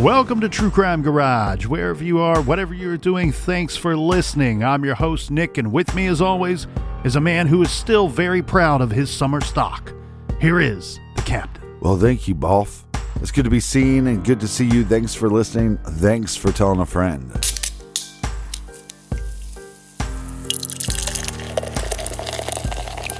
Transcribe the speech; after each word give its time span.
Welcome 0.00 0.40
to 0.42 0.48
True 0.48 0.70
Crime 0.70 1.02
Garage. 1.02 1.66
Wherever 1.66 2.04
you 2.04 2.20
are, 2.20 2.40
whatever 2.40 2.72
you're 2.72 2.96
doing, 2.96 3.32
thanks 3.32 3.76
for 3.76 3.96
listening. 3.96 4.62
I'm 4.62 4.84
your 4.84 4.94
host, 4.94 5.32
Nick, 5.32 5.58
and 5.58 5.72
with 5.72 5.92
me, 5.92 6.06
as 6.06 6.20
always, 6.20 6.68
is 7.02 7.16
a 7.16 7.20
man 7.20 7.48
who 7.48 7.62
is 7.62 7.70
still 7.72 8.06
very 8.06 8.40
proud 8.40 8.80
of 8.80 8.92
his 8.92 9.10
summer 9.10 9.40
stock. 9.40 9.92
Here 10.40 10.60
is 10.60 11.00
the 11.16 11.22
captain. 11.22 11.80
Well, 11.80 11.98
thank 11.98 12.28
you, 12.28 12.36
Boff. 12.36 12.84
It's 13.20 13.32
good 13.32 13.42
to 13.42 13.50
be 13.50 13.58
seen 13.58 14.06
and 14.06 14.24
good 14.24 14.38
to 14.38 14.46
see 14.46 14.66
you. 14.66 14.84
Thanks 14.84 15.16
for 15.16 15.28
listening. 15.28 15.78
Thanks 15.78 16.36
for 16.36 16.52
telling 16.52 16.78
a 16.78 16.86
friend. 16.86 17.32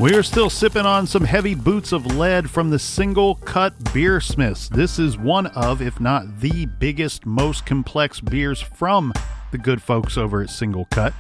We 0.01 0.15
are 0.15 0.23
still 0.23 0.49
sipping 0.49 0.87
on 0.87 1.09
some 1.09 1.25
heavy 1.25 1.57
boots 1.57 1.91
of 1.91 2.07
lead 2.07 2.49
from 2.49 2.71
the 2.71 2.77
SingleCut 2.77 3.73
Beersmiths. 3.93 4.69
This 4.69 4.97
is 5.01 5.19
one 5.19 5.49
of, 5.49 5.83
if 5.83 5.99
not 5.99 6.39
the 6.39 6.67
biggest, 6.67 7.27
most 7.27 7.67
complex 7.67 8.21
beers 8.21 8.61
from 8.61 9.13
the 9.51 9.59
good 9.59 9.83
folks 9.83 10.17
over 10.17 10.41
at 10.41 10.51
SingleCut. 10.51 11.15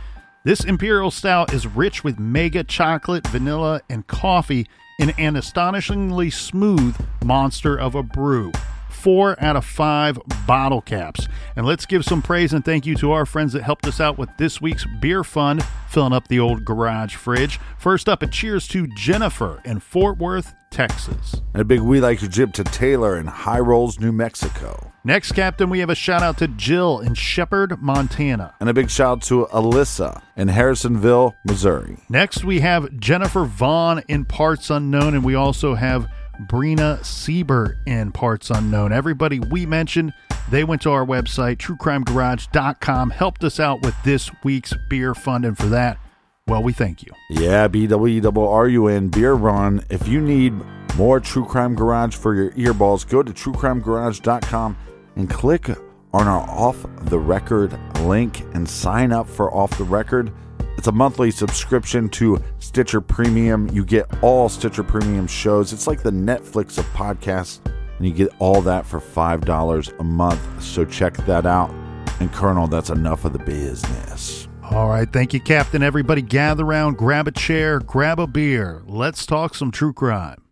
This 0.44 0.64
Imperial 0.64 1.10
Stout 1.10 1.52
is 1.52 1.66
rich 1.66 2.04
with 2.04 2.20
mega 2.20 2.62
chocolate, 2.62 3.26
vanilla, 3.26 3.80
and 3.90 4.06
coffee 4.06 4.68
in 5.00 5.10
an 5.18 5.34
astonishingly 5.34 6.30
smooth 6.30 6.94
monster 7.24 7.76
of 7.76 7.96
a 7.96 8.04
brew 8.04 8.52
four 8.98 9.42
out 9.42 9.56
of 9.56 9.64
five 9.64 10.18
bottle 10.46 10.80
caps. 10.80 11.28
And 11.56 11.64
let's 11.64 11.86
give 11.86 12.04
some 12.04 12.20
praise 12.20 12.52
and 12.52 12.64
thank 12.64 12.84
you 12.84 12.94
to 12.96 13.12
our 13.12 13.24
friends 13.24 13.52
that 13.52 13.62
helped 13.62 13.86
us 13.86 14.00
out 14.00 14.18
with 14.18 14.28
this 14.38 14.60
week's 14.60 14.86
beer 15.00 15.24
fund, 15.24 15.64
filling 15.88 16.12
up 16.12 16.28
the 16.28 16.40
old 16.40 16.64
garage 16.64 17.14
fridge. 17.14 17.58
First 17.78 18.08
up, 18.08 18.22
a 18.22 18.26
cheers 18.26 18.66
to 18.68 18.86
Jennifer 18.88 19.62
in 19.64 19.80
Fort 19.80 20.18
Worth, 20.18 20.54
Texas. 20.70 21.40
And 21.54 21.62
a 21.62 21.64
big 21.64 21.80
we 21.80 22.00
like 22.00 22.20
your 22.20 22.30
jib 22.30 22.52
to 22.54 22.64
Taylor 22.64 23.16
in 23.18 23.26
High 23.26 23.60
Rolls, 23.60 23.98
New 23.98 24.12
Mexico. 24.12 24.92
Next, 25.04 25.32
Captain, 25.32 25.70
we 25.70 25.78
have 25.78 25.88
a 25.88 25.94
shout 25.94 26.22
out 26.22 26.36
to 26.38 26.48
Jill 26.48 27.00
in 27.00 27.14
Shepherd, 27.14 27.80
Montana. 27.80 28.54
And 28.60 28.68
a 28.68 28.74
big 28.74 28.90
shout 28.90 29.18
out 29.18 29.22
to 29.22 29.46
Alyssa 29.46 30.20
in 30.36 30.48
Harrisonville, 30.48 31.34
Missouri. 31.46 31.96
Next, 32.10 32.44
we 32.44 32.60
have 32.60 32.98
Jennifer 32.98 33.44
Vaughn 33.44 34.02
in 34.08 34.26
Parts 34.26 34.68
Unknown, 34.68 35.14
and 35.14 35.24
we 35.24 35.34
also 35.34 35.74
have 35.74 36.10
Brina 36.46 37.04
Siebert 37.04 37.76
in 37.86 38.12
Parts 38.12 38.50
Unknown. 38.50 38.92
Everybody 38.92 39.40
we 39.40 39.66
mentioned, 39.66 40.12
they 40.50 40.64
went 40.64 40.82
to 40.82 40.90
our 40.90 41.04
website, 41.04 41.56
truecrimegarage.com, 41.56 43.10
helped 43.10 43.44
us 43.44 43.60
out 43.60 43.82
with 43.82 43.94
this 44.04 44.30
week's 44.44 44.74
beer 44.88 45.14
fund, 45.14 45.44
and 45.44 45.56
for 45.56 45.66
that, 45.66 45.98
well, 46.46 46.62
we 46.62 46.72
thank 46.72 47.02
you. 47.02 47.12
Yeah, 47.30 47.68
B-W-R-U-N, 47.68 49.08
Beer 49.08 49.34
Run. 49.34 49.84
If 49.90 50.08
you 50.08 50.20
need 50.20 50.54
more 50.96 51.20
True 51.20 51.44
Crime 51.44 51.74
Garage 51.74 52.16
for 52.16 52.34
your 52.34 52.50
earballs, 52.52 53.06
go 53.06 53.22
to 53.22 53.32
truecrimegarage.com 53.32 54.76
and 55.16 55.28
click 55.28 55.68
on 56.14 56.26
our 56.26 56.48
Off 56.48 56.86
the 57.02 57.18
Record 57.18 57.78
link 58.00 58.40
and 58.54 58.68
sign 58.68 59.12
up 59.12 59.28
for 59.28 59.52
Off 59.54 59.76
the 59.76 59.84
Record. 59.84 60.32
It's 60.78 60.86
a 60.86 60.92
monthly 60.92 61.32
subscription 61.32 62.08
to 62.10 62.40
Stitcher 62.60 63.00
Premium. 63.00 63.68
You 63.70 63.84
get 63.84 64.06
all 64.22 64.48
Stitcher 64.48 64.84
Premium 64.84 65.26
shows. 65.26 65.72
It's 65.72 65.88
like 65.88 66.04
the 66.04 66.12
Netflix 66.12 66.78
of 66.78 66.86
podcasts, 66.94 67.58
and 67.96 68.06
you 68.06 68.12
get 68.14 68.28
all 68.38 68.62
that 68.62 68.86
for 68.86 69.00
$5 69.00 69.98
a 69.98 70.04
month. 70.04 70.62
So 70.62 70.84
check 70.84 71.16
that 71.26 71.46
out. 71.46 71.70
And 72.20 72.32
Colonel, 72.32 72.68
that's 72.68 72.90
enough 72.90 73.24
of 73.24 73.32
the 73.32 73.40
business. 73.40 74.46
All 74.62 74.88
right. 74.88 75.12
Thank 75.12 75.34
you, 75.34 75.40
Captain. 75.40 75.82
Everybody 75.82 76.22
gather 76.22 76.64
around, 76.64 76.96
grab 76.96 77.26
a 77.26 77.32
chair, 77.32 77.80
grab 77.80 78.20
a 78.20 78.28
beer. 78.28 78.82
Let's 78.86 79.26
talk 79.26 79.56
some 79.56 79.72
true 79.72 79.92
crime. 79.92 80.47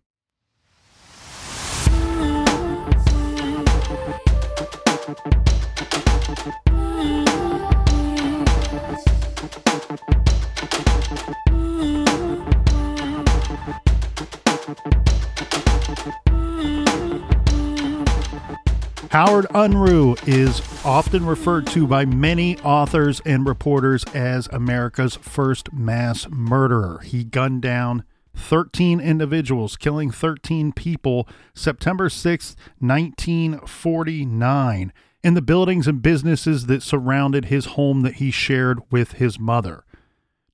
Howard 19.17 19.45
Unruh 19.45 20.15
is 20.27 20.61
often 20.85 21.25
referred 21.25 21.65
to 21.65 21.87
by 21.87 22.05
many 22.05 22.59
authors 22.59 23.19
and 23.25 23.47
reporters 23.47 24.03
as 24.13 24.45
America's 24.49 25.15
first 25.15 25.73
mass 25.73 26.29
murderer. 26.29 26.99
He 26.99 27.23
gunned 27.23 27.63
down 27.63 28.03
13 28.35 28.99
individuals, 28.99 29.75
killing 29.75 30.11
13 30.11 30.71
people 30.71 31.27
September 31.55 32.09
6, 32.09 32.55
1949, 32.77 34.93
in 35.23 35.33
the 35.33 35.41
buildings 35.41 35.87
and 35.87 36.03
businesses 36.03 36.67
that 36.67 36.83
surrounded 36.83 37.45
his 37.45 37.65
home 37.65 38.03
that 38.03 38.17
he 38.17 38.29
shared 38.29 38.81
with 38.91 39.13
his 39.13 39.39
mother. 39.39 39.83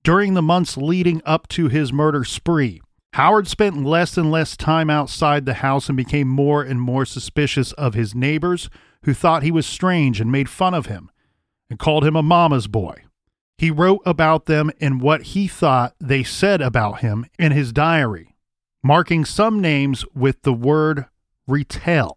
During 0.05 0.35
the 0.35 0.41
months 0.41 0.77
leading 0.77 1.21
up 1.25 1.49
to 1.49 1.67
his 1.67 1.91
murder 1.91 2.23
spree, 2.23 2.81
Howard 3.13 3.47
spent 3.47 3.85
less 3.85 4.17
and 4.17 4.31
less 4.31 4.57
time 4.57 4.89
outside 4.89 5.45
the 5.45 5.55
house 5.55 5.87
and 5.87 5.95
became 5.95 6.27
more 6.27 6.63
and 6.63 6.81
more 6.81 7.05
suspicious 7.05 7.71
of 7.73 7.93
his 7.93 8.15
neighbors 8.15 8.71
who 9.03 9.13
thought 9.13 9.43
he 9.43 9.51
was 9.51 9.67
strange 9.67 10.19
and 10.19 10.31
made 10.31 10.49
fun 10.49 10.73
of 10.73 10.87
him 10.87 11.11
and 11.69 11.77
called 11.77 12.03
him 12.03 12.15
a 12.15 12.23
mama's 12.23 12.65
boy. 12.65 13.03
He 13.59 13.69
wrote 13.69 14.01
about 14.03 14.47
them 14.47 14.71
and 14.81 14.99
what 14.99 15.21
he 15.21 15.47
thought 15.47 15.93
they 15.99 16.23
said 16.23 16.59
about 16.59 17.01
him 17.01 17.27
in 17.37 17.51
his 17.51 17.71
diary, 17.71 18.35
marking 18.81 19.25
some 19.25 19.61
names 19.61 20.03
with 20.15 20.41
the 20.41 20.53
word 20.53 21.05
retal, 21.47 22.15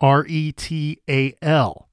R 0.00 0.26
E 0.26 0.50
T 0.50 0.98
A 1.08 1.32
L, 1.42 1.88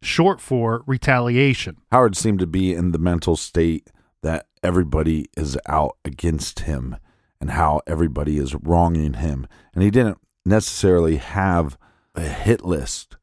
short 0.00 0.40
for 0.40 0.82
retaliation. 0.86 1.76
Howard 1.90 2.16
seemed 2.16 2.38
to 2.38 2.46
be 2.46 2.72
in 2.72 2.92
the 2.92 2.98
mental 2.98 3.36
state 3.36 3.90
that 4.22 4.46
everybody 4.62 5.26
is 5.36 5.58
out 5.66 5.98
against 6.06 6.60
him 6.60 6.96
and 7.42 7.50
how 7.50 7.80
everybody 7.88 8.38
is 8.38 8.54
wronging 8.54 9.14
him. 9.14 9.48
And 9.74 9.82
he 9.82 9.90
didn't 9.90 10.18
necessarily 10.46 11.16
have 11.16 11.76
a 12.14 12.20
hit 12.20 12.64
list, 12.64 13.16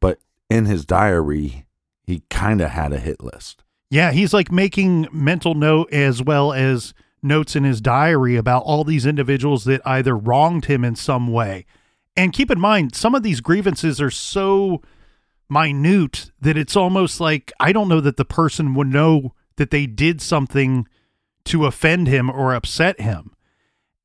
but 0.00 0.18
in 0.48 0.64
his 0.64 0.86
diary, 0.86 1.66
he 2.02 2.22
kind 2.30 2.62
of 2.62 2.70
had 2.70 2.94
a 2.94 2.98
hit 2.98 3.22
list. 3.22 3.62
Yeah, 3.90 4.12
he's 4.12 4.32
like 4.32 4.50
making 4.50 5.08
mental 5.12 5.54
note 5.54 5.92
as 5.92 6.22
well 6.22 6.54
as 6.54 6.94
notes 7.22 7.54
in 7.54 7.64
his 7.64 7.82
diary 7.82 8.36
about 8.36 8.62
all 8.62 8.82
these 8.82 9.04
individuals 9.04 9.64
that 9.64 9.82
either 9.84 10.16
wronged 10.16 10.64
him 10.64 10.82
in 10.82 10.96
some 10.96 11.30
way. 11.30 11.66
And 12.16 12.32
keep 12.32 12.50
in 12.50 12.58
mind, 12.58 12.94
some 12.94 13.14
of 13.14 13.22
these 13.22 13.42
grievances 13.42 14.00
are 14.00 14.10
so 14.10 14.80
minute 15.50 16.30
that 16.40 16.56
it's 16.56 16.76
almost 16.76 17.20
like 17.20 17.52
I 17.60 17.72
don't 17.72 17.88
know 17.90 18.00
that 18.00 18.16
the 18.16 18.24
person 18.24 18.74
would 18.74 18.88
know 18.88 19.34
that 19.56 19.70
they 19.70 19.86
did 19.86 20.22
something 20.22 20.88
to 21.44 21.66
offend 21.66 22.08
him 22.08 22.30
or 22.30 22.54
upset 22.54 23.02
him. 23.02 23.35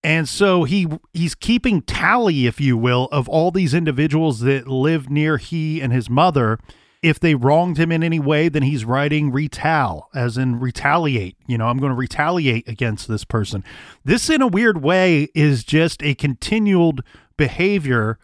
And 0.03 0.27
so 0.27 0.63
he 0.63 0.88
he's 1.13 1.36
keeping 1.36 1.81
tally, 1.83 2.48
if 2.48 2.59
you 2.59 2.75
will, 2.75 3.07
of 3.12 3.30
all 3.30 3.51
these 3.51 3.74
individuals 3.74 4.39
that 4.39 4.68
live 4.68 5.09
near 5.09 5.38
he 5.38 5.80
and 5.81 5.94
his 5.94 6.09
mother. 6.09 6.59
If 7.03 7.19
they 7.19 7.33
wronged 7.33 7.77
him 7.77 7.92
in 7.92 8.03
any 8.03 8.19
way, 8.19 8.48
then 8.48 8.62
he's 8.62 8.86
writing 8.86 9.31
retal, 9.31 10.03
as 10.13 10.38
in 10.38 10.59
retaliate. 10.59 11.36
You 11.48 11.57
know, 11.57 11.68
I'm 11.68 11.80
going 11.80 11.89
to 11.89 11.95
retaliate 11.95 12.68
against 12.68 13.07
this 13.07 13.25
person. 13.25 13.63
This, 14.06 14.30
in 14.30 14.44
a 14.44 14.48
weird 14.48 14.83
way, 14.83 15.30
is 15.33 15.63
just 15.63 16.03
a 16.03 16.13
continued 16.13 17.01
behavior 17.38 18.19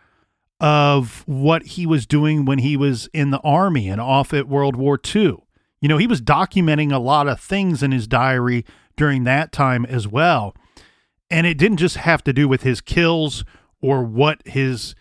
of 0.60 1.24
what 1.28 1.64
he 1.64 1.88
was 1.88 2.06
doing 2.06 2.46
when 2.46 2.60
he 2.60 2.78
was 2.78 3.10
in 3.14 3.32
the 3.32 3.40
army 3.40 3.90
and 3.90 4.00
off 4.00 4.32
at 4.32 4.48
World 4.48 4.76
War 4.76 5.00
II. 5.04 5.38
You 5.82 5.90
know, 5.90 5.98
he 5.98 6.08
was 6.08 6.22
documenting 6.22 6.92
a 6.92 7.00
lot 7.00 7.28
of 7.28 7.40
things 7.40 7.82
in 7.82 7.92
his 7.92 8.08
diary 8.08 8.64
during 8.96 9.24
that 9.24 9.52
time 9.52 9.86
as 9.86 10.08
well. 10.08 10.56
And 11.30 11.46
it 11.46 11.58
didn't 11.58 11.78
just 11.78 11.98
have 11.98 12.24
to 12.24 12.34
do 12.34 12.48
with 12.48 12.64
his 12.64 12.82
kills 12.82 13.44
or 13.82 14.04
what 14.04 14.42
his 14.46 14.96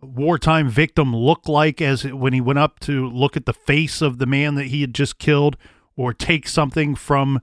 wartime 0.00 0.68
victim 0.68 1.14
looked 1.14 1.48
like 1.48 1.80
as 1.80 2.04
it, 2.04 2.16
when 2.16 2.32
he 2.32 2.40
went 2.40 2.58
up 2.58 2.78
to 2.80 3.08
look 3.08 3.36
at 3.36 3.46
the 3.46 3.52
face 3.52 4.00
of 4.00 4.18
the 4.18 4.26
man 4.26 4.54
that 4.54 4.66
he 4.66 4.80
had 4.80 4.94
just 4.94 5.18
killed 5.18 5.56
or 5.96 6.12
take 6.12 6.46
something 6.46 6.94
from 6.94 7.40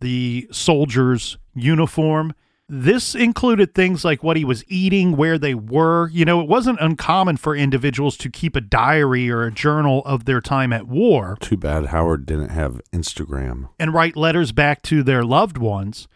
the 0.00 0.48
soldier's 0.50 1.38
uniform. 1.54 2.32
This 2.70 3.14
included 3.14 3.74
things 3.74 4.04
like 4.04 4.22
what 4.22 4.36
he 4.36 4.44
was 4.44 4.62
eating, 4.68 5.16
where 5.16 5.38
they 5.38 5.54
were. 5.54 6.10
You 6.10 6.26
know, 6.26 6.40
it 6.42 6.48
wasn't 6.48 6.80
uncommon 6.80 7.38
for 7.38 7.56
individuals 7.56 8.16
to 8.18 8.30
keep 8.30 8.54
a 8.54 8.60
diary 8.60 9.30
or 9.30 9.44
a 9.44 9.52
journal 9.52 10.02
of 10.04 10.26
their 10.26 10.42
time 10.42 10.72
at 10.72 10.86
war. 10.86 11.38
Too 11.40 11.56
bad 11.56 11.86
Howard 11.86 12.26
didn't 12.26 12.50
have 12.50 12.82
Instagram. 12.92 13.70
And 13.78 13.94
write 13.94 14.16
letters 14.16 14.52
back 14.52 14.82
to 14.82 15.02
their 15.02 15.24
loved 15.24 15.56
ones. 15.56 16.08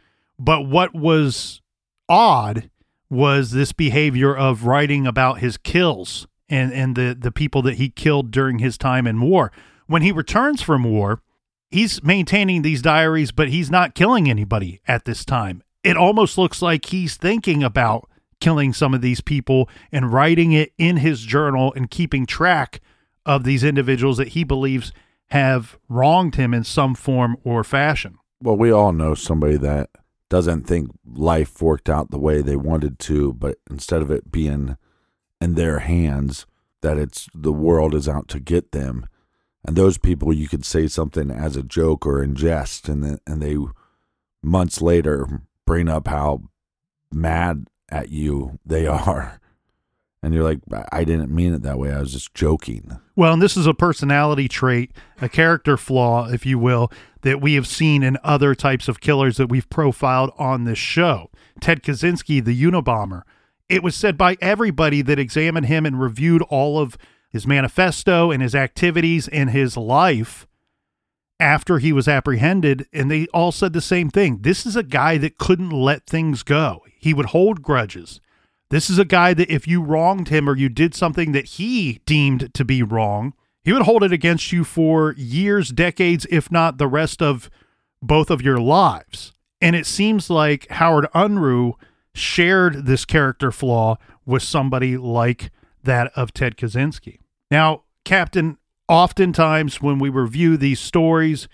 But 0.44 0.62
what 0.62 0.92
was 0.92 1.60
odd 2.08 2.68
was 3.08 3.52
this 3.52 3.70
behavior 3.70 4.36
of 4.36 4.64
writing 4.64 5.06
about 5.06 5.38
his 5.38 5.56
kills 5.56 6.26
and, 6.48 6.72
and 6.72 6.96
the, 6.96 7.16
the 7.16 7.30
people 7.30 7.62
that 7.62 7.76
he 7.76 7.90
killed 7.90 8.32
during 8.32 8.58
his 8.58 8.76
time 8.76 9.06
in 9.06 9.20
war. 9.20 9.52
When 9.86 10.02
he 10.02 10.10
returns 10.10 10.60
from 10.60 10.82
war, 10.82 11.22
he's 11.70 12.02
maintaining 12.02 12.62
these 12.62 12.82
diaries, 12.82 13.30
but 13.30 13.50
he's 13.50 13.70
not 13.70 13.94
killing 13.94 14.28
anybody 14.28 14.80
at 14.88 15.04
this 15.04 15.24
time. 15.24 15.62
It 15.84 15.96
almost 15.96 16.36
looks 16.36 16.60
like 16.60 16.86
he's 16.86 17.16
thinking 17.16 17.62
about 17.62 18.08
killing 18.40 18.72
some 18.72 18.94
of 18.94 19.00
these 19.00 19.20
people 19.20 19.68
and 19.92 20.12
writing 20.12 20.50
it 20.50 20.72
in 20.76 20.96
his 20.96 21.20
journal 21.20 21.72
and 21.76 21.88
keeping 21.88 22.26
track 22.26 22.80
of 23.24 23.44
these 23.44 23.62
individuals 23.62 24.16
that 24.16 24.28
he 24.28 24.42
believes 24.42 24.92
have 25.28 25.78
wronged 25.88 26.34
him 26.34 26.52
in 26.52 26.64
some 26.64 26.96
form 26.96 27.36
or 27.44 27.62
fashion. 27.62 28.18
Well, 28.40 28.56
we 28.56 28.72
all 28.72 28.92
know 28.92 29.14
somebody 29.14 29.56
that 29.58 29.88
doesn't 30.32 30.66
think 30.66 30.90
life 31.04 31.60
worked 31.60 31.90
out 31.90 32.10
the 32.10 32.18
way 32.18 32.40
they 32.40 32.56
wanted 32.56 32.98
to, 32.98 33.34
but 33.34 33.58
instead 33.70 34.00
of 34.00 34.10
it 34.10 34.32
being 34.32 34.78
in 35.42 35.56
their 35.56 35.80
hands, 35.80 36.46
that 36.80 36.96
it's 36.96 37.28
the 37.34 37.52
world 37.52 37.94
is 37.94 38.08
out 38.08 38.28
to 38.28 38.40
get 38.40 38.72
them. 38.72 39.06
And 39.62 39.76
those 39.76 39.98
people, 39.98 40.32
you 40.32 40.48
could 40.48 40.64
say 40.64 40.86
something 40.86 41.30
as 41.30 41.54
a 41.54 41.62
joke 41.62 42.06
or 42.06 42.22
in 42.22 42.34
jest, 42.34 42.88
and 42.88 43.04
then, 43.04 43.18
and 43.26 43.42
they 43.42 43.58
months 44.42 44.80
later 44.80 45.42
bring 45.66 45.86
up 45.86 46.08
how 46.08 46.44
mad 47.12 47.66
at 47.90 48.08
you 48.08 48.58
they 48.64 48.86
are. 48.86 49.38
And 50.22 50.32
you're 50.32 50.44
like, 50.44 50.60
I 50.92 51.02
didn't 51.02 51.34
mean 51.34 51.52
it 51.52 51.62
that 51.62 51.78
way. 51.78 51.92
I 51.92 51.98
was 51.98 52.12
just 52.12 52.32
joking. 52.32 52.96
Well, 53.16 53.32
and 53.32 53.42
this 53.42 53.56
is 53.56 53.66
a 53.66 53.74
personality 53.74 54.46
trait, 54.46 54.92
a 55.20 55.28
character 55.28 55.76
flaw, 55.76 56.28
if 56.28 56.46
you 56.46 56.60
will, 56.60 56.92
that 57.22 57.40
we 57.40 57.54
have 57.54 57.66
seen 57.66 58.04
in 58.04 58.18
other 58.22 58.54
types 58.54 58.86
of 58.86 59.00
killers 59.00 59.36
that 59.36 59.48
we've 59.48 59.68
profiled 59.68 60.30
on 60.38 60.62
this 60.62 60.78
show. 60.78 61.30
Ted 61.60 61.82
Kaczynski, 61.82 62.44
the 62.44 62.62
Unabomber. 62.62 63.22
It 63.68 63.82
was 63.82 63.96
said 63.96 64.16
by 64.16 64.36
everybody 64.40 65.02
that 65.02 65.18
examined 65.18 65.66
him 65.66 65.84
and 65.84 66.00
reviewed 66.00 66.42
all 66.42 66.78
of 66.78 66.96
his 67.28 67.46
manifesto 67.46 68.30
and 68.30 68.42
his 68.42 68.54
activities 68.54 69.26
in 69.26 69.48
his 69.48 69.76
life 69.76 70.46
after 71.40 71.78
he 71.78 71.92
was 71.92 72.06
apprehended, 72.06 72.86
and 72.92 73.10
they 73.10 73.26
all 73.34 73.50
said 73.50 73.72
the 73.72 73.80
same 73.80 74.08
thing. 74.08 74.38
This 74.42 74.64
is 74.64 74.76
a 74.76 74.84
guy 74.84 75.18
that 75.18 75.38
couldn't 75.38 75.70
let 75.70 76.06
things 76.06 76.44
go. 76.44 76.82
He 76.96 77.12
would 77.12 77.26
hold 77.26 77.62
grudges. 77.62 78.20
This 78.72 78.88
is 78.88 78.98
a 78.98 79.04
guy 79.04 79.34
that 79.34 79.52
if 79.52 79.68
you 79.68 79.82
wronged 79.82 80.28
him 80.28 80.48
or 80.48 80.56
you 80.56 80.70
did 80.70 80.94
something 80.94 81.32
that 81.32 81.44
he 81.44 82.00
deemed 82.06 82.54
to 82.54 82.64
be 82.64 82.82
wrong, 82.82 83.34
he 83.62 83.70
would 83.70 83.82
hold 83.82 84.02
it 84.02 84.12
against 84.12 84.50
you 84.50 84.64
for 84.64 85.12
years, 85.18 85.68
decades, 85.68 86.26
if 86.30 86.50
not 86.50 86.78
the 86.78 86.88
rest 86.88 87.20
of 87.20 87.50
both 88.00 88.30
of 88.30 88.40
your 88.40 88.56
lives. 88.56 89.34
And 89.60 89.76
it 89.76 89.84
seems 89.84 90.30
like 90.30 90.70
Howard 90.70 91.06
Unruh 91.14 91.74
shared 92.14 92.86
this 92.86 93.04
character 93.04 93.52
flaw 93.52 93.98
with 94.24 94.42
somebody 94.42 94.96
like 94.96 95.50
that 95.84 96.10
of 96.16 96.32
Ted 96.32 96.56
Kaczynski. 96.56 97.18
Now, 97.50 97.82
Captain, 98.06 98.56
oftentimes 98.88 99.82
when 99.82 99.98
we 99.98 100.08
review 100.08 100.56
these 100.56 100.80
stories, 100.80 101.46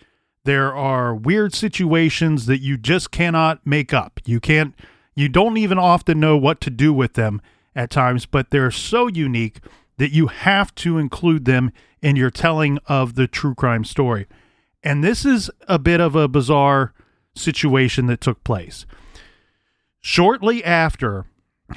there 0.45 0.73
are 0.73 1.17
weird 1.17 1.53
situations 1.53 2.47
that 2.47 2.61
you 2.61 2.77
just 2.77 3.11
cannot 3.11 3.67
make 3.67 3.93
up. 3.93 4.21
You 4.25 4.39
can't 4.39 4.73
you 5.19 5.29
don't 5.29 5.57
even 5.57 5.79
often 5.79 6.21
know 6.21 6.37
what 6.37 6.61
to 6.61 6.71
do 6.71 6.93
with 6.93 7.15
them 7.15 7.41
at 7.75 7.91
times, 7.91 8.27
but 8.27 8.51
they're 8.51 8.71
so 8.71 9.09
unique 9.09 9.61
that 9.97 10.13
you 10.13 10.29
have 10.29 10.75
to 10.77 10.99
include 10.99 11.45
them 11.45 11.73
in 12.01 12.17
your 12.17 12.31
telling 12.31 12.79
of 12.87 13.17
the 13.17 13.27
true 13.27 13.55
crime 13.55 13.85
story. 13.85 14.27
And 14.83 15.03
this 15.03 15.25
is 15.25 15.51
a 15.67 15.79
bit 15.79 16.01
of 16.01 16.15
a 16.15 16.29
bizarre 16.29 16.93
situation 17.35 18.07
that 18.07 18.21
took 18.21 18.45
place. 18.45 18.87
Shortly 20.01 20.63
after, 20.65 21.27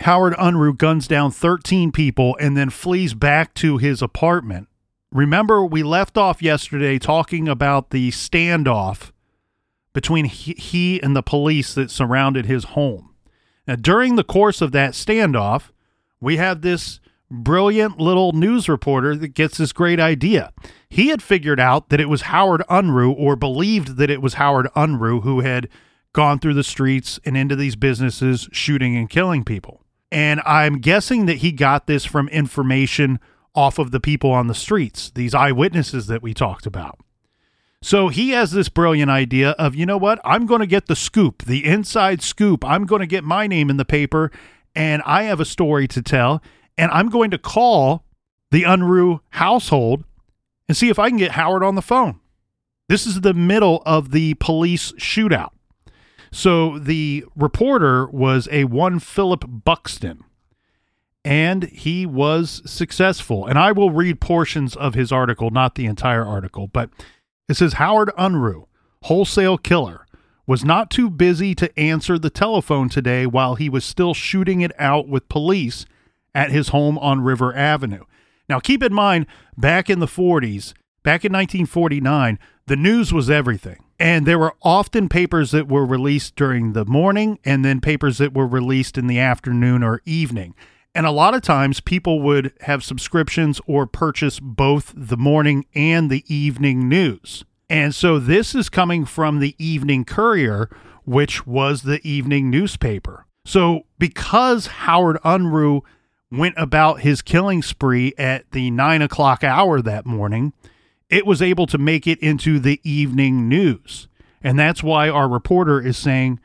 Howard 0.02 0.34
Unruh 0.34 0.78
guns 0.78 1.08
down 1.08 1.32
13 1.32 1.92
people 1.92 2.38
and 2.40 2.56
then 2.56 2.70
flees 2.70 3.14
back 3.14 3.54
to 3.56 3.78
his 3.78 4.02
apartment. 4.02 4.68
Remember, 5.12 5.66
we 5.66 5.84
left 5.84 6.18
off 6.18 6.42
yesterday 6.42 7.00
talking 7.00 7.48
about 7.48 7.90
the 7.90 8.12
standoff 8.12 9.12
between 9.94 10.26
he, 10.26 11.02
and 11.02 11.16
the 11.16 11.24
police 11.24 11.74
that 11.74 11.92
surrounded 11.92 12.46
his 12.46 12.64
home. 12.66 13.11
Now, 13.68 13.76
during 13.76 14.16
the 14.16 14.24
course 14.24 14.62
of 14.62 14.72
that 14.72 14.94
standoff, 14.94 15.70
we 16.20 16.38
have 16.38 16.62
this 16.62 17.00
brilliant 17.30 17.98
little 17.98 18.34
news 18.34 18.68
reporter 18.68 19.16
that 19.16 19.30
gets 19.30 19.58
this 19.58 19.72
great 19.72 20.00
idea. 20.00 20.52
He 20.90 21.08
had 21.08 21.24
figured 21.24 21.60
out 21.60 21.90
that 21.90 22.02
it 22.02 22.10
was 22.10 22.24
Howard 22.24 22.64
Unruh, 22.70 23.16
or 23.16 23.36
believed 23.36 23.98
that 23.98 24.10
it 24.10 24.22
was 24.22 24.34
Howard 24.36 24.68
Unruh, 24.76 25.24
who 25.24 25.40
had 25.40 25.70
gone 26.14 26.40
through 26.40 26.56
the 26.56 26.64
streets 26.64 27.20
and 27.24 27.38
into 27.38 27.56
these 27.56 27.78
businesses 27.78 28.50
shooting 28.52 28.98
and 28.98 29.10
killing 29.10 29.46
people. 29.46 29.86
And 30.12 30.42
I'm 30.46 30.80
guessing 30.80 31.26
that 31.28 31.38
he 31.38 31.54
got 31.54 31.88
this 31.88 32.04
from 32.04 32.28
information 32.30 33.20
off 33.56 33.80
of 33.80 33.92
the 33.92 34.00
people 34.00 34.32
on 34.32 34.48
the 34.48 34.56
streets, 34.56 35.12
these 35.12 35.34
eyewitnesses 35.34 36.08
that 36.08 36.22
we 36.22 36.34
talked 36.34 36.66
about. 36.66 37.00
So 37.82 38.10
he 38.10 38.30
has 38.30 38.52
this 38.52 38.70
brilliant 38.70 39.10
idea 39.10 39.52
of, 39.52 39.76
you 39.76 39.86
know 39.86 39.98
what? 39.98 40.20
I'm 40.24 40.46
going 40.46 40.62
to 40.62 40.68
get 40.68 40.86
the 40.86 40.96
scoop, 40.96 41.44
the 41.44 41.66
inside 41.66 42.22
scoop. 42.22 42.64
I'm 42.64 42.86
going 42.86 43.02
to 43.02 43.08
get 43.08 43.24
my 43.24 43.48
name 43.48 43.70
in 43.70 43.78
the 43.78 43.86
paper 43.86 44.32
and 44.76 45.02
I 45.06 45.24
have 45.24 45.40
a 45.40 45.46
story 45.46 45.88
to 45.90 46.02
tell. 46.02 46.42
And 46.78 46.92
I'm 46.92 47.10
going 47.10 47.32
to 47.32 47.38
call 47.38 48.06
the 48.52 48.64
Unruh 48.64 49.22
household 49.32 50.04
and 50.68 50.78
see 50.78 50.90
if 50.90 51.00
I 51.00 51.10
can 51.10 51.18
get 51.18 51.32
Howard 51.32 51.64
on 51.64 51.76
the 51.76 51.82
phone. 51.82 52.20
This 52.88 53.08
is 53.08 53.22
the 53.22 53.34
middle 53.34 53.82
of 53.86 54.12
the 54.12 54.36
police 54.36 54.92
shootout. 54.94 55.52
So 56.32 56.78
the 56.80 57.26
reporter 57.36 58.08
was 58.08 58.48
a 58.52 58.66
one 58.66 59.00
Philip 59.00 59.44
Buxton, 59.48 60.24
and 61.26 61.64
he 61.64 62.06
was 62.06 62.62
successful. 62.66 63.46
And 63.46 63.60
I 63.60 63.72
will 63.74 63.92
read 63.92 64.22
portions 64.22 64.76
of 64.76 64.94
his 64.94 65.12
article, 65.12 65.52
not 65.52 65.76
the 65.76 65.86
entire 65.86 66.26
article, 66.26 66.68
but 66.68 66.90
it 67.52 67.58
says 67.58 67.74
Howard 67.74 68.12
Unruh, 68.18 68.66
wholesale 69.04 69.58
killer, 69.58 70.08
was 70.48 70.66
not 70.66 70.90
too 70.90 71.10
busy 71.10 71.54
to 71.56 71.80
answer 71.80 72.18
the 72.18 72.30
telephone 72.30 72.90
today 72.90 73.26
while 73.26 73.56
he 73.56 73.70
was 73.70 73.86
still 73.86 74.14
shooting 74.14 74.62
it 74.62 74.72
out 74.80 75.08
with 75.08 75.30
police 75.30 75.86
at 76.34 76.52
his 76.52 76.70
home 76.70 76.98
on 76.98 77.22
River 77.22 77.56
Avenue. 77.56 78.04
Now, 78.50 78.60
keep 78.60 78.82
in 78.82 78.94
mind, 78.94 79.28
back 79.58 79.90
in 79.90 80.00
the 80.00 80.08
40s, 80.08 80.74
back 81.04 81.24
in 81.24 81.32
1949, 81.32 82.40
the 82.68 82.76
news 82.76 83.14
was 83.14 83.30
everything. 83.30 83.84
And 84.00 84.26
there 84.26 84.40
were 84.40 84.56
often 84.64 85.10
papers 85.10 85.52
that 85.52 85.68
were 85.68 85.86
released 85.86 86.36
during 86.36 86.74
the 86.74 86.86
morning 86.86 87.38
and 87.46 87.64
then 87.64 87.82
papers 87.82 88.18
that 88.18 88.34
were 88.34 88.48
released 88.48 88.98
in 88.98 89.08
the 89.08 89.20
afternoon 89.20 89.84
or 89.84 90.02
evening. 90.06 90.56
And 90.94 91.06
a 91.06 91.12
lot 91.12 91.34
of 91.34 91.42
times 91.42 91.80
people 91.80 92.20
would 92.22 92.54
have 92.62 92.84
subscriptions 92.84 93.62
or 93.66 93.88
purchase 93.88 94.40
both 94.40 94.94
the 94.96 95.18
morning 95.18 95.66
and 95.74 96.10
the 96.10 96.26
evening 96.28 96.90
news. 96.90 97.46
And 97.70 97.96
so 97.96 98.20
this 98.20 98.54
is 98.54 98.68
coming 98.68 99.06
from 99.06 99.40
the 99.40 99.56
Evening 99.58 100.04
Courier, 100.04 100.70
which 101.06 101.48
was 101.48 101.84
the 101.84 102.06
evening 102.06 102.50
newspaper. 102.50 103.26
So 103.46 103.84
because 103.98 104.68
Howard 104.68 105.18
Unruh 105.24 105.82
went 106.30 106.56
about 106.58 107.00
his 107.00 107.22
killing 107.22 107.62
spree 107.62 108.14
at 108.18 108.52
the 108.52 108.70
nine 108.72 109.02
o'clock 109.02 109.46
hour 109.46 109.82
that 109.82 110.06
morning, 110.06 110.52
it 111.10 111.26
was 111.26 111.42
able 111.42 111.68
to 111.68 111.78
make 111.78 112.06
it 112.06 112.20
into 112.20 112.60
the 112.60 112.82
evening 112.84 113.48
news. 113.48 114.10
And 114.44 114.60
that's 114.60 114.84
why 114.84 115.08
our 115.08 115.30
reporter 115.30 115.80
is 115.80 115.98
saying 115.98 116.41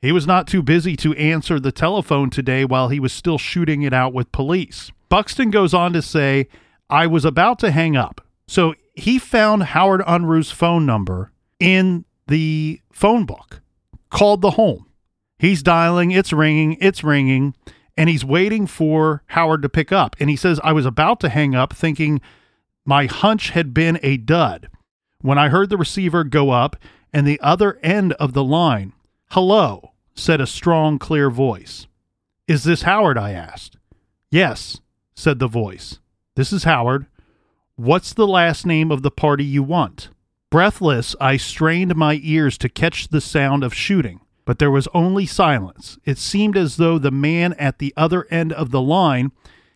he 0.00 0.12
was 0.12 0.26
not 0.26 0.46
too 0.46 0.62
busy 0.62 0.96
to 0.96 1.14
answer 1.14 1.58
the 1.58 1.72
telephone 1.72 2.30
today 2.30 2.64
while 2.64 2.88
he 2.88 3.00
was 3.00 3.12
still 3.12 3.38
shooting 3.38 3.82
it 3.82 3.92
out 3.92 4.14
with 4.14 4.32
police. 4.32 4.92
Buxton 5.08 5.50
goes 5.50 5.74
on 5.74 5.92
to 5.92 6.02
say, 6.02 6.48
I 6.88 7.06
was 7.06 7.24
about 7.24 7.58
to 7.60 7.70
hang 7.70 7.96
up. 7.96 8.20
So 8.46 8.74
he 8.94 9.18
found 9.18 9.62
Howard 9.64 10.02
Unruh's 10.06 10.50
phone 10.50 10.86
number 10.86 11.32
in 11.58 12.04
the 12.28 12.80
phone 12.92 13.24
book, 13.24 13.60
called 14.10 14.42
the 14.42 14.52
home. 14.52 14.86
He's 15.38 15.62
dialing, 15.62 16.10
it's 16.10 16.32
ringing, 16.32 16.76
it's 16.80 17.04
ringing, 17.04 17.54
and 17.96 18.08
he's 18.08 18.24
waiting 18.24 18.66
for 18.66 19.22
Howard 19.28 19.62
to 19.62 19.68
pick 19.68 19.92
up. 19.92 20.16
And 20.20 20.30
he 20.30 20.36
says, 20.36 20.60
I 20.62 20.72
was 20.72 20.86
about 20.86 21.20
to 21.20 21.28
hang 21.28 21.54
up 21.54 21.72
thinking 21.72 22.20
my 22.84 23.06
hunch 23.06 23.50
had 23.50 23.74
been 23.74 23.98
a 24.02 24.16
dud. 24.16 24.68
When 25.20 25.38
I 25.38 25.48
heard 25.48 25.68
the 25.68 25.76
receiver 25.76 26.24
go 26.24 26.50
up 26.50 26.76
and 27.12 27.26
the 27.26 27.40
other 27.40 27.78
end 27.82 28.12
of 28.14 28.32
the 28.32 28.44
line, 28.44 28.92
hello, 29.32 29.92
said 30.14 30.40
a 30.40 30.46
strong, 30.46 30.98
clear 30.98 31.30
voice. 31.30 31.86
Is 32.46 32.64
this 32.64 32.82
Howard? 32.82 33.18
I 33.18 33.32
asked. 33.32 33.76
Yes, 34.30 34.80
said 35.14 35.38
the 35.38 35.46
voice. 35.46 35.98
This 36.34 36.52
is 36.52 36.64
Howard. 36.64 37.06
What's 37.76 38.14
the 38.14 38.26
last 38.26 38.64
name 38.64 38.90
of 38.90 39.02
the 39.02 39.10
party 39.10 39.44
you 39.44 39.62
want? 39.62 40.08
Breathless, 40.50 41.14
I 41.20 41.36
strained 41.36 41.94
my 41.94 42.20
ears 42.22 42.56
to 42.58 42.70
catch 42.70 43.08
the 43.08 43.20
sound 43.20 43.62
of 43.62 43.74
shooting, 43.74 44.20
but 44.46 44.58
there 44.58 44.70
was 44.70 44.88
only 44.94 45.26
silence. 45.26 45.98
It 46.06 46.16
seemed 46.16 46.56
as 46.56 46.78
though 46.78 46.98
the 46.98 47.10
man 47.10 47.52
at 47.54 47.78
the 47.78 47.92
other 47.96 48.26
end 48.30 48.52
of 48.54 48.70
the 48.70 48.80
line 48.80 49.32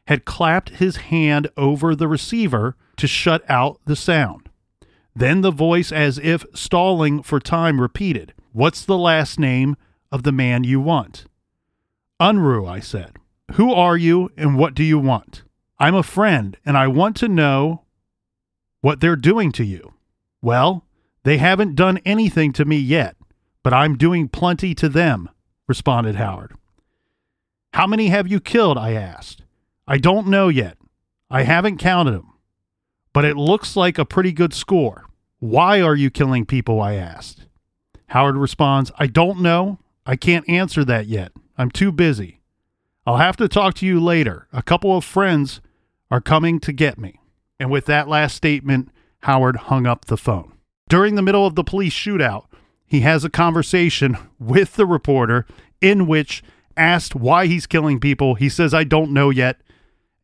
had 0.08 0.24
clapped 0.24 0.70
his 0.70 0.96
hand 0.96 1.50
over 1.58 1.94
the 1.94 2.08
receiver 2.08 2.74
to 2.96 3.06
shut 3.06 3.44
out 3.50 3.80
the 3.84 3.96
sound. 3.96 4.48
Then 5.14 5.42
the 5.42 5.50
voice, 5.50 5.92
as 5.92 6.18
if 6.18 6.46
stalling 6.54 7.22
for 7.22 7.38
time, 7.38 7.80
repeated, 7.80 8.32
What's 8.52 8.84
the 8.84 8.98
last 8.98 9.38
name 9.38 9.76
of 10.10 10.24
the 10.24 10.32
man 10.32 10.62
you 10.62 10.78
want? 10.78 11.24
Unruh, 12.20 12.68
I 12.68 12.80
said. 12.80 13.16
Who 13.52 13.72
are 13.72 13.96
you 13.96 14.30
and 14.36 14.58
what 14.58 14.74
do 14.74 14.84
you 14.84 14.98
want? 14.98 15.42
I'm 15.78 15.94
a 15.94 16.02
friend 16.02 16.58
and 16.64 16.76
I 16.76 16.86
want 16.86 17.16
to 17.16 17.28
know 17.28 17.82
what 18.82 19.00
they're 19.00 19.16
doing 19.16 19.52
to 19.52 19.64
you. 19.64 19.94
Well, 20.42 20.84
they 21.24 21.38
haven't 21.38 21.76
done 21.76 21.98
anything 22.04 22.52
to 22.52 22.66
me 22.66 22.76
yet, 22.76 23.16
but 23.62 23.72
I'm 23.72 23.96
doing 23.96 24.28
plenty 24.28 24.74
to 24.74 24.88
them, 24.90 25.30
responded 25.66 26.16
Howard. 26.16 26.52
How 27.72 27.86
many 27.86 28.08
have 28.08 28.28
you 28.28 28.38
killed? 28.38 28.76
I 28.76 28.92
asked. 28.92 29.44
I 29.88 29.96
don't 29.96 30.26
know 30.26 30.48
yet. 30.48 30.76
I 31.30 31.44
haven't 31.44 31.78
counted 31.78 32.12
them, 32.12 32.34
but 33.14 33.24
it 33.24 33.36
looks 33.38 33.76
like 33.76 33.96
a 33.96 34.04
pretty 34.04 34.32
good 34.32 34.52
score. 34.52 35.06
Why 35.38 35.80
are 35.80 35.96
you 35.96 36.10
killing 36.10 36.44
people? 36.44 36.82
I 36.82 36.94
asked. 36.94 37.46
Howard 38.12 38.36
responds, 38.36 38.92
I 38.98 39.06
don't 39.06 39.40
know. 39.40 39.78
I 40.04 40.16
can't 40.16 40.46
answer 40.46 40.84
that 40.84 41.06
yet. 41.06 41.32
I'm 41.56 41.70
too 41.70 41.90
busy. 41.90 42.40
I'll 43.06 43.16
have 43.16 43.38
to 43.38 43.48
talk 43.48 43.72
to 43.76 43.86
you 43.86 43.98
later. 44.00 44.48
A 44.52 44.62
couple 44.62 44.94
of 44.94 45.02
friends 45.02 45.62
are 46.10 46.20
coming 46.20 46.60
to 46.60 46.74
get 46.74 46.98
me. 46.98 47.20
And 47.58 47.70
with 47.70 47.86
that 47.86 48.08
last 48.08 48.36
statement, 48.36 48.90
Howard 49.20 49.56
hung 49.56 49.86
up 49.86 50.04
the 50.04 50.18
phone. 50.18 50.52
During 50.90 51.14
the 51.14 51.22
middle 51.22 51.46
of 51.46 51.54
the 51.54 51.64
police 51.64 51.94
shootout, 51.94 52.44
he 52.84 53.00
has 53.00 53.24
a 53.24 53.30
conversation 53.30 54.18
with 54.38 54.74
the 54.74 54.84
reporter 54.84 55.46
in 55.80 56.06
which 56.06 56.42
asked 56.76 57.14
why 57.14 57.46
he's 57.46 57.66
killing 57.66 57.98
people. 57.98 58.34
He 58.34 58.50
says, 58.50 58.74
I 58.74 58.84
don't 58.84 59.12
know 59.12 59.30
yet. 59.30 59.62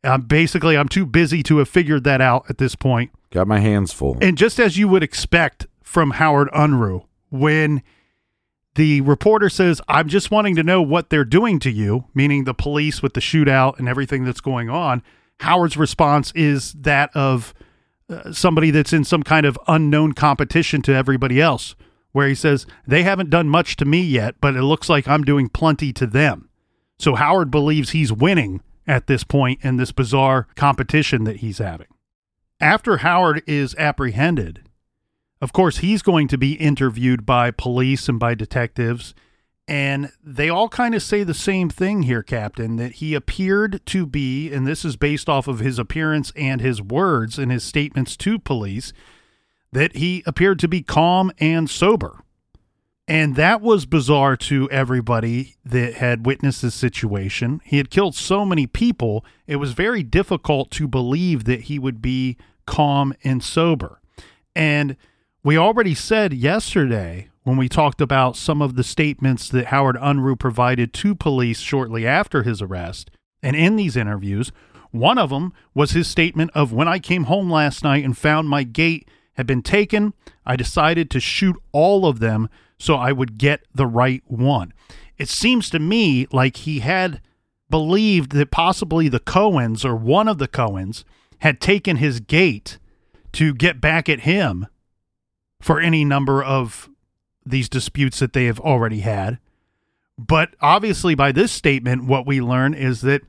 Um, 0.03 0.21
basically, 0.21 0.77
I'm 0.77 0.89
too 0.89 1.07
busy 1.07 1.41
to 1.41 1.57
have 1.57 1.67
figured 1.67 2.03
that 2.03 2.21
out 2.21 2.45
at 2.49 2.59
this 2.59 2.75
point. 2.75 3.09
Got 3.31 3.47
my 3.47 3.59
hands 3.59 3.91
full. 3.91 4.19
And 4.21 4.37
just 4.37 4.59
as 4.59 4.77
you 4.77 4.87
would 4.87 5.01
expect 5.01 5.65
from 5.81 6.11
Howard 6.11 6.49
Unruh, 6.51 7.05
when 7.29 7.81
the 8.75 9.01
reporter 9.01 9.49
says, 9.49 9.81
I'm 9.87 10.07
just 10.07 10.31
wanting 10.31 10.55
to 10.55 10.63
know 10.63 10.81
what 10.81 11.09
they're 11.09 11.25
doing 11.25 11.59
to 11.59 11.71
you, 11.71 12.05
meaning 12.13 12.43
the 12.43 12.53
police 12.53 13.01
with 13.01 13.13
the 13.13 13.19
shootout 13.19 13.79
and 13.79 13.87
everything 13.89 14.23
that's 14.23 14.41
going 14.41 14.69
on, 14.69 15.03
Howard's 15.39 15.77
response 15.77 16.31
is 16.35 16.73
that 16.73 17.09
of 17.15 17.53
uh, 18.09 18.31
somebody 18.31 18.71
that's 18.71 18.93
in 18.93 19.03
some 19.03 19.23
kind 19.23 19.45
of 19.45 19.57
unknown 19.67 20.13
competition 20.13 20.81
to 20.83 20.93
everybody 20.93 21.41
else, 21.41 21.75
where 22.11 22.27
he 22.27 22.35
says, 22.35 22.65
They 22.87 23.03
haven't 23.03 23.29
done 23.29 23.49
much 23.49 23.75
to 23.77 23.85
me 23.85 24.01
yet, 24.01 24.35
but 24.41 24.55
it 24.55 24.63
looks 24.63 24.89
like 24.89 25.07
I'm 25.07 25.23
doing 25.23 25.49
plenty 25.49 25.93
to 25.93 26.07
them. 26.07 26.49
So 26.97 27.15
Howard 27.15 27.51
believes 27.51 27.91
he's 27.91 28.11
winning 28.11 28.61
at 28.87 29.07
this 29.07 29.23
point 29.23 29.59
in 29.63 29.77
this 29.77 29.91
bizarre 29.91 30.47
competition 30.55 31.23
that 31.25 31.37
he's 31.37 31.59
having. 31.59 31.87
After 32.59 32.97
Howard 32.97 33.43
is 33.47 33.75
apprehended, 33.75 34.67
of 35.41 35.53
course, 35.53 35.77
he's 35.77 36.01
going 36.01 36.27
to 36.27 36.37
be 36.37 36.53
interviewed 36.53 37.25
by 37.25 37.51
police 37.51 38.09
and 38.09 38.19
by 38.19 38.35
detectives. 38.35 39.13
And 39.67 40.11
they 40.23 40.49
all 40.49 40.67
kind 40.67 40.95
of 40.95 41.03
say 41.03 41.23
the 41.23 41.33
same 41.33 41.69
thing 41.69 42.03
here, 42.03 42.23
Captain, 42.23 42.77
that 42.77 42.93
he 42.93 43.13
appeared 43.13 43.85
to 43.87 44.05
be, 44.05 44.51
and 44.51 44.65
this 44.65 44.83
is 44.83 44.95
based 44.95 45.29
off 45.29 45.47
of 45.47 45.59
his 45.59 45.77
appearance 45.77 46.33
and 46.35 46.59
his 46.59 46.81
words 46.81 47.37
and 47.37 47.51
his 47.51 47.63
statements 47.63 48.17
to 48.17 48.39
police, 48.39 48.91
that 49.71 49.95
he 49.95 50.23
appeared 50.25 50.59
to 50.59 50.67
be 50.67 50.81
calm 50.81 51.31
and 51.39 51.69
sober. 51.69 52.23
And 53.07 53.35
that 53.35 53.61
was 53.61 53.85
bizarre 53.85 54.35
to 54.37 54.69
everybody 54.69 55.55
that 55.65 55.95
had 55.95 56.25
witnessed 56.25 56.61
this 56.61 56.75
situation. 56.75 57.61
He 57.63 57.77
had 57.77 57.89
killed 57.89 58.15
so 58.15 58.45
many 58.45 58.67
people, 58.67 59.25
it 59.47 59.55
was 59.55 59.73
very 59.73 60.03
difficult 60.03 60.69
to 60.71 60.87
believe 60.87 61.45
that 61.45 61.61
he 61.61 61.79
would 61.79 62.01
be 62.01 62.37
calm 62.65 63.13
and 63.23 63.43
sober. 63.43 63.99
And 64.55 64.95
we 65.43 65.57
already 65.57 65.95
said 65.95 66.33
yesterday 66.33 67.29
when 67.43 67.55
we 67.55 67.69
talked 67.69 68.01
about 68.01 68.35
some 68.35 68.61
of 68.61 68.75
the 68.75 68.83
statements 68.83 69.47
that 69.49 69.67
Howard 69.67 69.95
Unruh 69.95 70.37
provided 70.37 70.93
to 70.95 71.15
police 71.15 71.59
shortly 71.59 72.05
after 72.05 72.43
his 72.43 72.61
arrest. 72.61 73.09
And 73.41 73.55
in 73.55 73.77
these 73.77 73.95
interviews, 73.95 74.51
one 74.91 75.17
of 75.17 75.29
them 75.29 75.53
was 75.73 75.91
his 75.91 76.07
statement 76.07 76.51
of 76.53 76.73
when 76.73 76.87
I 76.87 76.99
came 76.99 77.25
home 77.25 77.49
last 77.49 77.83
night 77.83 78.03
and 78.03 78.17
found 78.17 78.49
my 78.49 78.63
gate 78.63 79.07
had 79.33 79.47
been 79.47 79.61
taken, 79.61 80.13
I 80.45 80.57
decided 80.57 81.09
to 81.11 81.21
shoot 81.21 81.55
all 81.71 82.05
of 82.05 82.19
them 82.19 82.49
so 82.77 82.95
I 82.95 83.13
would 83.13 83.37
get 83.37 83.61
the 83.73 83.87
right 83.87 84.21
one. 84.27 84.73
It 85.17 85.29
seems 85.29 85.69
to 85.69 85.79
me 85.79 86.27
like 86.33 86.57
he 86.57 86.79
had 86.79 87.21
believed 87.69 88.33
that 88.33 88.51
possibly 88.51 89.07
the 89.07 89.19
Cohens 89.19 89.85
or 89.85 89.95
one 89.95 90.27
of 90.27 90.39
the 90.39 90.47
Cohens 90.47 91.05
had 91.39 91.61
taken 91.61 91.97
his 91.97 92.19
gate 92.19 92.77
to 93.33 93.53
get 93.53 93.79
back 93.79 94.09
at 94.09 94.21
him 94.21 94.67
for 95.61 95.79
any 95.79 96.05
number 96.05 96.43
of 96.43 96.89
these 97.45 97.69
disputes 97.69 98.19
that 98.19 98.33
they 98.33 98.45
have 98.45 98.59
already 98.59 98.99
had. 98.99 99.39
But 100.17 100.55
obviously, 100.61 101.15
by 101.15 101.31
this 101.31 101.51
statement, 101.51 102.05
what 102.05 102.27
we 102.27 102.41
learn 102.41 102.73
is 102.73 103.01
that 103.01 103.21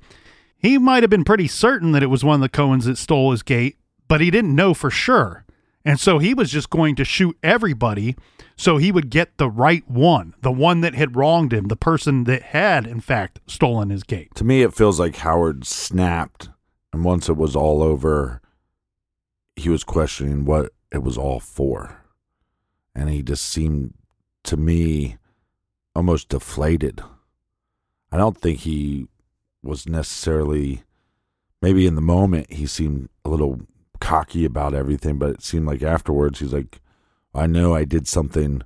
he 0.58 0.76
might 0.76 1.02
have 1.02 1.10
been 1.10 1.24
pretty 1.24 1.46
certain 1.46 1.92
that 1.92 2.02
it 2.02 2.08
was 2.08 2.24
one 2.24 2.36
of 2.36 2.40
the 2.40 2.48
Cohens 2.48 2.84
that 2.84 2.98
stole 2.98 3.30
his 3.30 3.42
gate, 3.42 3.78
but 4.08 4.20
he 4.20 4.30
didn't 4.30 4.54
know 4.54 4.74
for 4.74 4.90
sure. 4.90 5.44
And 5.84 5.98
so 5.98 6.18
he 6.18 6.34
was 6.34 6.50
just 6.50 6.68
going 6.68 6.96
to 6.96 7.04
shoot 7.04 7.38
everybody 7.42 8.16
so 8.56 8.76
he 8.76 8.92
would 8.92 9.08
get 9.08 9.38
the 9.38 9.48
right 9.48 9.88
one, 9.88 10.34
the 10.42 10.52
one 10.52 10.82
that 10.82 10.94
had 10.94 11.16
wronged 11.16 11.54
him, 11.54 11.68
the 11.68 11.76
person 11.76 12.24
that 12.24 12.42
had, 12.42 12.86
in 12.86 13.00
fact, 13.00 13.40
stolen 13.46 13.88
his 13.88 14.02
gate. 14.02 14.34
To 14.34 14.44
me, 14.44 14.60
it 14.60 14.74
feels 14.74 15.00
like 15.00 15.16
Howard 15.16 15.64
snapped, 15.64 16.50
and 16.92 17.02
once 17.02 17.30
it 17.30 17.38
was 17.38 17.56
all 17.56 17.82
over, 17.82 18.42
he 19.56 19.70
was 19.70 19.84
questioning 19.84 20.44
what 20.44 20.72
it 20.92 21.02
was 21.02 21.16
all 21.16 21.40
for 21.40 21.99
and 22.94 23.08
he 23.08 23.22
just 23.22 23.44
seemed 23.44 23.94
to 24.44 24.56
me 24.56 25.16
almost 25.94 26.28
deflated. 26.28 27.00
I 28.12 28.16
don't 28.16 28.38
think 28.38 28.60
he 28.60 29.06
was 29.62 29.88
necessarily 29.88 30.82
maybe 31.62 31.86
in 31.86 31.94
the 31.94 32.00
moment 32.00 32.52
he 32.52 32.66
seemed 32.66 33.08
a 33.24 33.28
little 33.28 33.60
cocky 34.00 34.44
about 34.44 34.74
everything, 34.74 35.18
but 35.18 35.30
it 35.30 35.42
seemed 35.42 35.66
like 35.66 35.82
afterwards 35.82 36.40
he's 36.40 36.52
like, 36.52 36.80
I 37.34 37.46
know 37.46 37.74
I 37.74 37.84
did 37.84 38.08
something 38.08 38.62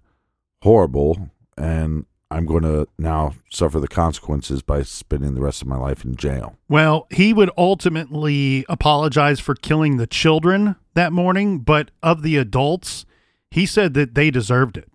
horrible 0.62 1.30
and 1.56 2.06
I'm 2.30 2.46
going 2.46 2.62
to 2.62 2.88
now 2.98 3.34
suffer 3.50 3.78
the 3.78 3.88
consequences 3.88 4.62
by 4.62 4.82
spending 4.82 5.34
the 5.34 5.42
rest 5.42 5.62
of 5.62 5.68
my 5.68 5.76
life 5.76 6.04
in 6.04 6.16
jail. 6.16 6.56
Well, 6.68 7.06
he 7.10 7.32
would 7.32 7.50
ultimately 7.56 8.64
apologize 8.68 9.38
for 9.40 9.54
killing 9.54 9.98
the 9.98 10.06
children 10.06 10.76
that 10.94 11.12
morning, 11.12 11.58
but 11.58 11.90
of 12.02 12.22
the 12.22 12.36
adults, 12.36 13.04
he 13.54 13.66
said 13.66 13.94
that 13.94 14.16
they 14.16 14.32
deserved 14.32 14.76
it. 14.76 14.88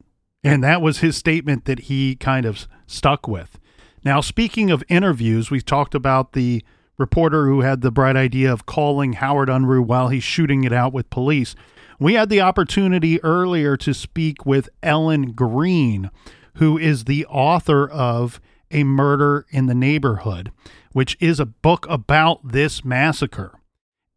And 0.43 0.61
that 0.65 0.81
was 0.81 0.99
his 0.99 1.15
statement 1.15 1.63
that 1.63 1.79
he 1.79 2.17
kind 2.17 2.45
of 2.45 2.67
stuck 2.87 3.25
with. 3.25 3.57
Now, 4.03 4.19
speaking 4.19 4.69
of 4.69 4.83
interviews, 4.89 5.49
we 5.49 5.61
talked 5.61 5.95
about 5.95 6.33
the 6.33 6.61
reporter 6.97 7.47
who 7.47 7.61
had 7.61 7.79
the 7.79 7.89
bright 7.89 8.17
idea 8.17 8.51
of 8.51 8.65
calling 8.65 9.13
Howard 9.13 9.47
Unruh 9.47 9.85
while 9.85 10.09
he's 10.09 10.25
shooting 10.25 10.65
it 10.65 10.73
out 10.73 10.91
with 10.91 11.09
police. 11.09 11.55
We 12.01 12.15
had 12.15 12.27
the 12.27 12.41
opportunity 12.41 13.23
earlier 13.23 13.77
to 13.77 13.93
speak 13.93 14.45
with 14.45 14.67
Ellen 14.83 15.31
Green, 15.31 16.11
who 16.55 16.77
is 16.77 17.05
the 17.05 17.25
author 17.27 17.89
of 17.89 18.41
A 18.71 18.83
Murder 18.83 19.45
in 19.51 19.67
the 19.67 19.73
Neighborhood, 19.73 20.51
which 20.91 21.15
is 21.21 21.39
a 21.39 21.45
book 21.45 21.85
about 21.87 22.51
this 22.51 22.83
massacre. 22.83 23.57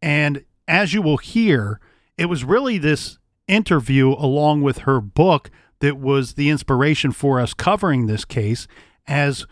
And 0.01 0.43
as 0.67 0.93
you 0.93 1.01
will 1.01 1.15
hear, 1.15 1.79
it 2.17 2.25
was 2.25 2.43
really 2.43 2.77
this 2.77 3.19
interview 3.47 4.09
along 4.09 4.61
with 4.61 4.79
her 4.79 5.01
book 5.01 5.49
that 5.79 5.97
was 5.97 6.33
the 6.33 6.49
inspiration 6.49 7.11
for 7.11 7.39
us 7.39 7.53
covering 7.53 8.05
this 8.05 8.25
case, 8.25 8.67
as 9.07 9.45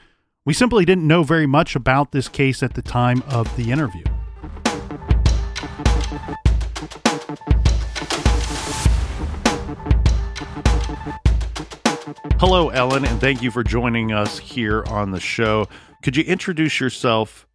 we 0.45 0.53
simply 0.53 0.85
didn't 0.85 1.05
know 1.05 1.23
very 1.23 1.45
much 1.45 1.75
about 1.75 2.11
this 2.11 2.27
case 2.27 2.63
at 2.63 2.73
the 2.73 2.81
time 2.81 3.21
of 3.27 3.53
the 3.57 3.71
interview. 3.71 4.03
Hello, 12.39 12.69
Ellen, 12.69 13.05
and 13.05 13.21
thank 13.21 13.43
you 13.43 13.51
for 13.51 13.63
joining 13.63 14.11
us 14.11 14.39
here 14.39 14.83
on 14.87 15.11
the 15.11 15.19
show. 15.19 15.67
Could 16.01 16.17
you 16.17 16.23
introduce 16.23 16.79
yourself 16.79 17.45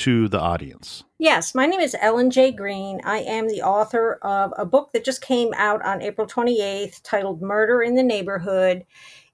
to 0.00 0.28
the 0.28 0.40
audience? 0.40 1.04
Yes, 1.18 1.54
my 1.54 1.66
name 1.66 1.80
is 1.80 1.94
Ellen 2.00 2.30
J. 2.30 2.52
Green. 2.52 3.02
I 3.04 3.18
am 3.18 3.48
the 3.48 3.60
author 3.60 4.14
of 4.22 4.54
a 4.56 4.64
book 4.64 4.94
that 4.94 5.04
just 5.04 5.20
came 5.20 5.52
out 5.54 5.84
on 5.84 6.00
April 6.00 6.26
28th 6.26 7.02
titled 7.02 7.42
Murder 7.42 7.82
in 7.82 7.96
the 7.96 8.02
Neighborhood. 8.02 8.86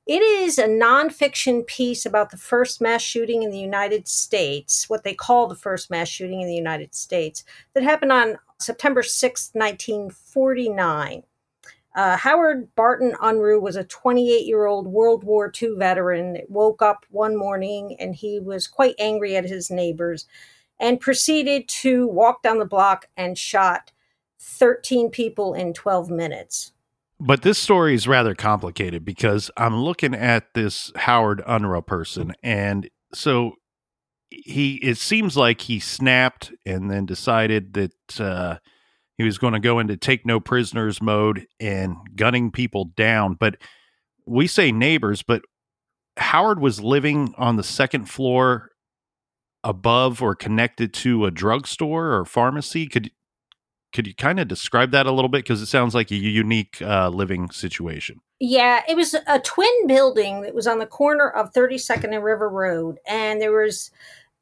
It 0.07 0.23
is 0.23 0.59
a 0.59 0.67
nonfiction 0.67 1.65
piece 1.69 2.05
about 2.05 2.31
the 2.31 2.37
first 2.37 2.81
mass 2.81 3.01
shooting 3.01 3.45
in 3.45 3.53
the 3.53 3.61
United 3.61 4.09
States, 4.09 4.91
what 4.91 5.05
they 5.05 5.15
call 5.15 5.47
the 5.47 5.55
first 5.55 5.89
mass 5.89 6.09
shooting 6.09 6.41
in 6.41 6.49
the 6.49 6.55
United 6.55 6.97
States, 6.97 7.45
that 7.75 7.85
happened 7.85 8.11
on 8.11 8.37
September 8.59 9.05
6, 9.05 9.51
1949. 9.53 11.23
Uh, 11.95 12.17
Howard 12.17 12.75
Barton 12.75 13.13
Unruh 13.23 13.61
was 13.61 13.77
a 13.77 13.85
28 13.85 14.45
year 14.45 14.67
old 14.67 14.89
World 14.89 15.23
War 15.23 15.53
II 15.63 15.77
veteran 15.79 16.33
that 16.33 16.51
woke 16.51 16.83
up 16.83 17.07
one 17.11 17.37
morning 17.37 17.97
and 18.01 18.17
he 18.17 18.41
was 18.41 18.67
quite 18.67 18.97
angry 18.99 19.37
at 19.37 19.45
his 19.45 19.71
neighbors 19.71 20.27
and 20.79 21.01
proceeded 21.01 21.69
to 21.69 22.07
walk 22.07 22.43
down 22.43 22.59
the 22.59 22.65
block 22.65 23.09
and 23.17 23.39
shot 23.39 23.93
13 24.39 25.11
people 25.11 25.55
in 25.55 25.73
12 25.73 26.11
minutes. 26.11 26.73
But 27.19 27.43
this 27.43 27.59
story 27.59 27.95
is 27.95 28.07
rather 28.07 28.35
complicated 28.35 29.05
because 29.05 29.51
I'm 29.57 29.77
looking 29.77 30.15
at 30.15 30.53
this 30.55 30.93
Howard 30.97 31.43
Unruh 31.47 31.87
person, 31.87 32.35
and 32.43 32.91
so 33.15 33.55
he 34.29 34.75
it 34.83 34.99
seems 34.99 35.35
like 35.35 35.63
he 35.63 35.81
snapped 35.81 36.53
and 36.67 36.91
then 36.91 37.07
decided 37.07 37.73
that 37.73 38.21
uh, 38.21 38.59
he 39.17 39.25
was 39.25 39.39
going 39.39 39.55
to 39.55 39.61
go 39.61 39.79
into 39.79 39.97
take 39.97 40.27
no 40.27 40.41
prisoners 40.41 41.01
mode 41.01 41.47
and 41.59 41.97
gunning 42.17 42.51
people 42.51 42.87
down. 42.97 43.35
But 43.35 43.57
we 44.27 44.47
say 44.47 44.71
neighbors, 44.71 45.23
but 45.23 45.43
Howard 46.19 46.61
was 46.61 46.83
living 46.83 47.35
on 47.39 47.57
the 47.57 47.63
second 47.63 48.11
floor 48.11 48.71
above 49.67 50.23
or 50.23 50.35
connected 50.35 50.93
to 50.95 51.27
a 51.27 51.31
drugstore 51.31 52.13
or 52.13 52.25
pharmacy. 52.25 52.87
Could 52.87 53.11
could 53.93 54.07
you 54.07 54.15
kind 54.15 54.39
of 54.39 54.49
describe 54.49 54.91
that 54.91 55.07
a 55.07 55.13
little 55.13 55.29
bit 55.29 55.45
because 55.45 55.63
it 55.63 55.67
sounds 55.67 55.95
like 55.95 56.11
a 56.11 56.17
unique 56.17 56.83
uh, 56.83 57.09
living 57.09 57.51
situation? 57.51 58.21
Yeah, 58.39 58.83
it 58.87 58.95
was 58.95 59.15
a 59.27 59.39
twin 59.41 59.87
building 59.87 60.43
that 60.43 60.55
was 60.55 60.67
on 60.67 60.79
the 60.79 60.87
corner 60.87 61.31
of 61.31 61.53
32nd 61.55 62.15
and 62.15 62.23
River 62.23 62.51
Road, 62.51 62.99
and 63.07 63.41
there 63.41 63.59
was 63.59 63.91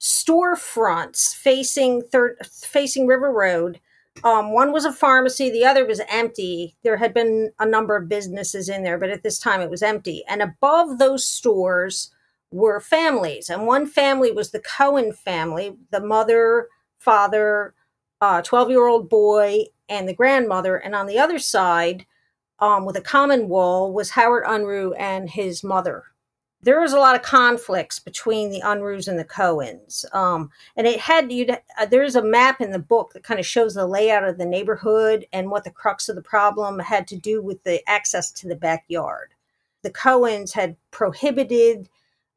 storefronts 0.01 1.35
facing 1.35 2.03
third 2.03 2.37
facing 2.45 3.07
River 3.07 3.31
Road 3.31 3.81
um, 4.23 4.53
one 4.53 4.71
was 4.71 4.85
a 4.85 4.93
pharmacy, 4.93 5.51
the 5.51 5.65
other 5.65 5.85
was 5.85 6.01
empty. 6.09 6.77
There 6.85 6.99
had 6.99 7.13
been 7.13 7.51
a 7.59 7.67
number 7.67 7.97
of 7.97 8.09
businesses 8.09 8.69
in 8.69 8.85
there, 8.85 8.99
but 8.99 9.11
at 9.11 9.23
this 9.23 9.39
time 9.39 9.61
it 9.61 9.71
was 9.71 9.83
empty. 9.83 10.23
And 10.29 10.41
above 10.41 10.99
those 10.99 11.27
stores 11.27 12.14
were 12.55 12.81
families. 12.81 13.51
And 13.51 13.67
one 13.67 13.87
family 13.87 14.31
was 14.31 14.51
the 14.51 14.61
Cohen 14.61 15.13
family 15.13 15.77
the 15.91 16.01
mother, 16.01 16.69
father, 16.99 17.75
12 18.21 18.55
uh, 18.55 18.71
year 18.71 18.87
old 18.87 19.09
boy, 19.09 19.65
and 19.89 20.09
the 20.09 20.15
grandmother. 20.15 20.77
And 20.77 20.95
on 20.95 21.07
the 21.07 21.19
other 21.19 21.39
side, 21.39 22.07
um, 22.61 22.85
with 22.85 22.97
a 22.97 23.03
common 23.03 23.49
wall, 23.49 23.93
was 23.93 24.11
Howard 24.11 24.45
Unruh 24.45 24.95
and 24.99 25.29
his 25.29 25.63
mother 25.63 26.05
there 26.65 26.81
was 26.81 26.95
a 26.95 26.99
lot 26.99 27.15
of 27.15 27.21
conflicts 27.21 27.99
between 27.99 28.49
the 28.49 28.63
Unruhs 28.63 29.07
and 29.07 29.19
the 29.19 29.25
Cohens. 29.25 30.07
Um, 30.15 30.51
and 30.77 30.87
it 30.87 30.99
had 30.99 31.31
you. 31.31 31.47
Uh, 31.79 31.87
there's 31.87 32.17
a 32.17 32.23
map 32.23 32.61
in 32.61 32.71
the 32.71 32.79
book 32.79 33.13
that 33.13 33.23
kind 33.23 33.39
of 33.39 33.45
shows 33.45 33.75
the 33.75 33.87
layout 33.87 34.25
of 34.25 34.39
the 34.39 34.47
neighborhood 34.47 35.27
and 35.31 35.51
what 35.51 35.65
the 35.65 35.71
crux 35.71 36.09
of 36.09 36.17
the 36.17 36.23
problem 36.23 36.79
had 36.79 37.07
to 37.09 37.17
do 37.17 37.43
with 37.43 37.63
the 37.65 37.87
access 37.89 38.33
to 38.33 38.49
the 38.49 38.57
backyard. 38.57 39.33
The 39.83 39.91
Cohens 39.91 40.53
had 40.53 40.77
prohibited 40.91 41.91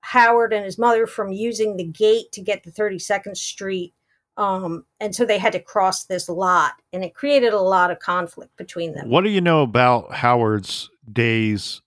Howard 0.08 0.54
and 0.54 0.64
his 0.64 0.78
mother 0.78 1.06
from 1.06 1.34
using 1.34 1.76
the 1.76 1.84
gate 1.84 2.32
to 2.32 2.42
get 2.42 2.64
to 2.64 2.72
32nd 2.72 3.36
Street. 3.36 3.94
Um, 4.38 4.86
and 5.02 5.14
so 5.14 5.26
they 5.26 5.38
had 5.38 5.52
to 5.52 5.60
cross 5.60 6.06
this 6.06 6.30
lot, 6.30 6.74
and 6.94 7.04
it 7.04 7.14
created 7.14 7.52
a 7.52 7.60
lot 7.60 7.92
of 7.92 8.00
conflict 8.00 8.56
between 8.56 8.94
them. 8.94 9.10
What 9.10 9.26
do 9.26 9.30
you 9.30 9.42
know 9.42 9.64
about 9.64 10.14
Howard's 10.14 10.90
days 11.12 11.82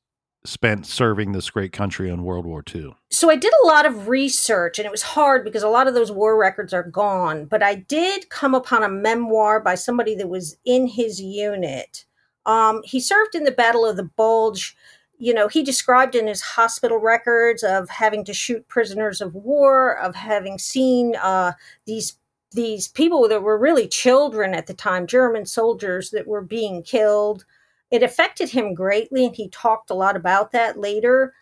spent 0.45 0.85
serving 0.85 1.33
this 1.33 1.49
great 1.49 1.73
country 1.73 2.11
in 2.11 2.25
World 2.25 2.45
War 2.45 2.63
II? 2.75 2.95
So 3.11 3.31
I 3.31 3.37
did 3.37 3.53
a 3.63 3.67
lot 3.67 3.87
of 3.87 4.09
research 4.09 4.79
and 4.79 4.85
it 4.85 4.91
was 4.91 5.03
hard 5.03 5.45
because 5.45 5.63
a 5.63 5.69
lot 5.69 5.87
of 5.87 5.95
those 5.95 6.13
war 6.13 6.37
records 6.37 6.75
are 6.75 6.83
gone, 6.83 7.47
but 7.47 7.63
I 7.63 7.75
did 7.75 8.29
come 8.29 8.55
upon 8.55 8.83
a 8.83 8.89
memoir 8.89 9.61
by 9.61 9.77
somebody 9.77 10.15
that 10.17 10.29
was 10.29 10.57
in 10.65 10.89
his 10.89 11.21
unit. 11.21 12.05
Um, 12.47 12.83
he 12.85 13.01
served 13.01 13.35
in 13.35 13.45
the 13.45 13.51
Battle 13.51 13.87
of 13.87 13.97
the 13.97 14.05
Bulge. 14.05 14.77
You 15.21 15.35
know, 15.35 15.49
he 15.49 15.63
described 15.63 16.15
in 16.15 16.27
his 16.27 16.41
hospital 16.41 16.99
records 16.99 17.63
of 17.63 17.89
having 17.89 18.25
to 18.25 18.35
shoot 18.35 18.67
prisoners 18.69 19.21
of 19.21 19.35
war, 19.35 19.97
of 19.99 20.17
having 20.17 20.59
seen 20.59 21.15
uh, 21.17 21.53
these 21.87 22.17
these 22.53 22.89
people 22.89 23.29
that 23.29 23.45
were 23.45 23.57
really 23.57 23.87
children 23.87 24.55
at 24.55 24.67
the 24.67 24.75
time, 24.75 25.07
German 25.07 25.47
soldiers 25.47 26.11
that 26.11 26.27
were 26.27 26.43
being 26.43 26.83
killed 26.83 27.45
it 27.91 28.03
affected 28.03 28.51
him 28.51 28.75
greatly, 28.75 29.27
and 29.27 29.35
he 29.35 29.49
talked 29.49 29.91
a 29.91 29.95
lot 29.95 30.17
about 30.17 30.53
that 30.53 30.79
later. 30.79 31.35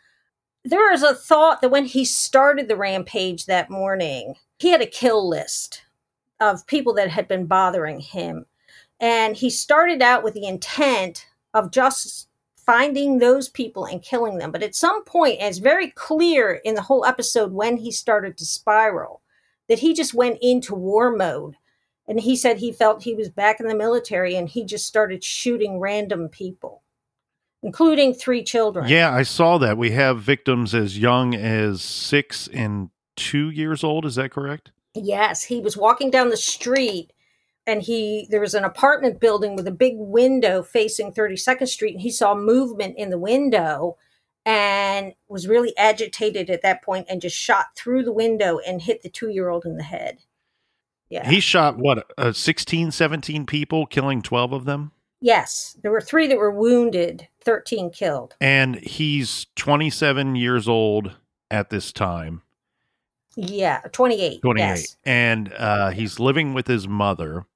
There 0.64 0.92
is 0.92 1.02
a 1.02 1.14
thought 1.14 1.60
that 1.60 1.70
when 1.70 1.84
he 1.84 2.04
started 2.04 2.68
the 2.68 2.76
rampage 2.76 3.46
that 3.46 3.70
morning, 3.70 4.34
he 4.58 4.70
had 4.70 4.80
a 4.80 4.86
kill 4.86 5.28
list 5.28 5.82
of 6.40 6.66
people 6.66 6.94
that 6.94 7.10
had 7.10 7.28
been 7.28 7.46
bothering 7.46 8.00
him. 8.00 8.46
And 9.00 9.36
he 9.36 9.50
started 9.50 10.02
out 10.02 10.24
with 10.24 10.34
the 10.34 10.46
intent 10.46 11.26
of 11.54 11.70
just 11.70 12.27
finding 12.68 13.16
those 13.16 13.48
people 13.48 13.86
and 13.86 14.02
killing 14.02 14.36
them. 14.36 14.52
But 14.52 14.62
at 14.62 14.74
some 14.74 15.02
point, 15.04 15.38
it's 15.40 15.56
very 15.56 15.90
clear 15.90 16.60
in 16.64 16.74
the 16.74 16.82
whole 16.82 17.06
episode 17.06 17.50
when 17.50 17.78
he 17.78 17.90
started 17.90 18.36
to 18.36 18.44
spiral 18.44 19.22
that 19.70 19.78
he 19.78 19.94
just 19.94 20.12
went 20.12 20.36
into 20.42 20.74
war 20.74 21.10
mode. 21.16 21.56
And 22.06 22.20
he 22.20 22.36
said 22.36 22.58
he 22.58 22.70
felt 22.70 23.04
he 23.04 23.14
was 23.14 23.30
back 23.30 23.58
in 23.58 23.68
the 23.68 23.74
military 23.74 24.36
and 24.36 24.50
he 24.50 24.66
just 24.66 24.84
started 24.84 25.24
shooting 25.24 25.80
random 25.80 26.28
people 26.28 26.82
including 27.62 28.14
three 28.14 28.44
children. 28.44 28.86
Yeah 28.88 29.12
i 29.12 29.22
saw 29.22 29.58
that. 29.58 29.76
We 29.76 29.90
have 29.90 30.20
victims 30.20 30.74
as 30.74 30.98
young 30.98 31.34
as 31.34 31.82
six 31.82 32.48
and 32.48 32.90
two 33.16 33.50
years 33.50 33.82
old. 33.82 34.04
Is 34.04 34.14
that 34.14 34.30
correct? 34.30 34.70
Yes 34.94 35.42
he 35.42 35.60
was 35.60 35.76
walking 35.76 36.10
down 36.10 36.28
the 36.28 36.36
street 36.36 37.12
and 37.68 37.82
he 37.82 38.26
there 38.30 38.40
was 38.40 38.54
an 38.54 38.64
apartment 38.64 39.20
building 39.20 39.54
with 39.54 39.68
a 39.68 39.72
big 39.72 39.94
window 39.96 40.62
facing 40.62 41.12
32nd 41.12 41.68
street 41.68 41.92
and 41.92 42.02
he 42.02 42.10
saw 42.10 42.34
movement 42.34 42.96
in 42.98 43.10
the 43.10 43.18
window 43.18 43.96
and 44.44 45.14
was 45.28 45.46
really 45.46 45.76
agitated 45.76 46.50
at 46.50 46.62
that 46.62 46.82
point 46.82 47.06
and 47.08 47.20
just 47.20 47.36
shot 47.36 47.66
through 47.76 48.02
the 48.02 48.12
window 48.12 48.58
and 48.66 48.82
hit 48.82 49.02
the 49.02 49.10
two 49.10 49.28
year 49.28 49.48
old 49.48 49.64
in 49.64 49.76
the 49.76 49.84
head 49.84 50.18
yeah. 51.10 51.28
He 51.28 51.40
shot 51.40 51.78
what, 51.78 52.10
uh, 52.18 52.32
16, 52.32 52.90
17 52.90 53.46
people, 53.46 53.86
killing 53.86 54.22
12 54.22 54.52
of 54.52 54.64
them? 54.64 54.92
Yes. 55.20 55.76
There 55.82 55.90
were 55.90 56.00
three 56.00 56.26
that 56.26 56.38
were 56.38 56.50
wounded, 56.50 57.28
13 57.42 57.90
killed. 57.90 58.36
And 58.40 58.76
he's 58.76 59.46
27 59.56 60.36
years 60.36 60.68
old 60.68 61.12
at 61.50 61.70
this 61.70 61.92
time. 61.92 62.42
Yeah, 63.36 63.80
28. 63.92 64.42
28. 64.42 64.64
Yes. 64.64 64.96
And 65.04 65.52
uh, 65.56 65.90
he's 65.90 66.20
living 66.20 66.54
with 66.54 66.66
his 66.66 66.86
mother. 66.86 67.46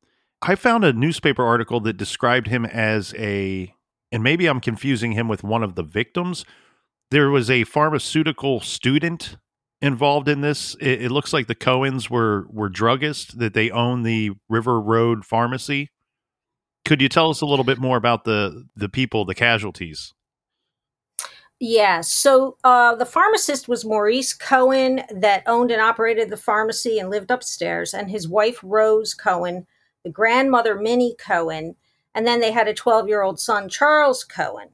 I 0.42 0.56
found 0.56 0.84
a 0.84 0.92
newspaper 0.92 1.44
article 1.44 1.80
that 1.80 1.96
described 1.96 2.48
him 2.48 2.66
as 2.66 3.14
a, 3.16 3.72
and 4.10 4.22
maybe 4.22 4.46
I'm 4.46 4.60
confusing 4.60 5.12
him 5.12 5.28
with 5.28 5.44
one 5.44 5.62
of 5.62 5.76
the 5.76 5.84
victims. 5.84 6.44
There 7.10 7.30
was 7.30 7.48
a 7.48 7.64
pharmaceutical 7.64 8.60
student 8.60 9.36
involved 9.82 10.28
in 10.28 10.40
this? 10.40 10.74
It, 10.80 11.02
it, 11.02 11.10
looks 11.10 11.32
like 11.32 11.48
the 11.48 11.54
Cohens 11.54 12.08
were 12.08 12.46
were 12.48 12.70
druggists 12.70 13.36
that 13.36 13.52
they 13.52 13.70
own 13.70 14.02
the 14.02 14.30
River 14.48 14.80
Road 14.80 15.26
Pharmacy. 15.26 15.90
Could 16.84 17.02
you 17.02 17.08
tell 17.08 17.30
us 17.30 17.40
a 17.40 17.46
little 17.46 17.64
bit 17.64 17.78
more 17.78 17.96
about 17.96 18.24
the 18.24 18.64
the 18.74 18.88
people, 18.88 19.24
the 19.24 19.34
casualties? 19.34 20.14
Yeah, 21.64 22.00
so 22.00 22.56
uh, 22.64 22.96
the 22.96 23.06
pharmacist 23.06 23.68
was 23.68 23.84
Maurice 23.84 24.34
Cohen 24.34 25.02
that 25.10 25.44
owned 25.46 25.70
and 25.70 25.80
operated 25.80 26.28
the 26.28 26.36
pharmacy 26.36 26.98
and 26.98 27.08
lived 27.08 27.30
upstairs, 27.30 27.94
and 27.94 28.10
his 28.10 28.28
wife 28.28 28.58
Rose 28.64 29.14
Cohen, 29.14 29.66
the 30.04 30.10
grandmother 30.10 30.74
Minnie 30.74 31.16
Cohen, 31.18 31.76
And 32.14 32.26
then 32.26 32.40
they 32.40 32.52
had 32.52 32.68
a 32.68 32.74
12 32.74 33.08
year 33.08 33.22
old 33.22 33.40
son, 33.40 33.68
Charles 33.68 34.24
Cohen. 34.24 34.68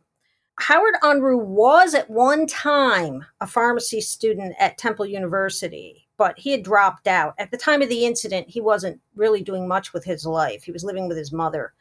Howard 0.60 0.94
Unruh 1.04 1.44
was 1.44 1.94
at 1.94 2.10
one 2.10 2.46
time 2.46 3.24
a 3.40 3.46
pharmacy 3.46 4.00
student 4.00 4.56
at 4.58 4.76
Temple 4.76 5.06
University, 5.06 6.08
but 6.16 6.36
he 6.36 6.50
had 6.50 6.64
dropped 6.64 7.06
out. 7.06 7.34
At 7.38 7.52
the 7.52 7.56
time 7.56 7.80
of 7.80 7.88
the 7.88 8.04
incident, 8.04 8.50
he 8.50 8.60
wasn't 8.60 9.00
really 9.14 9.40
doing 9.42 9.68
much 9.68 9.92
with 9.92 10.04
his 10.04 10.26
life. 10.26 10.64
He 10.64 10.72
was 10.72 10.82
living 10.82 11.06
with 11.06 11.16
his 11.16 11.30
mother. 11.30 11.74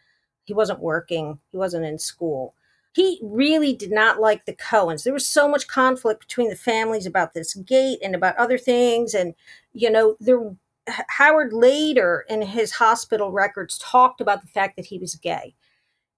He 0.44 0.54
wasn't 0.54 0.80
working, 0.80 1.40
he 1.52 1.58
wasn't 1.58 1.86
in 1.86 1.98
school. 1.98 2.54
He 2.94 3.20
really 3.24 3.74
did 3.76 3.92
not 3.92 4.20
like 4.20 4.46
the 4.46 4.56
Cohens. 4.56 5.04
There 5.04 5.14
was 5.14 5.28
so 5.28 5.48
much 5.48 5.68
conflict 5.68 6.20
between 6.20 6.50
the 6.50 6.56
families 6.56 7.06
about 7.06 7.34
this 7.34 7.56
gate 7.56 8.00
and 8.04 8.16
about 8.16 8.38
other 8.38 8.58
things. 8.58 9.14
And, 9.14 9.34
you 9.74 9.90
know, 9.90 10.18
there 10.20 10.40
Howard 10.88 11.54
later 11.54 12.26
in 12.30 12.42
his 12.42 12.72
hospital 12.72 13.32
records 13.32 13.78
talked 13.78 14.22
about 14.22 14.42
the 14.42 14.48
fact 14.48 14.76
that 14.76 14.86
he 14.86 14.98
was 14.98 15.16
gay 15.16 15.54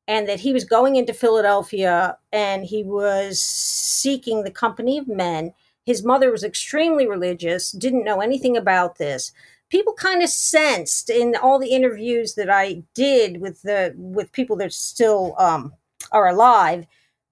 and 0.08 0.28
that 0.28 0.40
he 0.40 0.54
was 0.54 0.64
going 0.64 0.96
into 0.96 1.14
Philadelphia 1.14 2.18
and 2.32 2.66
he 2.66 2.84
was 2.84 3.42
seeking 3.42 4.44
the 4.44 4.52
company 4.52 4.98
of 4.98 5.08
men. 5.08 5.54
His 5.86 6.04
mother 6.04 6.32
was 6.32 6.44
extremely 6.44 7.08
religious, 7.08 7.72
didn't 7.72 8.04
know 8.04 8.22
anything 8.22 8.58
about 8.58 8.98
this. 8.98 9.32
People 9.70 9.94
kind 9.94 10.24
of 10.24 10.30
sensed 10.30 11.10
in 11.10 11.36
all 11.36 11.60
the 11.60 11.72
interviews 11.72 12.34
that 12.36 12.50
I 12.50 12.84
did 12.96 13.40
with 13.40 13.62
the 13.62 13.94
with 13.98 14.32
people 14.32 14.56
that 14.58 14.74
still 14.74 15.36
um, 15.38 15.74
are 16.12 16.28
alive 16.28 16.86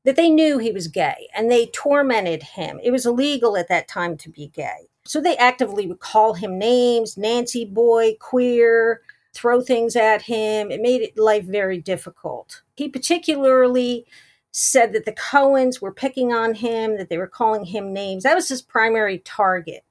that 0.05 0.15
they 0.15 0.29
knew 0.29 0.57
he 0.57 0.71
was 0.71 0.87
gay 0.87 1.27
and 1.35 1.51
they 1.51 1.65
tormented 1.67 2.41
him. 2.41 2.79
It 2.81 2.91
was 2.91 3.05
illegal 3.05 3.57
at 3.57 3.67
that 3.69 3.87
time 3.87 4.15
to 4.17 4.29
be 4.29 4.47
gay. 4.47 4.87
So 5.07 5.21
they 5.21 5.37
actively 5.37 5.87
would 5.87 5.99
call 5.99 6.33
him 6.33 6.59
names, 6.59 7.17
Nancy 7.17 7.63
boy, 7.63 8.15
queer, 8.19 9.01
throw 9.33 9.61
things 9.61 9.95
at 9.95 10.23
him. 10.23 10.69
It 10.69 10.81
made 10.81 11.17
life 11.17 11.45
very 11.45 11.79
difficult. 11.79 12.61
He 12.75 12.89
particularly 12.89 14.05
said 14.51 14.91
that 14.91 15.05
the 15.05 15.13
Cohens 15.13 15.79
were 15.79 15.93
picking 15.93 16.33
on 16.33 16.55
him, 16.55 16.97
that 16.97 17.09
they 17.09 17.17
were 17.17 17.27
calling 17.27 17.65
him 17.65 17.93
names. 17.93 18.23
That 18.23 18.35
was 18.35 18.49
his 18.49 18.61
primary 18.61 19.19
target. 19.19 19.85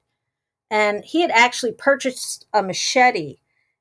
And 0.69 1.03
he 1.03 1.21
had 1.21 1.31
actually 1.31 1.71
purchased 1.71 2.45
a 2.53 2.61
machete 2.61 3.37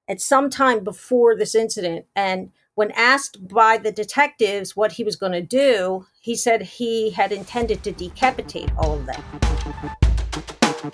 at 0.08 0.20
some 0.20 0.48
time 0.48 0.84
before 0.84 1.36
this 1.36 1.54
incident. 1.54 2.06
And 2.14 2.52
when 2.76 2.92
asked 2.92 3.48
by 3.48 3.76
the 3.76 3.92
detectives 3.92 4.76
what 4.76 4.92
he 4.92 5.04
was 5.04 5.16
going 5.16 5.32
to 5.32 5.42
do, 5.42 6.06
he 6.20 6.34
said 6.36 6.62
he 6.62 7.10
had 7.10 7.32
intended 7.32 7.82
to 7.82 7.92
decapitate 7.92 8.70
all 8.78 8.94
of 8.94 9.06
them. 9.06 10.05
The 10.86 10.92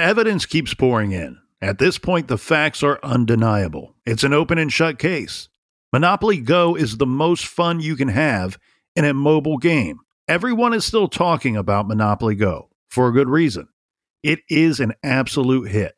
evidence 0.00 0.44
keeps 0.44 0.74
pouring 0.74 1.12
in. 1.12 1.38
At 1.60 1.78
this 1.78 1.98
point, 1.98 2.28
the 2.28 2.36
facts 2.36 2.82
are 2.82 2.98
undeniable. 3.02 3.94
It's 4.04 4.24
an 4.24 4.32
open 4.32 4.58
and 4.58 4.72
shut 4.72 4.98
case. 4.98 5.48
Monopoly 5.92 6.40
Go 6.40 6.74
is 6.74 6.96
the 6.96 7.06
most 7.06 7.46
fun 7.46 7.80
you 7.80 7.96
can 7.96 8.08
have 8.08 8.58
in 8.96 9.04
a 9.04 9.14
mobile 9.14 9.58
game. 9.58 10.00
Everyone 10.26 10.74
is 10.74 10.84
still 10.84 11.08
talking 11.08 11.56
about 11.56 11.88
Monopoly 11.88 12.34
Go 12.34 12.70
for 12.88 13.08
a 13.08 13.12
good 13.12 13.28
reason. 13.28 13.68
It 14.22 14.40
is 14.48 14.80
an 14.80 14.94
absolute 15.02 15.68
hit. 15.68 15.97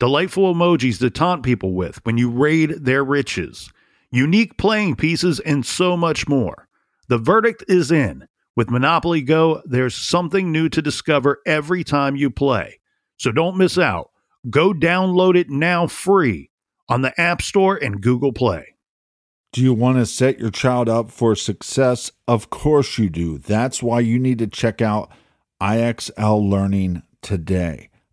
delightful 0.00 0.52
emojis 0.52 0.98
to 0.98 1.10
taunt 1.10 1.44
people 1.44 1.74
with 1.74 2.04
when 2.04 2.18
you 2.18 2.28
raid 2.30 2.70
their 2.84 3.04
riches, 3.04 3.70
unique 4.10 4.56
playing 4.56 4.96
pieces, 4.96 5.38
and 5.40 5.64
so 5.64 5.96
much 5.96 6.26
more. 6.26 6.66
The 7.08 7.18
verdict 7.18 7.62
is 7.68 7.92
in. 7.92 8.26
With 8.56 8.70
Monopoly 8.70 9.22
Go, 9.22 9.62
there's 9.64 9.94
something 9.94 10.50
new 10.50 10.68
to 10.70 10.82
discover 10.82 11.38
every 11.46 11.84
time 11.84 12.16
you 12.16 12.30
play. 12.30 12.80
So 13.18 13.30
don't 13.30 13.56
miss 13.56 13.78
out. 13.78 14.10
Go 14.48 14.72
download 14.72 15.36
it 15.36 15.50
now 15.50 15.86
free 15.86 16.50
on 16.88 17.02
the 17.02 17.18
App 17.20 17.42
Store 17.42 17.76
and 17.76 18.00
Google 18.00 18.32
Play. 18.32 18.74
Do 19.52 19.62
you 19.62 19.74
want 19.74 19.98
to 19.98 20.06
set 20.06 20.38
your 20.38 20.50
child 20.50 20.88
up 20.88 21.10
for 21.10 21.34
success? 21.34 22.10
Of 22.26 22.50
course 22.50 22.98
you 22.98 23.10
do. 23.10 23.38
That's 23.38 23.82
why 23.82 24.00
you 24.00 24.18
need 24.18 24.38
to 24.38 24.46
check 24.46 24.80
out 24.80 25.10
IXL 25.60 26.48
Learning 26.48 27.02
today. 27.20 27.89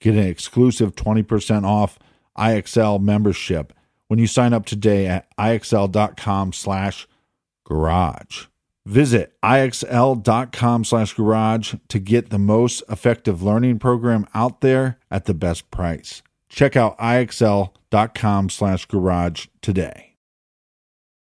get 0.00 0.14
an 0.14 0.24
exclusive 0.24 0.94
20% 0.94 1.64
off 1.64 1.98
IXL 2.36 3.00
membership 3.00 3.72
when 4.08 4.18
you 4.18 4.26
sign 4.26 4.52
up 4.52 4.66
today 4.66 5.06
at 5.06 5.34
IXL.com 5.36 6.52
slash 6.52 7.06
garage. 7.64 8.46
Visit 8.86 9.34
ixl.com 9.44 10.84
slash 10.84 11.14
garage 11.14 11.74
to 11.88 11.98
get 11.98 12.30
the 12.30 12.38
most 12.38 12.82
effective 12.88 13.42
learning 13.42 13.78
program 13.78 14.26
out 14.34 14.62
there 14.62 14.98
at 15.10 15.26
the 15.26 15.34
best 15.34 15.70
price. 15.70 16.22
Check 16.48 16.76
out 16.76 16.98
ixl.com 16.98 18.50
slash 18.50 18.86
garage 18.86 19.46
today. 19.60 20.16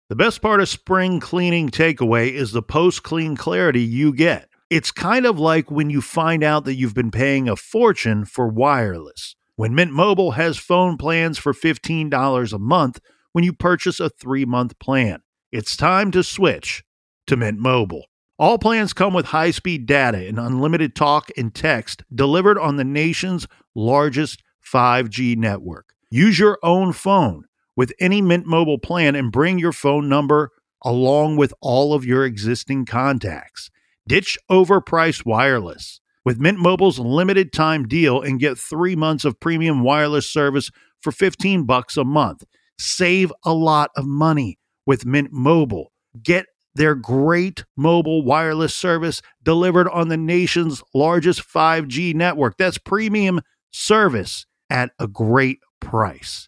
The 0.09 0.15
best 0.15 0.41
part 0.41 0.59
of 0.59 0.67
spring 0.67 1.19
cleaning 1.19 1.69
takeaway 1.69 2.31
is 2.31 2.51
the 2.51 2.63
post 2.63 3.03
clean 3.03 3.37
clarity 3.37 3.81
you 3.81 4.13
get. 4.13 4.49
It's 4.71 4.89
kind 4.89 5.25
of 5.25 5.37
like 5.37 5.69
when 5.69 5.89
you 5.89 5.99
find 5.99 6.45
out 6.45 6.63
that 6.63 6.75
you've 6.75 6.93
been 6.93 7.11
paying 7.11 7.49
a 7.49 7.57
fortune 7.57 8.23
for 8.23 8.47
wireless. 8.47 9.35
When 9.57 9.75
Mint 9.75 9.91
Mobile 9.91 10.31
has 10.31 10.57
phone 10.57 10.95
plans 10.95 11.37
for 11.37 11.51
$15 11.51 12.53
a 12.53 12.57
month 12.57 13.01
when 13.33 13.43
you 13.43 13.51
purchase 13.51 13.99
a 13.99 14.09
three 14.09 14.45
month 14.45 14.79
plan, 14.79 15.23
it's 15.51 15.75
time 15.75 16.09
to 16.11 16.23
switch 16.23 16.85
to 17.27 17.35
Mint 17.35 17.59
Mobile. 17.59 18.05
All 18.39 18.57
plans 18.57 18.93
come 18.93 19.13
with 19.13 19.25
high 19.25 19.51
speed 19.51 19.87
data 19.87 20.25
and 20.25 20.39
unlimited 20.39 20.95
talk 20.95 21.29
and 21.35 21.53
text 21.53 22.03
delivered 22.15 22.57
on 22.57 22.77
the 22.77 22.85
nation's 22.85 23.49
largest 23.75 24.41
5G 24.65 25.35
network. 25.35 25.89
Use 26.09 26.39
your 26.39 26.57
own 26.63 26.93
phone 26.93 27.43
with 27.75 27.91
any 27.99 28.21
Mint 28.21 28.45
Mobile 28.45 28.79
plan 28.79 29.15
and 29.15 29.33
bring 29.33 29.59
your 29.59 29.73
phone 29.73 30.07
number 30.07 30.51
along 30.81 31.35
with 31.35 31.53
all 31.59 31.93
of 31.93 32.05
your 32.05 32.23
existing 32.23 32.85
contacts. 32.85 33.69
Ditch 34.07 34.37
overpriced 34.49 35.25
wireless 35.25 36.01
with 36.25 36.39
Mint 36.39 36.59
Mobile's 36.59 36.99
limited 36.99 37.53
time 37.53 37.87
deal 37.87 38.21
and 38.21 38.39
get 38.39 38.57
3 38.57 38.95
months 38.95 39.25
of 39.25 39.39
premium 39.39 39.81
wireless 39.83 40.29
service 40.29 40.69
for 40.99 41.11
15 41.11 41.65
bucks 41.65 41.97
a 41.97 42.03
month. 42.03 42.43
Save 42.77 43.31
a 43.43 43.53
lot 43.53 43.91
of 43.95 44.05
money 44.05 44.57
with 44.85 45.05
Mint 45.05 45.31
Mobile. 45.31 45.91
Get 46.21 46.45
their 46.73 46.95
great 46.95 47.65
mobile 47.75 48.23
wireless 48.23 48.75
service 48.75 49.21
delivered 49.43 49.89
on 49.89 50.07
the 50.07 50.17
nation's 50.17 50.81
largest 50.93 51.41
5G 51.41 52.13
network. 52.13 52.57
That's 52.57 52.77
premium 52.77 53.41
service 53.71 54.45
at 54.69 54.91
a 54.99 55.07
great 55.07 55.59
price. 55.79 56.47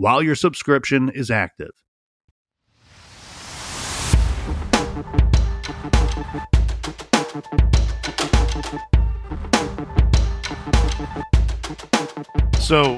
while 0.00 0.22
your 0.22 0.34
subscription 0.34 1.10
is 1.10 1.30
active. 1.30 1.72
So 12.58 12.96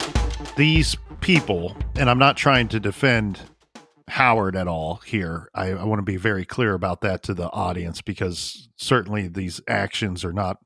these 0.57 0.97
people, 1.21 1.77
and 1.97 2.09
I'm 2.09 2.21
not 2.21 2.37
trying 2.37 2.69
to 2.69 2.79
defend 2.79 3.41
Howard 4.07 4.55
at 4.55 4.69
all 4.69 5.01
here. 5.05 5.49
I, 5.57 5.71
I 5.71 5.83
want 5.83 5.99
to 5.99 6.05
be 6.05 6.17
very 6.17 6.45
clear 6.45 6.75
about 6.75 7.01
that 7.01 7.25
to 7.25 7.35
the 7.35 7.51
audience 7.51 8.01
because 8.01 8.69
certainly 8.77 9.27
these 9.27 9.61
actions 9.67 10.25
are 10.25 10.33
not 10.33 10.59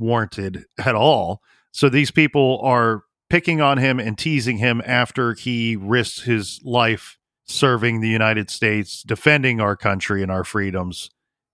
warranted 0.00 0.64
at 0.76 0.96
all. 0.96 1.40
So 1.70 1.88
these 1.88 2.10
people 2.10 2.58
are 2.64 3.04
picking 3.34 3.60
on 3.60 3.78
him 3.78 3.98
and 3.98 4.16
teasing 4.16 4.58
him 4.58 4.80
after 4.86 5.34
he 5.34 5.74
risked 5.74 6.20
his 6.20 6.60
life 6.62 7.18
serving 7.44 8.00
the 8.00 8.08
United 8.08 8.48
States, 8.48 9.02
defending 9.02 9.60
our 9.60 9.74
country 9.74 10.22
and 10.22 10.30
our 10.30 10.44
freedoms 10.44 11.10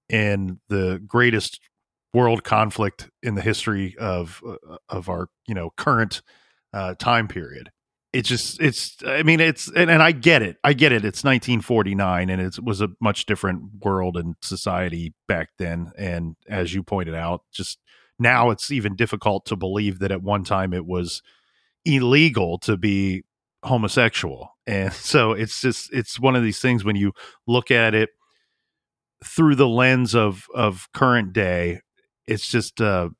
in 0.07 0.61
the 0.69 1.03
greatest 1.07 1.59
world 2.12 2.45
conflict 2.45 3.09
in 3.23 3.35
the 3.35 3.40
history 3.40 3.97
of 3.99 4.43
uh, 4.47 4.77
of 4.90 5.09
our 5.09 5.29
you 5.49 5.55
know 5.55 5.71
current 5.79 6.21
uh, 6.75 6.95
time 6.97 7.27
period. 7.27 7.71
It's 8.12 8.29
just 8.29 8.61
it's 8.61 8.99
I 9.07 9.23
mean 9.23 9.40
it's 9.40 9.66
and, 9.69 9.90
and 9.90 10.03
I 10.03 10.12
get 10.12 10.43
it. 10.43 10.59
I 10.62 10.75
get 10.75 10.93
it. 10.93 11.03
It's 11.07 11.25
1949 11.25 12.29
and 12.29 12.43
it 12.43 12.62
was 12.62 12.83
a 12.83 12.90
much 13.01 13.25
different 13.25 13.83
world 13.83 14.19
and 14.19 14.35
society 14.43 15.14
back 15.27 15.49
then. 15.57 15.93
And 15.97 16.37
as 16.47 16.75
you 16.75 16.83
pointed 16.83 17.14
out 17.14 17.45
just 17.51 17.79
now 18.19 18.51
it's 18.51 18.71
even 18.71 18.97
difficult 18.97 19.47
to 19.47 19.57
believe 19.57 19.99
that 20.01 20.12
at 20.12 20.23
one 20.23 20.45
time 20.45 20.75
it 20.75 20.85
was 20.85 21.23
illegal 21.85 22.59
to 22.61 22.77
be 22.77 23.23
homosexual. 23.64 24.57
And 24.66 24.93
so 24.93 25.33
it's 25.33 25.61
just 25.61 25.93
it's 25.93 26.19
one 26.19 26.37
of 26.37 26.43
these 26.43 26.61
things 26.61 26.85
when 26.85 26.97
you 26.97 27.12
look 27.47 27.71
at 27.71 27.95
it 27.95 28.11
through 29.25 29.55
the 29.55 29.69
lens 29.69 30.14
of 30.14 30.47
of 30.55 30.88
current 30.95 31.35
day 31.35 31.81
it's 32.27 32.49
just 32.49 32.81
uh 32.81 33.11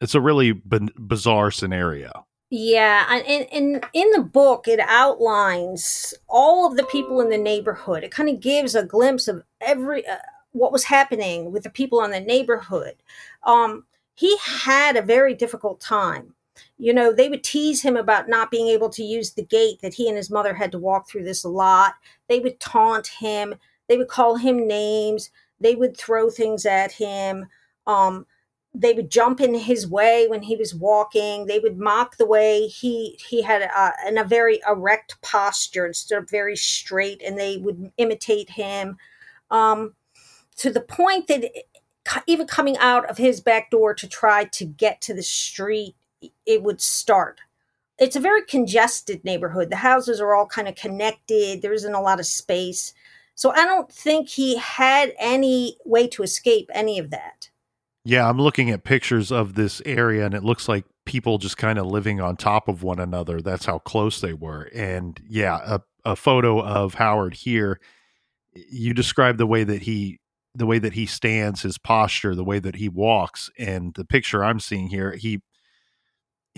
it's 0.00 0.14
a 0.14 0.20
really 0.20 0.52
b- 0.52 0.88
bizarre 0.96 1.50
scenario. 1.50 2.26
Yeah 2.50 3.04
and 3.10 3.46
in 3.50 3.80
in 3.92 4.10
the 4.12 4.22
book 4.22 4.68
it 4.68 4.80
outlines 4.80 6.14
all 6.28 6.66
of 6.66 6.76
the 6.76 6.84
people 6.84 7.20
in 7.20 7.30
the 7.30 7.38
neighborhood. 7.38 8.04
It 8.04 8.12
kind 8.12 8.28
of 8.28 8.40
gives 8.40 8.74
a 8.74 8.84
glimpse 8.84 9.26
of 9.26 9.42
every 9.60 10.06
uh, 10.06 10.18
what 10.52 10.72
was 10.72 10.84
happening 10.84 11.50
with 11.52 11.62
the 11.64 11.70
people 11.70 12.02
in 12.04 12.10
the 12.10 12.20
neighborhood. 12.20 12.94
Um 13.42 13.84
he 14.14 14.36
had 14.38 14.96
a 14.96 15.02
very 15.02 15.34
difficult 15.34 15.80
time 15.80 16.34
you 16.78 16.92
know, 16.92 17.12
they 17.12 17.28
would 17.28 17.44
tease 17.44 17.82
him 17.82 17.96
about 17.96 18.28
not 18.28 18.50
being 18.50 18.68
able 18.68 18.88
to 18.90 19.02
use 19.02 19.32
the 19.32 19.44
gate 19.44 19.80
that 19.82 19.94
he 19.94 20.08
and 20.08 20.16
his 20.16 20.30
mother 20.30 20.54
had 20.54 20.72
to 20.72 20.78
walk 20.78 21.08
through 21.08 21.24
this 21.24 21.44
lot. 21.44 21.94
They 22.28 22.40
would 22.40 22.60
taunt 22.60 23.06
him. 23.06 23.54
They 23.88 23.96
would 23.96 24.08
call 24.08 24.36
him 24.36 24.66
names. 24.66 25.30
They 25.60 25.74
would 25.74 25.96
throw 25.96 26.30
things 26.30 26.66
at 26.66 26.92
him. 26.92 27.46
Um, 27.86 28.26
they 28.74 28.92
would 28.92 29.10
jump 29.10 29.40
in 29.40 29.54
his 29.54 29.88
way 29.88 30.26
when 30.28 30.42
he 30.42 30.54
was 30.54 30.74
walking. 30.74 31.46
They 31.46 31.58
would 31.58 31.78
mock 31.78 32.16
the 32.16 32.26
way 32.26 32.66
he 32.66 33.18
he 33.28 33.42
had 33.42 33.62
a, 33.62 33.92
in 34.06 34.18
a 34.18 34.24
very 34.24 34.60
erect 34.68 35.20
posture 35.22 35.86
instead 35.86 36.18
of 36.18 36.30
very 36.30 36.54
straight, 36.54 37.22
and 37.22 37.38
they 37.38 37.56
would 37.56 37.90
imitate 37.96 38.50
him 38.50 38.96
um, 39.50 39.94
to 40.56 40.70
the 40.70 40.82
point 40.82 41.26
that 41.28 41.50
even 42.26 42.46
coming 42.46 42.76
out 42.78 43.08
of 43.10 43.18
his 43.18 43.40
back 43.40 43.70
door 43.70 43.94
to 43.94 44.06
try 44.06 44.44
to 44.44 44.64
get 44.64 45.00
to 45.02 45.14
the 45.14 45.22
street 45.22 45.94
it 46.46 46.62
would 46.62 46.80
start. 46.80 47.40
It's 47.98 48.16
a 48.16 48.20
very 48.20 48.42
congested 48.42 49.24
neighborhood. 49.24 49.70
The 49.70 49.76
houses 49.76 50.20
are 50.20 50.34
all 50.34 50.46
kind 50.46 50.68
of 50.68 50.76
connected. 50.76 51.62
There 51.62 51.72
isn't 51.72 51.94
a 51.94 52.00
lot 52.00 52.20
of 52.20 52.26
space. 52.26 52.94
So 53.34 53.50
I 53.50 53.64
don't 53.64 53.90
think 53.90 54.28
he 54.28 54.56
had 54.56 55.12
any 55.18 55.76
way 55.84 56.08
to 56.08 56.22
escape 56.22 56.70
any 56.74 56.98
of 56.98 57.10
that. 57.10 57.50
Yeah, 58.04 58.28
I'm 58.28 58.40
looking 58.40 58.70
at 58.70 58.84
pictures 58.84 59.30
of 59.30 59.54
this 59.54 59.82
area 59.84 60.24
and 60.24 60.34
it 60.34 60.44
looks 60.44 60.68
like 60.68 60.84
people 61.04 61.38
just 61.38 61.56
kind 61.56 61.78
of 61.78 61.86
living 61.86 62.20
on 62.20 62.36
top 62.36 62.68
of 62.68 62.82
one 62.82 62.98
another. 62.98 63.40
That's 63.40 63.66
how 63.66 63.80
close 63.80 64.20
they 64.20 64.32
were. 64.32 64.70
And 64.74 65.20
yeah, 65.28 65.60
a, 65.64 65.80
a 66.04 66.16
photo 66.16 66.60
of 66.62 66.94
Howard 66.94 67.34
here. 67.34 67.80
You 68.54 68.94
describe 68.94 69.38
the 69.38 69.46
way 69.46 69.64
that 69.64 69.82
he 69.82 70.20
the 70.54 70.66
way 70.66 70.78
that 70.78 70.94
he 70.94 71.06
stands, 71.06 71.62
his 71.62 71.78
posture, 71.78 72.34
the 72.34 72.44
way 72.44 72.58
that 72.58 72.74
he 72.74 72.88
walks, 72.88 73.50
and 73.58 73.94
the 73.94 74.04
picture 74.04 74.44
I'm 74.44 74.58
seeing 74.58 74.88
here, 74.88 75.12
he 75.12 75.40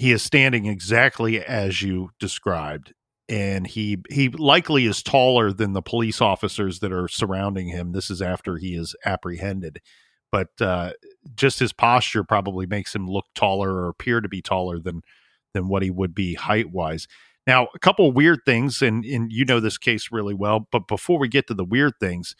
he 0.01 0.13
is 0.13 0.23
standing 0.23 0.67
exactly 0.67 1.45
as 1.45 1.83
you 1.83 2.11
described 2.19 2.95
and 3.29 3.67
he 3.67 3.99
he 4.11 4.29
likely 4.29 4.87
is 4.87 5.03
taller 5.03 5.53
than 5.53 5.73
the 5.73 5.83
police 5.83 6.21
officers 6.21 6.81
that 6.81 6.93
are 6.93 7.07
surrounding 7.07 7.69
him. 7.69 7.93
This 7.93 8.11
is 8.11 8.21
after 8.21 8.57
he 8.57 8.75
is 8.75 8.97
apprehended. 9.05 9.81
But 10.33 10.49
uh, 10.61 10.93
just 11.35 11.59
his 11.59 11.73
posture 11.73 12.25
probably 12.25 12.67
makes 12.67 12.95
him 12.95 13.07
look 13.09 13.27
taller 13.35 13.73
or 13.73 13.89
appear 13.89 14.21
to 14.21 14.29
be 14.29 14.43
taller 14.43 14.79
than 14.79 15.03
than 15.55 15.69
what 15.69 15.83
he 15.83 15.91
would 15.91 16.15
be 16.15 16.35
height 16.35 16.71
wise 16.71 17.09
now 17.45 17.67
a 17.75 17.79
couple 17.81 18.13
weird 18.13 18.39
things 18.47 18.83
and 18.83 19.05
and 19.05 19.33
you 19.33 19.45
know 19.45 19.59
this 19.59 19.79
case 19.79 20.13
really 20.13 20.35
well 20.35 20.69
but 20.71 20.87
before 20.87 21.19
we 21.19 21.27
get 21.27 21.49
to 21.49 21.55
the 21.55 21.65
weird 21.65 21.93
things 21.99 22.37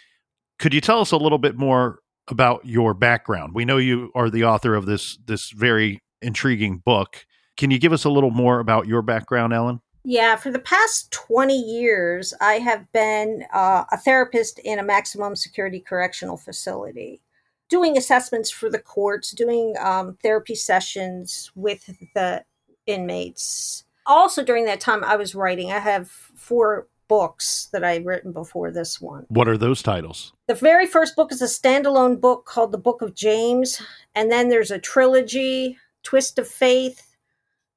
could 0.61 0.73
you 0.73 0.81
tell 0.81 1.01
us 1.01 1.11
a 1.11 1.17
little 1.17 1.39
bit 1.39 1.57
more 1.57 1.99
about 2.29 2.65
your 2.65 2.95
background? 2.95 3.55
We 3.55 3.65
know 3.65 3.79
you 3.79 4.13
are 4.15 4.31
the 4.31 4.45
author 4.45 4.75
of 4.75 4.87
this 4.87 5.19
this 5.25 5.51
very 5.51 6.03
intriguing 6.23 6.79
book 6.85 7.25
can 7.61 7.71
you 7.71 7.79
give 7.79 7.93
us 7.93 8.05
a 8.05 8.11
little 8.11 8.31
more 8.31 8.59
about 8.59 8.87
your 8.87 9.03
background 9.03 9.53
ellen 9.53 9.81
yeah, 10.03 10.37
for 10.37 10.51
the 10.51 10.59
past 10.59 11.11
20 11.13 11.55
years, 11.55 12.33
I 12.41 12.55
have 12.55 12.91
been 12.93 13.45
uh, 13.53 13.85
a 13.93 13.99
therapist 13.99 14.59
in 14.61 14.79
a 14.79 14.83
maximum 14.83 15.37
security 15.37 15.79
correctional 15.79 16.39
facility, 16.39 17.21
doing 17.69 17.99
assessments 17.99 18.51
for 18.51 18.71
the 18.71 18.79
courts, 18.79 19.33
doing 19.33 19.75
um, 19.79 20.17
therapy 20.23 20.55
sessions 20.55 21.53
with 21.55 21.91
the 22.15 22.45
inmates. 22.87 23.85
Also, 24.07 24.43
during 24.43 24.65
that 24.65 24.81
time, 24.81 25.05
I 25.05 25.17
was 25.17 25.35
writing. 25.35 25.71
I 25.71 25.81
have 25.81 26.09
four 26.09 26.89
books 27.07 27.69
that 27.73 27.85
I've 27.85 28.07
written 28.07 28.33
before 28.33 28.71
this 28.71 29.03
one. 29.03 29.27
What 29.29 29.49
are 29.49 29.59
those 29.59 29.83
titles? 29.83 30.33
The 30.47 30.55
very 30.55 30.87
first 30.87 31.15
book 31.15 31.31
is 31.31 31.43
a 31.43 31.45
standalone 31.45 32.21
book 32.21 32.47
called 32.47 32.73
The 32.73 32.79
Book 32.79 33.03
of 33.03 33.15
James, 33.15 33.83
and 34.15 34.33
then 34.33 34.49
there's 34.49 34.71
a 34.71 34.79
trilogy, 34.79 35.77
Twist 36.03 36.39
of 36.39 36.49
Faith, 36.49 37.10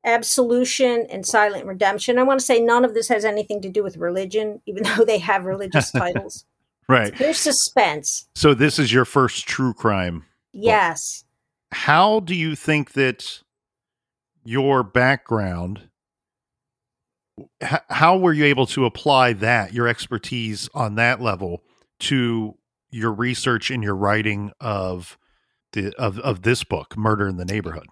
absolution 0.06 1.06
and 1.10 1.26
silent 1.26 1.66
redemption. 1.66 2.18
I 2.18 2.24
want 2.24 2.39
to 2.39 2.46
say 2.46 2.60
none 2.60 2.84
of 2.84 2.94
this 2.94 3.08
has 3.08 3.26
anything 3.26 3.62
to 3.62 3.70
do 3.70 3.84
with 3.84 3.98
religion, 3.98 4.62
even 4.66 4.84
though 4.98 5.06
they 5.06 5.20
have 5.20 5.46
religious 5.46 5.92
titles. 5.94 6.46
Right. 6.88 7.16
There's 7.18 7.38
suspense. 7.38 8.28
So 8.36 8.54
this 8.54 8.78
is 8.78 8.92
your 8.92 9.06
first 9.06 9.48
true 9.48 9.74
crime. 9.74 10.26
Yes. 10.52 11.24
Book. 11.24 11.78
How 11.78 12.20
do 12.20 12.36
you 12.36 12.56
think 12.56 12.94
that 12.94 13.42
your 14.44 14.84
background 14.84 15.89
how 17.89 18.18
were 18.18 18.34
you 18.34 18.46
able 18.46 18.68
to 18.68 18.86
apply 18.86 19.34
that 19.34 19.74
your 19.74 19.88
expertise 19.88 20.70
on 20.74 20.96
that 20.96 21.22
level 21.22 21.63
to 22.00 22.56
your 22.92 23.12
research 23.12 23.72
and 23.72 23.84
your 23.84 23.96
writing 23.96 24.52
of 24.60 25.18
the 25.72 25.94
of, 25.98 26.20
of 26.20 26.44
this 26.44 26.63
book 26.63 26.96
murder 26.96 27.28
in 27.28 27.38
the 27.38 27.46
neighborhood 27.46 27.88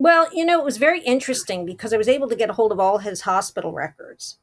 well, 0.00 0.28
you 0.32 0.46
know, 0.46 0.58
it 0.58 0.64
was 0.64 0.78
very 0.78 1.00
interesting 1.02 1.66
because 1.66 1.92
I 1.92 1.98
was 1.98 2.08
able 2.08 2.26
to 2.30 2.34
get 2.34 2.48
a 2.48 2.54
hold 2.54 2.72
of 2.72 2.80
all 2.80 2.96
his 2.96 3.20
hospital 3.20 3.72
records. 3.72 4.38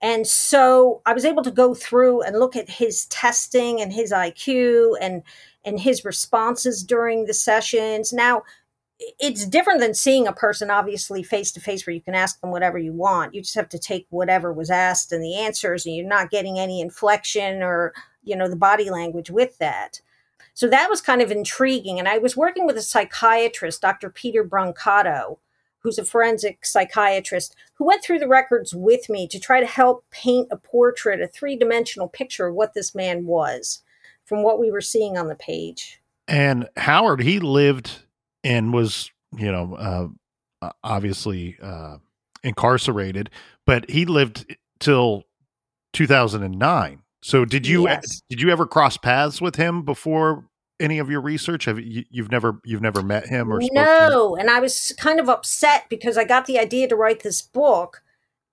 And 0.00 0.24
so 0.24 1.02
I 1.04 1.12
was 1.12 1.24
able 1.24 1.42
to 1.42 1.50
go 1.50 1.74
through 1.74 2.22
and 2.22 2.38
look 2.38 2.54
at 2.54 2.70
his 2.70 3.06
testing 3.06 3.80
and 3.80 3.92
his 3.92 4.12
IQ 4.12 4.94
and 5.00 5.24
and 5.64 5.80
his 5.80 6.04
responses 6.04 6.84
during 6.84 7.26
the 7.26 7.34
sessions. 7.34 8.12
Now, 8.12 8.44
it's 9.18 9.44
different 9.46 9.80
than 9.80 9.94
seeing 9.94 10.28
a 10.28 10.32
person 10.32 10.70
obviously 10.70 11.24
face 11.24 11.50
to 11.52 11.60
face 11.60 11.84
where 11.86 11.94
you 11.94 12.00
can 12.00 12.14
ask 12.14 12.40
them 12.40 12.52
whatever 12.52 12.78
you 12.78 12.92
want. 12.92 13.34
You 13.34 13.42
just 13.42 13.56
have 13.56 13.68
to 13.70 13.78
take 13.80 14.06
whatever 14.10 14.52
was 14.52 14.70
asked 14.70 15.10
and 15.10 15.24
the 15.24 15.34
answers 15.34 15.86
and 15.86 15.96
you're 15.96 16.06
not 16.06 16.30
getting 16.30 16.60
any 16.60 16.80
inflection 16.80 17.64
or, 17.64 17.92
you 18.22 18.36
know, 18.36 18.48
the 18.48 18.56
body 18.56 18.90
language 18.90 19.28
with 19.28 19.58
that. 19.58 20.00
So 20.60 20.68
that 20.68 20.90
was 20.90 21.00
kind 21.00 21.22
of 21.22 21.30
intriguing. 21.30 21.98
And 21.98 22.06
I 22.06 22.18
was 22.18 22.36
working 22.36 22.66
with 22.66 22.76
a 22.76 22.82
psychiatrist, 22.82 23.80
Dr. 23.80 24.10
Peter 24.10 24.44
Brancato, 24.44 25.38
who's 25.78 25.98
a 25.98 26.04
forensic 26.04 26.66
psychiatrist, 26.66 27.56
who 27.76 27.86
went 27.86 28.04
through 28.04 28.18
the 28.18 28.28
records 28.28 28.74
with 28.74 29.08
me 29.08 29.26
to 29.28 29.40
try 29.40 29.60
to 29.60 29.66
help 29.66 30.04
paint 30.10 30.48
a 30.50 30.58
portrait, 30.58 31.22
a 31.22 31.28
three 31.28 31.56
dimensional 31.56 32.08
picture 32.08 32.48
of 32.48 32.54
what 32.54 32.74
this 32.74 32.94
man 32.94 33.24
was 33.24 33.82
from 34.26 34.42
what 34.42 34.60
we 34.60 34.70
were 34.70 34.82
seeing 34.82 35.16
on 35.16 35.28
the 35.28 35.34
page. 35.34 36.02
And 36.28 36.68
Howard, 36.76 37.22
he 37.22 37.40
lived 37.40 38.02
and 38.44 38.74
was, 38.74 39.10
you 39.34 39.50
know, 39.50 40.12
uh, 40.60 40.72
obviously 40.84 41.56
uh, 41.62 41.96
incarcerated, 42.44 43.30
but 43.64 43.88
he 43.88 44.04
lived 44.04 44.54
till 44.78 45.24
2009. 45.94 47.00
So 47.22 47.44
did 47.44 47.66
you 47.66 47.84
yes. 47.84 48.22
did 48.28 48.40
you 48.40 48.50
ever 48.50 48.66
cross 48.66 48.96
paths 48.96 49.40
with 49.40 49.56
him 49.56 49.82
before 49.82 50.44
any 50.80 50.98
of 50.98 51.10
your 51.10 51.20
research? 51.20 51.66
Have 51.66 51.78
you, 51.78 52.04
you've 52.10 52.30
never 52.30 52.60
you've 52.64 52.80
never 52.80 53.02
met 53.02 53.26
him 53.26 53.52
or 53.52 53.60
no? 53.72 54.36
And 54.36 54.50
I 54.50 54.58
was 54.58 54.92
kind 54.98 55.20
of 55.20 55.28
upset 55.28 55.86
because 55.88 56.16
I 56.16 56.24
got 56.24 56.46
the 56.46 56.58
idea 56.58 56.88
to 56.88 56.96
write 56.96 57.22
this 57.22 57.42
book, 57.42 58.02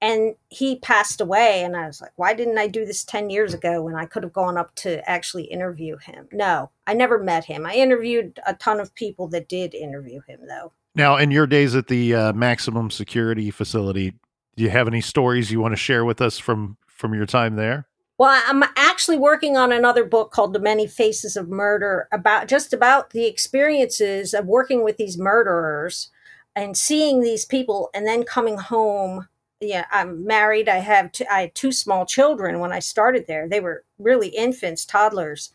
and 0.02 0.36
he 0.50 0.78
passed 0.80 1.22
away, 1.22 1.64
and 1.64 1.76
I 1.76 1.88
was 1.88 2.02
like, 2.02 2.12
why 2.18 2.34
didn't 2.34 2.58
I 2.58 2.68
do 2.68 2.86
this 2.86 3.04
ten 3.04 3.30
years 3.30 3.54
ago 3.54 3.82
when 3.82 3.96
I 3.96 4.06
could 4.06 4.24
have 4.24 4.34
gone 4.34 4.58
up 4.58 4.76
to 4.76 5.08
actually 5.10 5.46
interview 5.46 5.98
him? 5.98 6.28
No, 6.32 6.70
I 6.86 6.94
never 6.94 7.18
met 7.18 7.46
him. 7.46 7.66
I 7.66 7.74
interviewed 7.74 8.40
a 8.46 8.54
ton 8.54 8.80
of 8.80 8.94
people 8.94 9.28
that 9.30 9.50
did 9.50 9.74
interview 9.74 10.22
him, 10.28 10.42
though. 10.48 10.74
Now, 10.94 11.18
in 11.18 11.32
your 11.32 11.48
days 11.48 11.76
at 11.76 11.88
the 11.88 12.14
uh, 12.14 12.34
maximum 12.34 12.90
security 12.92 13.52
facility, 13.52 14.16
do 14.56 14.64
you 14.64 14.70
have 14.70 14.88
any 14.88 15.02
stories 15.02 15.52
you 15.52 15.60
want 15.62 15.72
to 15.72 15.78
share 15.78 16.04
with 16.04 16.22
us 16.22 16.38
from 16.38 16.78
from 16.88 17.14
your 17.14 17.26
time 17.26 17.56
there? 17.56 17.87
Well, 18.20 18.42
I'm 18.48 18.64
actually 18.76 19.18
working 19.18 19.58
on 19.58 19.72
another 19.72 20.04
book 20.04 20.32
called 20.32 20.54
The 20.54 20.60
Many 20.60 20.88
Faces 20.88 21.38
of 21.38 21.50
Murder 21.50 22.08
about 22.12 22.48
just 22.48 22.74
about 22.74 23.12
the 23.12 23.28
experiences 23.28 24.34
of 24.34 24.46
working 24.48 24.84
with 24.84 24.98
these 24.98 25.20
murderers 25.20 26.10
and 26.56 26.76
seeing 26.76 27.22
these 27.22 27.46
people 27.46 27.92
and 27.94 28.08
then 28.08 28.24
coming 28.24 28.58
home. 28.58 29.28
Yeah, 29.62 29.86
I'm 29.92 30.26
married. 30.26 30.68
I 30.68 30.78
have 30.78 31.12
two, 31.12 31.26
I 31.32 31.42
had 31.42 31.56
two 31.56 31.72
small 31.72 32.08
children 32.08 32.60
when 32.60 32.72
I 32.72 32.80
started 32.80 33.26
there. 33.28 33.48
They 33.48 33.60
were 33.60 33.84
really 34.00 34.30
infants, 34.30 34.84
toddlers, 34.84 35.52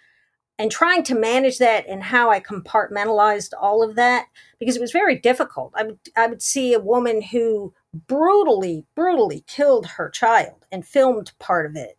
and 0.56 0.70
trying 0.70 1.02
to 1.04 1.16
manage 1.16 1.58
that 1.58 1.88
and 1.88 2.00
how 2.00 2.30
I 2.30 2.38
compartmentalized 2.38 3.54
all 3.60 3.82
of 3.82 3.96
that 3.96 4.26
because 4.60 4.76
it 4.76 4.80
was 4.80 4.92
very 4.92 5.18
difficult. 5.18 5.72
I 5.76 5.82
would 5.84 5.98
I 6.16 6.28
would 6.28 6.42
see 6.42 6.74
a 6.74 6.80
woman 6.80 7.22
who 7.22 7.74
brutally, 8.06 8.86
brutally 8.94 9.44
killed 9.48 9.86
her 9.86 10.08
child 10.08 10.64
and 10.70 10.86
filmed 10.86 11.32
part 11.40 11.66
of 11.66 11.74
it 11.74 11.98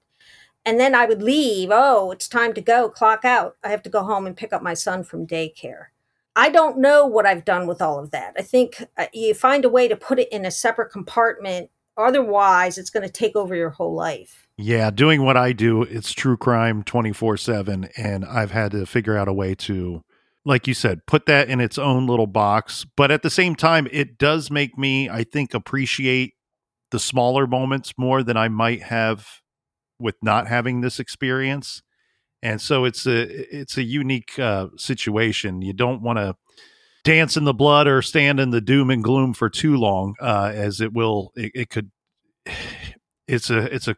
and 0.65 0.79
then 0.79 0.95
I 0.95 1.05
would 1.05 1.21
leave. 1.21 1.69
Oh, 1.71 2.11
it's 2.11 2.27
time 2.27 2.53
to 2.53 2.61
go, 2.61 2.89
clock 2.89 3.25
out. 3.25 3.57
I 3.63 3.69
have 3.69 3.83
to 3.83 3.89
go 3.89 4.03
home 4.03 4.25
and 4.25 4.37
pick 4.37 4.53
up 4.53 4.61
my 4.61 4.73
son 4.73 5.03
from 5.03 5.27
daycare. 5.27 5.87
I 6.35 6.49
don't 6.49 6.79
know 6.79 7.05
what 7.05 7.25
I've 7.25 7.45
done 7.45 7.67
with 7.67 7.81
all 7.81 7.99
of 7.99 8.11
that. 8.11 8.33
I 8.37 8.41
think 8.41 8.83
uh, 8.97 9.05
you 9.13 9.33
find 9.33 9.65
a 9.65 9.69
way 9.69 9.87
to 9.87 9.95
put 9.95 10.19
it 10.19 10.31
in 10.31 10.45
a 10.45 10.51
separate 10.51 10.91
compartment. 10.91 11.69
Otherwise, 11.95 12.77
it's 12.77 12.89
going 12.89 13.05
to 13.05 13.11
take 13.11 13.35
over 13.35 13.55
your 13.55 13.69
whole 13.69 13.93
life. 13.93 14.47
Yeah, 14.57 14.89
doing 14.89 15.23
what 15.23 15.37
I 15.37 15.51
do, 15.51 15.83
it's 15.83 16.11
true 16.11 16.37
crime 16.37 16.83
24 16.83 17.37
7. 17.37 17.89
And 17.97 18.25
I've 18.25 18.51
had 18.51 18.71
to 18.71 18.85
figure 18.85 19.17
out 19.17 19.27
a 19.27 19.33
way 19.33 19.53
to, 19.55 20.03
like 20.43 20.67
you 20.67 20.73
said, 20.73 21.05
put 21.05 21.27
that 21.27 21.49
in 21.49 21.59
its 21.59 21.77
own 21.77 22.07
little 22.07 22.27
box. 22.27 22.85
But 22.95 23.11
at 23.11 23.21
the 23.21 23.29
same 23.29 23.55
time, 23.55 23.87
it 23.91 24.17
does 24.17 24.49
make 24.49 24.75
me, 24.77 25.09
I 25.09 25.23
think, 25.23 25.53
appreciate 25.53 26.33
the 26.89 26.99
smaller 26.99 27.45
moments 27.45 27.93
more 27.97 28.23
than 28.23 28.37
I 28.37 28.47
might 28.47 28.83
have 28.83 29.42
with 30.03 30.15
not 30.21 30.47
having 30.47 30.81
this 30.81 30.99
experience. 30.99 31.81
And 32.43 32.59
so 32.59 32.83
it's 32.83 33.07
a 33.07 33.21
it's 33.57 33.77
a 33.77 33.83
unique 33.83 34.37
uh, 34.37 34.67
situation. 34.75 35.61
You 35.61 35.71
don't 35.71 36.01
want 36.01 36.19
to 36.19 36.35
dance 37.05 37.37
in 37.37 37.45
the 37.45 37.53
blood 37.53 37.87
or 37.87 38.01
stand 38.01 38.39
in 38.39 38.51
the 38.51 38.61
doom 38.61 38.89
and 38.89 39.03
gloom 39.03 39.33
for 39.33 39.49
too 39.49 39.77
long 39.77 40.15
uh, 40.21 40.51
as 40.53 40.81
it 40.81 40.93
will 40.93 41.31
it, 41.35 41.51
it, 41.55 41.69
could 41.69 41.91
it's 43.27 43.49
a 43.49 43.73
it's 43.73 43.87
a 43.87 43.95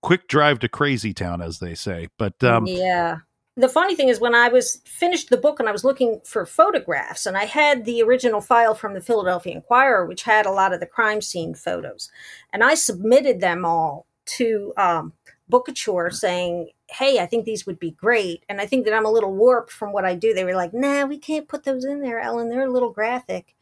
quick 0.00 0.26
drive 0.26 0.58
to 0.60 0.68
crazy 0.68 1.12
town 1.12 1.42
as 1.42 1.58
they 1.58 1.74
say. 1.74 2.08
But 2.18 2.42
um, 2.42 2.66
yeah. 2.66 3.18
The 3.54 3.68
funny 3.68 3.94
thing 3.94 4.08
is 4.08 4.18
when 4.18 4.34
i 4.34 4.48
was 4.48 4.80
finished 4.86 5.28
the 5.28 5.36
book 5.36 5.60
and 5.60 5.68
i 5.68 5.72
was 5.72 5.84
looking 5.84 6.22
for 6.24 6.46
photographs 6.46 7.26
and 7.26 7.36
i 7.36 7.44
had 7.44 7.84
the 7.84 8.02
original 8.02 8.40
file 8.40 8.74
from 8.74 8.94
the 8.94 9.00
philadelphia 9.02 9.54
inquirer 9.54 10.06
which 10.06 10.22
had 10.22 10.46
a 10.46 10.50
lot 10.50 10.72
of 10.72 10.80
the 10.80 10.86
crime 10.86 11.20
scene 11.20 11.54
photos. 11.54 12.10
And 12.50 12.64
i 12.64 12.72
submitted 12.74 13.42
them 13.42 13.66
all 13.66 14.06
to 14.24 14.72
um, 14.78 15.12
Bookouture 15.52 16.08
mm. 16.08 16.14
saying, 16.14 16.70
Hey, 16.90 17.18
I 17.18 17.26
think 17.26 17.44
these 17.44 17.66
would 17.66 17.78
be 17.78 17.92
great. 17.92 18.44
And 18.48 18.60
I 18.60 18.66
think 18.66 18.84
that 18.84 18.94
I'm 18.94 19.06
a 19.06 19.10
little 19.10 19.34
warped 19.34 19.70
from 19.70 19.92
what 19.92 20.04
I 20.04 20.14
do. 20.14 20.34
They 20.34 20.44
were 20.44 20.54
like, 20.54 20.72
Nah, 20.72 21.04
we 21.04 21.18
can't 21.18 21.48
put 21.48 21.64
those 21.64 21.84
in 21.84 22.00
there, 22.00 22.18
Ellen. 22.18 22.48
They're 22.48 22.66
a 22.66 22.70
little 22.72 22.90
graphic. 22.90 23.54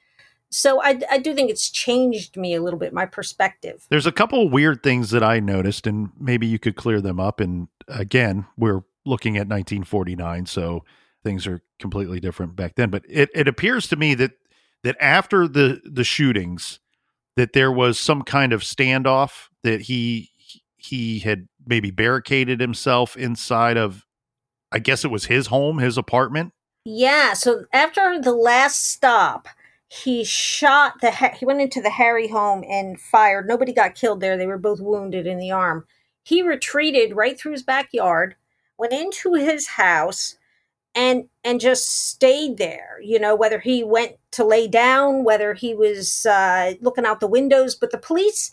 So 0.53 0.83
I, 0.83 1.01
I 1.09 1.19
do 1.19 1.33
think 1.33 1.51
it's 1.51 1.71
changed 1.71 2.37
me 2.37 2.55
a 2.55 2.63
little 2.63 2.79
bit, 2.79 2.93
my 2.93 3.07
perspective. 3.07 3.87
There's 3.89 4.07
a 4.07 4.13
couple 4.13 4.49
weird 4.49 4.83
things 4.83 5.11
that 5.11 5.23
I 5.23 5.39
noticed, 5.39 5.87
and 5.87 6.11
maybe 6.19 6.47
you 6.47 6.59
could 6.59 6.75
clear 6.75 7.01
them 7.01 7.21
up. 7.21 7.39
And 7.39 7.69
again, 7.87 8.47
we're 8.57 8.83
looking 9.07 9.37
at 9.37 9.47
1949. 9.47 10.47
So 10.47 10.85
things 11.23 11.47
are 11.47 11.63
completely 11.79 12.19
different 12.19 12.57
back 12.57 12.75
then. 12.75 12.91
But 12.91 13.05
it, 13.09 13.31
it 13.35 13.47
appears 13.47 13.87
to 13.89 13.97
me 13.97 14.15
that 14.15 14.33
that 14.83 14.97
after 15.01 15.47
the 15.47 15.81
the 15.85 16.05
shootings, 16.05 16.81
that 17.37 17.53
there 17.53 17.71
was 17.71 17.99
some 17.99 18.23
kind 18.23 18.53
of 18.53 18.63
standoff 18.63 19.49
that 19.63 19.83
he 19.83 20.31
he 20.77 21.21
had 21.21 21.49
maybe 21.67 21.91
barricaded 21.91 22.61
himself 22.61 23.17
inside 23.17 23.77
of 23.77 24.07
I 24.73 24.79
guess 24.79 25.05
it 25.05 25.11
was 25.11 25.27
his 25.27 25.49
home, 25.49 25.79
his 25.79 25.99
apartment. 25.99 26.53
Yeah. 26.85 27.33
So 27.33 27.65
after 27.73 28.21
the 28.21 28.35
last 28.35 28.87
stop, 28.87 29.49
he 29.89 30.23
shot 30.23 31.01
the 31.01 31.11
he 31.11 31.45
went 31.45 31.61
into 31.61 31.83
the 31.83 31.91
Harrie 31.91 32.31
home 32.31 32.65
and 32.69 33.01
fired. 33.01 33.49
Nobody 33.49 33.73
got 33.73 33.95
killed 33.95 34.21
there. 34.21 34.37
They 34.37 34.47
were 34.47 34.59
both 34.59 34.81
wounded 34.81 35.27
in 35.27 35.39
the 35.39 35.51
arm. 35.51 35.87
He 36.23 36.43
retreated 36.43 37.17
right 37.17 37.39
through 37.39 37.53
his 37.53 37.63
backyard, 37.63 38.37
went 38.79 38.93
into 38.93 39.35
his 39.35 39.67
house, 39.67 40.37
and 40.95 41.29
and 41.45 41.61
just 41.61 42.09
stayed 42.09 42.57
there 42.57 42.99
you 43.03 43.19
know 43.19 43.35
whether 43.35 43.59
he 43.61 43.85
went 43.85 44.17
to 44.33 44.45
lay 44.45 44.67
down 44.67 45.25
whether 45.25 45.55
he 45.55 45.75
was 45.75 46.27
uh, 46.27 46.75
looking 46.81 47.07
out 47.07 47.21
the 47.21 47.27
windows 47.27 47.75
but 47.75 47.91
the 47.91 47.99
police 47.99 48.51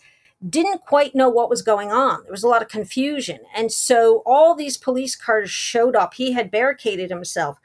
didn't 0.48 0.82
quite 0.82 1.14
know 1.14 1.28
what 1.28 1.50
was 1.50 1.62
going 1.62 1.90
on 1.90 2.22
there 2.22 2.32
was 2.32 2.44
a 2.44 2.48
lot 2.48 2.62
of 2.62 2.68
confusion 2.68 3.38
and 3.56 3.72
so 3.72 4.22
all 4.24 4.54
these 4.54 4.76
police 4.76 5.16
cars 5.16 5.50
showed 5.50 5.96
up 5.96 6.14
he 6.14 6.32
had 6.32 6.50
barricaded 6.50 7.10
himself 7.10 7.58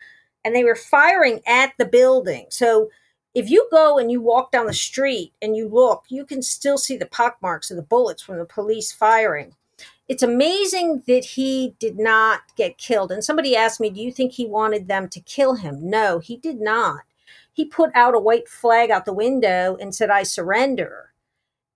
and 0.44 0.56
they 0.56 0.64
were 0.64 0.76
firing 0.76 1.40
at 1.46 1.74
the 1.78 1.86
building 1.86 2.46
so 2.50 2.90
if 3.36 3.50
you 3.50 3.68
go 3.72 3.98
and 3.98 4.12
you 4.12 4.22
walk 4.22 4.52
down 4.52 4.66
the 4.66 4.74
street 4.74 5.34
and 5.42 5.56
you 5.56 5.68
look 5.68 6.04
you 6.10 6.26
can 6.26 6.42
still 6.42 6.78
see 6.78 6.98
the 6.98 7.06
pockmarks 7.06 7.70
of 7.70 7.78
the 7.78 7.84
bullets 7.84 8.24
from 8.24 8.38
the 8.38 8.46
police 8.46 8.92
firing 8.92 9.54
it's 10.10 10.24
amazing 10.24 11.04
that 11.08 11.24
he 11.24 11.76
did 11.80 11.98
not 11.98 12.42
get 12.58 12.78
killed. 12.78 13.12
And 13.12 13.24
somebody 13.24 13.56
asked 13.56 13.80
me, 13.80 13.90
Do 13.90 14.02
you 14.02 14.12
think 14.12 14.34
he 14.34 14.46
wanted 14.46 14.88
them 14.88 15.08
to 15.10 15.20
kill 15.22 15.56
him? 15.56 15.90
No, 15.90 16.20
he 16.20 16.38
did 16.38 16.60
not. 16.60 17.02
He 17.54 17.66
put 17.66 17.92
out 17.96 18.16
a 18.16 18.20
white 18.20 18.50
flag 18.50 18.92
out 18.92 19.06
the 19.06 19.14
window 19.14 19.78
and 19.80 19.96
said, 19.96 20.10
I 20.10 20.24
surrender. 20.24 21.13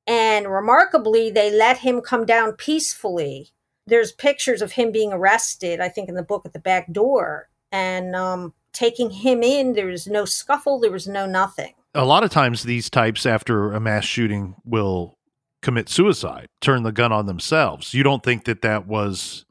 And 0.07 0.47
remarkably, 0.47 1.29
they 1.29 1.51
let 1.51 1.79
him 1.79 2.01
come 2.01 2.25
down 2.25 2.53
peacefully. 2.53 3.51
There's 3.85 4.11
pictures 4.13 4.61
of 4.61 4.71
him 4.71 4.91
being 4.91 5.11
arrested, 5.13 5.81
I 5.81 5.89
think, 5.89 6.09
in 6.09 6.15
the 6.15 6.23
book 6.23 6.45
at 6.45 6.53
the 6.53 6.59
back 6.59 6.91
door. 6.91 7.49
And 7.71 8.15
um, 8.15 8.53
taking 8.71 9.09
him 9.09 9.43
in, 9.43 9.73
there 9.73 9.87
was 9.87 10.07
no 10.07 10.23
scuffle, 10.25 10.79
there 10.79 10.91
was 10.91 11.07
no 11.07 11.25
nothing. 11.25 11.73
A 11.93 12.05
lot 12.05 12.23
of 12.23 12.31
times, 12.31 12.63
these 12.63 12.89
types, 12.89 13.25
after 13.25 13.71
a 13.73 13.79
mass 13.79 14.05
shooting, 14.05 14.55
will 14.63 15.17
commit 15.61 15.89
suicide, 15.89 16.47
turn 16.61 16.83
the 16.83 16.91
gun 16.91 17.11
on 17.11 17.25
themselves. 17.25 17.93
You 17.93 18.03
don't 18.03 18.23
think 18.23 18.45
that 18.45 18.61
that 18.61 18.87
was 18.87 19.45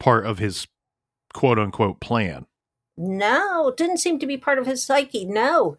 part 0.00 0.26
of 0.26 0.38
his 0.38 0.66
quote 1.32 1.58
unquote 1.58 2.00
plan? 2.00 2.46
No, 2.96 3.68
it 3.68 3.76
didn't 3.76 3.98
seem 3.98 4.18
to 4.18 4.26
be 4.26 4.36
part 4.36 4.58
of 4.58 4.66
his 4.66 4.84
psyche. 4.84 5.24
No. 5.24 5.76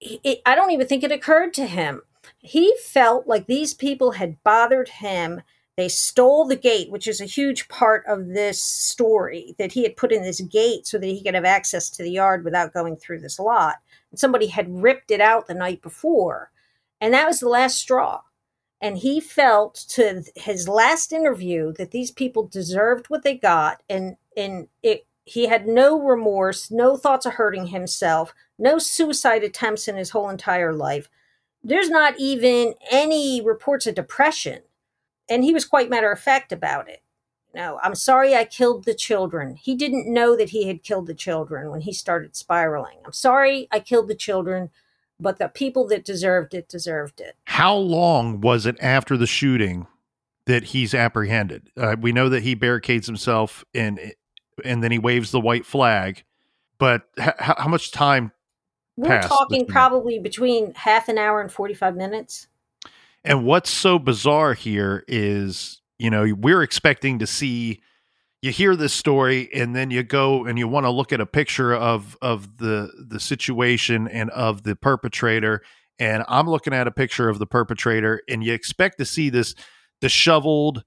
It, 0.00 0.40
I 0.46 0.54
don't 0.54 0.70
even 0.70 0.86
think 0.86 1.02
it 1.02 1.12
occurred 1.12 1.52
to 1.54 1.66
him. 1.66 2.02
He 2.38 2.74
felt 2.82 3.26
like 3.26 3.46
these 3.46 3.74
people 3.74 4.12
had 4.12 4.42
bothered 4.42 4.88
him. 4.88 5.42
They 5.76 5.88
stole 5.88 6.44
the 6.44 6.56
gate, 6.56 6.90
which 6.90 7.06
is 7.06 7.20
a 7.20 7.26
huge 7.26 7.68
part 7.68 8.04
of 8.06 8.28
this 8.28 8.62
story, 8.62 9.54
that 9.58 9.72
he 9.72 9.82
had 9.84 9.96
put 9.96 10.12
in 10.12 10.22
this 10.22 10.40
gate 10.40 10.86
so 10.86 10.98
that 10.98 11.06
he 11.06 11.22
could 11.22 11.34
have 11.34 11.44
access 11.44 11.88
to 11.90 12.02
the 12.02 12.10
yard 12.10 12.44
without 12.44 12.74
going 12.74 12.96
through 12.96 13.20
this 13.20 13.38
lot. 13.38 13.76
And 14.10 14.18
somebody 14.18 14.48
had 14.48 14.82
ripped 14.82 15.10
it 15.10 15.20
out 15.20 15.46
the 15.46 15.54
night 15.54 15.82
before. 15.82 16.50
And 17.00 17.14
that 17.14 17.26
was 17.26 17.40
the 17.40 17.48
last 17.48 17.78
straw 17.78 18.22
and 18.80 18.98
he 18.98 19.20
felt 19.20 19.74
to 19.74 20.22
his 20.36 20.68
last 20.68 21.12
interview 21.12 21.72
that 21.74 21.90
these 21.90 22.10
people 22.10 22.46
deserved 22.46 23.06
what 23.08 23.22
they 23.22 23.36
got 23.36 23.82
and 23.88 24.16
and 24.36 24.68
it 24.82 25.06
he 25.24 25.46
had 25.46 25.66
no 25.66 26.00
remorse 26.00 26.70
no 26.70 26.96
thoughts 26.96 27.26
of 27.26 27.34
hurting 27.34 27.68
himself 27.68 28.32
no 28.58 28.78
suicide 28.78 29.42
attempts 29.42 29.88
in 29.88 29.96
his 29.96 30.10
whole 30.10 30.28
entire 30.28 30.72
life 30.72 31.08
there's 31.68 31.90
not 31.90 32.14
even 32.18 32.74
any 32.90 33.40
reports 33.40 33.86
of 33.86 33.94
depression 33.94 34.60
and 35.28 35.44
he 35.44 35.52
was 35.54 35.64
quite 35.64 35.90
matter 35.90 36.10
of 36.10 36.20
fact 36.20 36.52
about 36.52 36.88
it 36.88 37.02
no 37.54 37.78
i'm 37.82 37.94
sorry 37.94 38.34
i 38.34 38.44
killed 38.44 38.84
the 38.84 38.94
children 38.94 39.56
he 39.56 39.74
didn't 39.74 40.12
know 40.12 40.36
that 40.36 40.50
he 40.50 40.66
had 40.66 40.82
killed 40.82 41.06
the 41.06 41.14
children 41.14 41.70
when 41.70 41.82
he 41.82 41.92
started 41.92 42.36
spiraling 42.36 42.98
i'm 43.04 43.12
sorry 43.12 43.68
i 43.72 43.80
killed 43.80 44.08
the 44.08 44.14
children 44.14 44.70
but 45.20 45.38
the 45.38 45.48
people 45.48 45.86
that 45.88 46.04
deserved 46.04 46.54
it 46.54 46.68
deserved 46.68 47.20
it. 47.20 47.36
How 47.44 47.74
long 47.74 48.40
was 48.40 48.66
it 48.66 48.76
after 48.80 49.16
the 49.16 49.26
shooting 49.26 49.86
that 50.46 50.64
he's 50.64 50.94
apprehended? 50.94 51.70
Uh, 51.76 51.96
we 52.00 52.12
know 52.12 52.28
that 52.28 52.42
he 52.42 52.54
barricades 52.54 53.06
himself 53.06 53.64
and 53.74 54.12
and 54.64 54.82
then 54.82 54.90
he 54.90 54.98
waves 54.98 55.30
the 55.30 55.40
white 55.40 55.64
flag, 55.64 56.24
but 56.78 57.02
h- 57.18 57.34
how 57.38 57.68
much 57.68 57.92
time? 57.92 58.32
We're 58.98 59.22
talking 59.22 59.64
probably 59.66 60.18
between 60.18 60.74
half 60.74 61.08
an 61.08 61.18
hour 61.18 61.40
and 61.40 61.52
forty 61.52 61.74
five 61.74 61.96
minutes. 61.96 62.48
And 63.24 63.44
what's 63.44 63.70
so 63.70 63.98
bizarre 63.98 64.54
here 64.54 65.04
is, 65.06 65.80
you 65.98 66.10
know, 66.10 66.34
we're 66.34 66.62
expecting 66.62 67.18
to 67.20 67.26
see 67.26 67.80
you 68.42 68.50
hear 68.50 68.76
this 68.76 68.92
story 68.92 69.48
and 69.54 69.74
then 69.74 69.90
you 69.90 70.02
go 70.02 70.46
and 70.46 70.58
you 70.58 70.68
want 70.68 70.84
to 70.84 70.90
look 70.90 71.12
at 71.12 71.20
a 71.20 71.26
picture 71.26 71.74
of 71.74 72.16
of 72.22 72.58
the 72.58 72.90
the 73.08 73.20
situation 73.20 74.08
and 74.08 74.30
of 74.30 74.62
the 74.62 74.76
perpetrator 74.76 75.62
and 75.98 76.24
I'm 76.28 76.48
looking 76.48 76.72
at 76.72 76.86
a 76.86 76.92
picture 76.92 77.28
of 77.28 77.38
the 77.38 77.46
perpetrator 77.46 78.22
and 78.28 78.44
you 78.44 78.52
expect 78.52 78.98
to 78.98 79.04
see 79.04 79.30
this 79.30 79.54
disheveled 80.00 80.84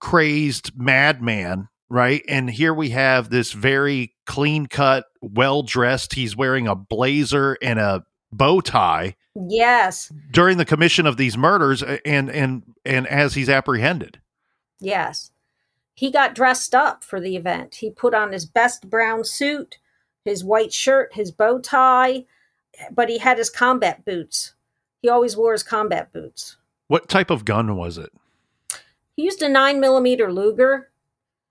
crazed 0.00 0.72
madman 0.76 1.68
right 1.90 2.22
and 2.28 2.48
here 2.48 2.72
we 2.72 2.90
have 2.90 3.28
this 3.28 3.52
very 3.52 4.14
clean 4.24 4.66
cut 4.66 5.04
well 5.20 5.62
dressed 5.62 6.14
he's 6.14 6.34
wearing 6.34 6.66
a 6.66 6.74
blazer 6.74 7.58
and 7.60 7.78
a 7.78 8.02
bow 8.32 8.60
tie 8.60 9.14
yes 9.34 10.10
during 10.30 10.56
the 10.56 10.64
commission 10.64 11.06
of 11.06 11.18
these 11.18 11.36
murders 11.36 11.82
and 11.82 12.30
and 12.30 12.62
and 12.84 13.06
as 13.08 13.34
he's 13.34 13.48
apprehended 13.48 14.20
yes 14.80 15.30
he 16.00 16.10
got 16.10 16.34
dressed 16.34 16.74
up 16.74 17.04
for 17.04 17.20
the 17.20 17.36
event. 17.36 17.74
He 17.74 17.90
put 17.90 18.14
on 18.14 18.32
his 18.32 18.46
best 18.46 18.88
brown 18.88 19.22
suit, 19.22 19.76
his 20.24 20.42
white 20.42 20.72
shirt, 20.72 21.12
his 21.12 21.30
bow 21.30 21.58
tie, 21.58 22.24
but 22.90 23.10
he 23.10 23.18
had 23.18 23.36
his 23.36 23.50
combat 23.50 24.02
boots. 24.06 24.54
He 25.02 25.10
always 25.10 25.36
wore 25.36 25.52
his 25.52 25.62
combat 25.62 26.10
boots. 26.10 26.56
What 26.88 27.10
type 27.10 27.28
of 27.28 27.44
gun 27.44 27.76
was 27.76 27.98
it? 27.98 28.10
He 29.14 29.24
used 29.24 29.42
a 29.42 29.48
nine 29.50 29.78
millimeter 29.78 30.32
Luger. 30.32 30.89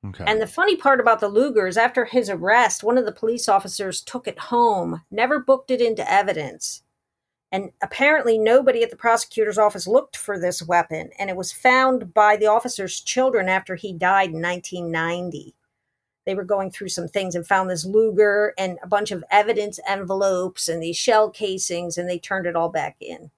Okay. 0.05 0.23
And 0.25 0.41
the 0.41 0.47
funny 0.47 0.77
part 0.77 1.01
about 1.01 1.19
the 1.19 1.27
Luger 1.27 1.67
is 1.67 1.77
after 1.77 2.05
his 2.05 2.29
arrest, 2.29 2.83
one 2.83 2.97
of 2.97 3.05
the 3.05 3.11
police 3.11 3.49
officers 3.49 4.01
took 4.01 4.27
it 4.27 4.39
home, 4.39 5.01
never 5.11 5.39
booked 5.39 5.71
it 5.71 5.81
into 5.81 6.09
evidence. 6.09 6.83
And 7.51 7.71
apparently, 7.81 8.37
nobody 8.37 8.83
at 8.83 8.91
the 8.91 8.95
prosecutor's 8.95 9.57
office 9.57 9.87
looked 9.87 10.15
for 10.15 10.39
this 10.39 10.61
weapon, 10.61 11.09
and 11.17 11.29
it 11.29 11.35
was 11.35 11.51
found 11.51 12.13
by 12.13 12.37
the 12.37 12.45
officer's 12.45 13.01
children 13.01 13.49
after 13.49 13.75
he 13.75 13.91
died 13.91 14.29
in 14.29 14.41
1990. 14.41 15.55
They 16.25 16.35
were 16.35 16.43
going 16.43 16.69
through 16.69 16.89
some 16.89 17.07
things 17.07 17.33
and 17.33 17.45
found 17.45 17.69
this 17.69 17.85
Luger 17.85 18.53
and 18.57 18.77
a 18.83 18.87
bunch 18.87 19.09
of 19.09 19.23
evidence 19.31 19.79
envelopes 19.87 20.69
and 20.69 20.81
these 20.81 20.95
shell 20.95 21.31
casings, 21.31 21.97
and 21.97 22.07
they 22.07 22.19
turned 22.19 22.45
it 22.45 22.55
all 22.55 22.69
back 22.69 22.97
in. 22.99 23.31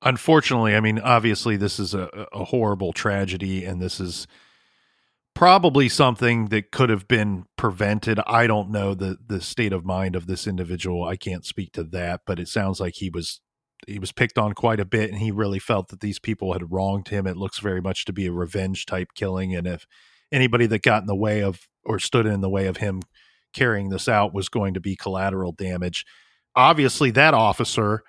Unfortunately, 0.00 0.74
I 0.74 0.80
mean, 0.80 0.98
obviously, 0.98 1.56
this 1.58 1.78
is 1.78 1.92
a, 1.92 2.26
a 2.32 2.44
horrible 2.44 2.94
tragedy, 2.94 3.64
and 3.64 3.80
this 3.80 4.00
is 4.00 4.26
probably 5.34 5.88
something 5.88 6.46
that 6.46 6.70
could 6.70 6.90
have 6.90 7.08
been 7.08 7.44
prevented. 7.56 8.20
I 8.26 8.46
don't 8.46 8.70
know 8.70 8.94
the 8.94 9.18
the 9.26 9.40
state 9.40 9.72
of 9.72 9.84
mind 9.84 10.16
of 10.16 10.26
this 10.26 10.46
individual. 10.46 11.04
I 11.04 11.16
can't 11.16 11.44
speak 11.44 11.72
to 11.72 11.84
that, 11.84 12.22
but 12.26 12.38
it 12.38 12.48
sounds 12.48 12.80
like 12.80 12.94
he 12.96 13.10
was 13.10 13.40
he 13.86 13.98
was 13.98 14.12
picked 14.12 14.38
on 14.38 14.52
quite 14.54 14.80
a 14.80 14.84
bit 14.84 15.10
and 15.10 15.18
he 15.18 15.30
really 15.30 15.58
felt 15.58 15.88
that 15.88 16.00
these 16.00 16.18
people 16.18 16.52
had 16.52 16.72
wronged 16.72 17.08
him. 17.08 17.26
It 17.26 17.36
looks 17.36 17.58
very 17.58 17.80
much 17.80 18.04
to 18.06 18.12
be 18.12 18.26
a 18.26 18.32
revenge 18.32 18.86
type 18.86 19.08
killing 19.14 19.54
and 19.54 19.66
if 19.66 19.86
anybody 20.32 20.66
that 20.66 20.82
got 20.82 21.02
in 21.02 21.06
the 21.06 21.14
way 21.14 21.42
of 21.42 21.68
or 21.84 21.98
stood 21.98 22.26
in 22.26 22.40
the 22.40 22.48
way 22.48 22.66
of 22.66 22.78
him 22.78 23.02
carrying 23.52 23.90
this 23.90 24.08
out 24.08 24.34
was 24.34 24.48
going 24.48 24.74
to 24.74 24.80
be 24.80 24.96
collateral 24.96 25.52
damage. 25.52 26.04
Obviously 26.56 27.10
that 27.10 27.34
officer 27.34 28.02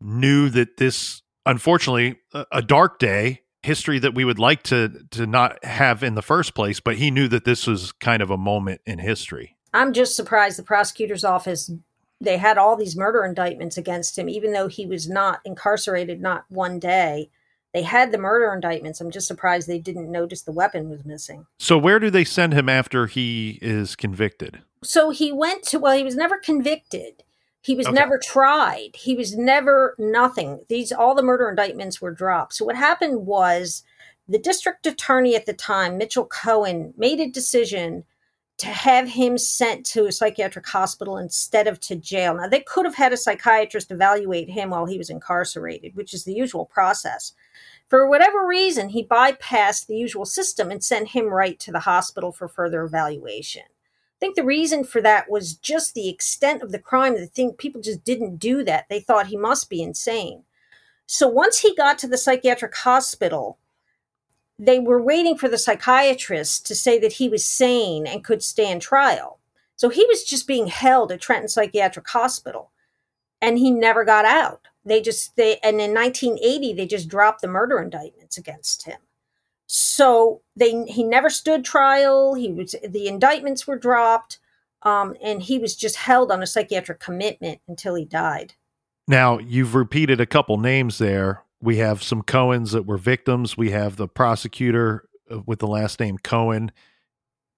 knew 0.00 0.48
that 0.50 0.76
this 0.76 1.22
unfortunately 1.46 2.16
a, 2.34 2.44
a 2.52 2.62
dark 2.62 2.98
day 2.98 3.40
history 3.62 3.98
that 3.98 4.14
we 4.14 4.24
would 4.24 4.38
like 4.38 4.62
to 4.64 5.04
to 5.10 5.26
not 5.26 5.62
have 5.64 6.02
in 6.02 6.14
the 6.14 6.22
first 6.22 6.54
place 6.54 6.80
but 6.80 6.96
he 6.96 7.10
knew 7.10 7.28
that 7.28 7.44
this 7.44 7.66
was 7.66 7.92
kind 7.92 8.22
of 8.22 8.30
a 8.30 8.36
moment 8.36 8.80
in 8.86 8.98
history. 8.98 9.56
I'm 9.74 9.92
just 9.92 10.16
surprised 10.16 10.58
the 10.58 10.62
prosecutor's 10.62 11.24
office 11.24 11.70
they 12.20 12.36
had 12.36 12.58
all 12.58 12.76
these 12.76 12.96
murder 12.96 13.24
indictments 13.24 13.76
against 13.76 14.18
him 14.18 14.28
even 14.28 14.52
though 14.52 14.68
he 14.68 14.86
was 14.86 15.08
not 15.08 15.40
incarcerated 15.44 16.20
not 16.20 16.44
one 16.48 16.78
day. 16.78 17.30
They 17.74 17.82
had 17.82 18.12
the 18.12 18.18
murder 18.18 18.52
indictments. 18.52 19.00
I'm 19.00 19.10
just 19.10 19.28
surprised 19.28 19.68
they 19.68 19.78
didn't 19.78 20.10
notice 20.10 20.40
the 20.42 20.52
weapon 20.52 20.88
was 20.88 21.04
missing. 21.04 21.46
So 21.58 21.76
where 21.76 21.98
do 21.98 22.08
they 22.08 22.24
send 22.24 22.54
him 22.54 22.68
after 22.68 23.06
he 23.06 23.58
is 23.60 23.94
convicted? 23.94 24.62
So 24.82 25.10
he 25.10 25.32
went 25.32 25.64
to 25.64 25.78
well 25.78 25.96
he 25.96 26.04
was 26.04 26.16
never 26.16 26.38
convicted 26.38 27.24
he 27.60 27.74
was 27.74 27.86
okay. 27.86 27.94
never 27.94 28.18
tried. 28.18 28.90
He 28.94 29.14
was 29.14 29.36
never 29.36 29.94
nothing. 29.98 30.60
These 30.68 30.92
all 30.92 31.14
the 31.14 31.22
murder 31.22 31.48
indictments 31.48 32.00
were 32.00 32.12
dropped. 32.12 32.54
So 32.54 32.64
what 32.64 32.76
happened 32.76 33.26
was 33.26 33.82
the 34.28 34.38
district 34.38 34.86
attorney 34.86 35.34
at 35.34 35.46
the 35.46 35.54
time, 35.54 35.98
Mitchell 35.98 36.26
Cohen, 36.26 36.94
made 36.96 37.20
a 37.20 37.28
decision 37.28 38.04
to 38.58 38.66
have 38.66 39.08
him 39.08 39.38
sent 39.38 39.86
to 39.86 40.06
a 40.06 40.12
psychiatric 40.12 40.66
hospital 40.66 41.16
instead 41.16 41.68
of 41.68 41.78
to 41.78 41.94
jail. 41.94 42.34
Now, 42.34 42.48
they 42.48 42.60
could 42.60 42.84
have 42.84 42.96
had 42.96 43.12
a 43.12 43.16
psychiatrist 43.16 43.90
evaluate 43.92 44.50
him 44.50 44.70
while 44.70 44.86
he 44.86 44.98
was 44.98 45.10
incarcerated, 45.10 45.94
which 45.94 46.12
is 46.12 46.24
the 46.24 46.34
usual 46.34 46.66
process. 46.66 47.32
For 47.88 48.08
whatever 48.08 48.46
reason, 48.46 48.90
he 48.90 49.06
bypassed 49.06 49.86
the 49.86 49.96
usual 49.96 50.26
system 50.26 50.70
and 50.70 50.82
sent 50.82 51.10
him 51.10 51.26
right 51.26 51.58
to 51.60 51.72
the 51.72 51.80
hospital 51.80 52.32
for 52.32 52.48
further 52.48 52.82
evaluation. 52.82 53.62
I 54.18 54.20
think 54.20 54.34
the 54.34 54.44
reason 54.44 54.82
for 54.82 55.00
that 55.02 55.30
was 55.30 55.54
just 55.54 55.94
the 55.94 56.08
extent 56.08 56.60
of 56.60 56.72
the 56.72 56.80
crime. 56.80 57.14
The 57.14 57.26
thing 57.26 57.52
people 57.52 57.80
just 57.80 58.02
didn't 58.02 58.38
do 58.38 58.64
that. 58.64 58.86
They 58.88 58.98
thought 58.98 59.28
he 59.28 59.36
must 59.36 59.70
be 59.70 59.80
insane. 59.80 60.42
So 61.06 61.28
once 61.28 61.60
he 61.60 61.72
got 61.76 61.98
to 62.00 62.08
the 62.08 62.18
psychiatric 62.18 62.74
hospital, 62.74 63.58
they 64.58 64.80
were 64.80 65.00
waiting 65.00 65.38
for 65.38 65.48
the 65.48 65.56
psychiatrist 65.56 66.66
to 66.66 66.74
say 66.74 66.98
that 66.98 67.12
he 67.12 67.28
was 67.28 67.46
sane 67.46 68.08
and 68.08 68.24
could 68.24 68.42
stand 68.42 68.82
trial. 68.82 69.38
So 69.76 69.88
he 69.88 70.04
was 70.06 70.24
just 70.24 70.48
being 70.48 70.66
held 70.66 71.12
at 71.12 71.20
Trenton 71.20 71.48
Psychiatric 71.48 72.08
Hospital 72.08 72.72
and 73.40 73.56
he 73.56 73.70
never 73.70 74.04
got 74.04 74.24
out. 74.24 74.66
They 74.84 75.00
just 75.00 75.36
they 75.36 75.58
and 75.62 75.80
in 75.80 75.94
1980 75.94 76.72
they 76.72 76.86
just 76.86 77.08
dropped 77.08 77.40
the 77.40 77.46
murder 77.46 77.80
indictments 77.80 78.36
against 78.36 78.84
him. 78.84 78.98
So 79.68 80.40
they 80.56 80.84
he 80.84 81.04
never 81.04 81.28
stood 81.28 81.64
trial. 81.64 82.34
He 82.34 82.50
was 82.50 82.74
the 82.86 83.06
indictments 83.06 83.66
were 83.66 83.78
dropped, 83.78 84.38
um, 84.82 85.14
and 85.22 85.42
he 85.42 85.58
was 85.58 85.76
just 85.76 85.96
held 85.96 86.32
on 86.32 86.42
a 86.42 86.46
psychiatric 86.46 87.00
commitment 87.00 87.60
until 87.68 87.94
he 87.94 88.06
died. 88.06 88.54
Now 89.06 89.38
you've 89.38 89.74
repeated 89.74 90.20
a 90.20 90.26
couple 90.26 90.56
names 90.56 90.96
there. 90.96 91.42
We 91.60 91.76
have 91.76 92.02
some 92.02 92.22
Cohens 92.22 92.72
that 92.72 92.86
were 92.86 92.96
victims. 92.96 93.58
We 93.58 93.70
have 93.70 93.96
the 93.96 94.08
prosecutor 94.08 95.06
uh, 95.30 95.40
with 95.44 95.58
the 95.58 95.66
last 95.66 96.00
name 96.00 96.16
Cohen. 96.16 96.72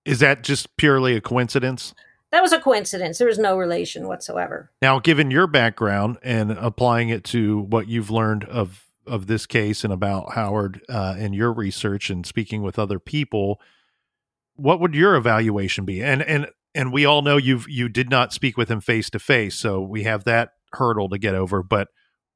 Is 0.05 0.19
that 0.19 0.43
just 0.43 0.77
purely 0.77 1.15
a 1.15 1.21
coincidence? 1.21 1.95
That 2.33 2.43
was 2.43 2.53
a 2.53 2.61
coincidence. 2.61 3.19
There 3.19 3.29
was 3.29 3.39
no 3.39 3.57
relation 3.57 4.09
whatsoever. 4.09 4.71
Now, 4.83 4.99
given 4.99 5.31
your 5.31 5.47
background 5.47 6.19
and 6.23 6.53
applying 6.53 7.09
it 7.09 7.23
to 7.25 7.59
what 7.59 7.87
you've 7.89 8.11
learned 8.11 8.45
of 8.45 8.90
of 9.11 9.27
this 9.27 9.47
case 9.47 9.85
and 9.85 9.93
about 9.93 10.35
Howard 10.35 10.81
uh, 10.89 11.17
and 11.19 11.35
your 11.35 11.53
research 11.53 12.11
and 12.11 12.25
speaking 12.25 12.63
with 12.63 12.79
other 12.79 12.99
people, 12.99 13.61
what 14.55 14.81
would 14.81 14.95
your 14.95 15.17
evaluation 15.17 15.85
be? 15.85 16.03
And 16.03 16.23
and 16.23 16.49
and 16.75 16.93
we 16.93 17.05
all 17.05 17.23
know 17.23 17.37
you've 17.37 17.69
you 17.69 17.89
did 17.89 18.09
not 18.09 18.33
speak 18.33 18.57
with 18.57 18.71
him 18.71 18.81
face 18.81 19.11
to 19.11 19.19
face, 19.19 19.57
so 19.57 19.81
we 19.81 20.05
have 20.05 20.25
that 20.25 20.51
hurdle 20.73 21.09
to 21.09 21.19
get 21.19 21.35
over. 21.35 21.63
But 21.63 21.89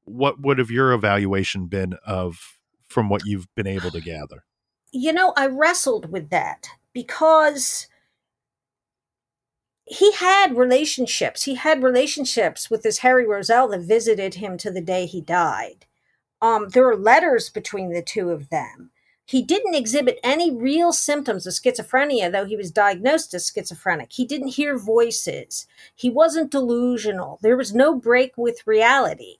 what 0.03 0.41
would 0.41 0.59
have 0.59 0.69
your 0.69 0.91
evaluation 0.91 1.67
been 1.67 1.95
of 2.05 2.57
from 2.87 3.09
what 3.09 3.25
you've 3.25 3.47
been 3.55 3.67
able 3.67 3.91
to 3.91 4.01
gather? 4.01 4.43
You 4.91 5.13
know, 5.13 5.33
I 5.35 5.47
wrestled 5.47 6.11
with 6.11 6.29
that 6.29 6.67
because 6.93 7.87
he 9.85 10.13
had 10.13 10.57
relationships. 10.57 11.43
He 11.43 11.55
had 11.55 11.83
relationships 11.83 12.69
with 12.69 12.81
this 12.83 12.99
Harry 12.99 13.27
Roselle 13.27 13.67
that 13.69 13.81
visited 13.81 14.35
him 14.35 14.57
to 14.57 14.71
the 14.71 14.81
day 14.81 15.05
he 15.05 15.21
died. 15.21 15.85
Um, 16.45 16.69
there 16.69 16.85
were 16.85 16.95
letters 16.95 17.49
between 17.49 17.91
the 17.91 18.03
two 18.03 18.29
of 18.29 18.49
them. 18.49 18.91
He 19.25 19.41
didn't 19.41 19.73
exhibit 19.73 20.19
any 20.23 20.55
real 20.55 20.93
symptoms 20.93 21.47
of 21.47 21.53
schizophrenia, 21.53 22.31
though 22.31 22.45
he 22.45 22.55
was 22.55 22.69
diagnosed 22.69 23.33
as 23.33 23.51
schizophrenic. 23.51 24.11
He 24.11 24.25
didn't 24.25 24.49
hear 24.49 24.77
voices. 24.77 25.65
He 25.95 26.11
wasn't 26.11 26.51
delusional. 26.51 27.39
There 27.41 27.57
was 27.57 27.73
no 27.73 27.95
break 27.95 28.37
with 28.37 28.67
reality. 28.67 29.37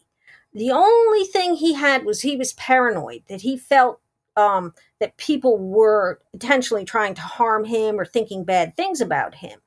The 0.51 0.72
only 0.72 1.26
thing 1.26 1.53
he 1.53 1.74
had 1.74 2.06
was 2.06 2.22
he 2.22 2.38
was 2.38 2.53
paranoid, 2.53 3.22
that 3.30 3.41
he 3.41 3.56
felt 3.56 4.01
um, 4.36 4.74
that 4.99 5.18
people 5.18 5.60
were 5.60 6.20
intentionally 6.34 6.86
trying 6.86 7.14
to 7.14 7.22
harm 7.22 7.66
him 7.66 7.99
or 7.99 8.06
thinking 8.06 8.43
bad 8.45 8.76
things 8.76 8.99
about 8.99 9.36
him. 9.36 9.60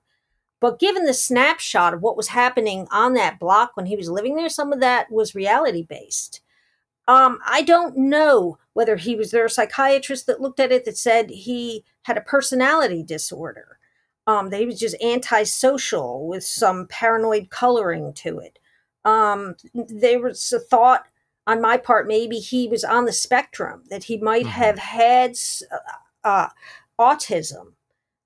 But 0.59 0.81
given 0.81 1.05
the 1.05 1.15
snapshot 1.15 1.95
of 1.95 2.03
what 2.03 2.17
was 2.17 2.29
happening 2.29 2.89
on 2.91 3.15
that 3.15 3.39
block 3.39 3.77
when 3.77 3.87
he 3.87 3.95
was 3.95 4.11
living 4.11 4.35
there, 4.35 4.49
some 4.49 4.73
of 4.73 4.81
that 4.81 5.13
was 5.13 5.37
reality 5.37 5.85
based. 5.89 6.41
Um, 7.09 7.41
I 7.47 7.63
don't 7.63 7.97
know 7.97 8.59
whether 8.75 8.97
he 8.97 9.17
was 9.17 9.33
there 9.33 9.47
a 9.47 9.51
psychiatrist 9.51 10.27
that 10.27 10.41
looked 10.41 10.61
at 10.61 10.71
it 10.71 10.85
that 10.85 10.97
said 10.97 11.31
he 11.31 11.85
had 12.03 12.17
a 12.17 12.23
personality 12.23 13.03
disorder. 13.03 13.79
Um, 14.27 14.51
that 14.51 14.61
he 14.61 14.67
was 14.67 14.79
just 14.79 15.03
antisocial 15.03 16.29
with 16.29 16.45
some 16.45 16.87
paranoid 16.89 17.49
coloring 17.49 18.13
to 18.13 18.39
it. 18.41 18.59
Um, 19.03 19.57
there 19.73 20.21
was 20.21 20.53
a 20.53 20.61
thought 20.61 21.07
on 21.47 21.63
my 21.63 21.79
part 21.79 22.07
maybe 22.07 22.37
he 22.37 22.69
was 22.69 22.85
on 22.85 23.07
the 23.07 23.13
spectrum 23.13 23.85
that 23.89 24.05
he 24.05 24.19
might 24.19 24.45
mm-hmm. 24.45 24.51
have 24.51 24.79
had 24.79 25.35
uh, 25.73 25.79
uh, 26.25 26.49
autism 27.01 27.73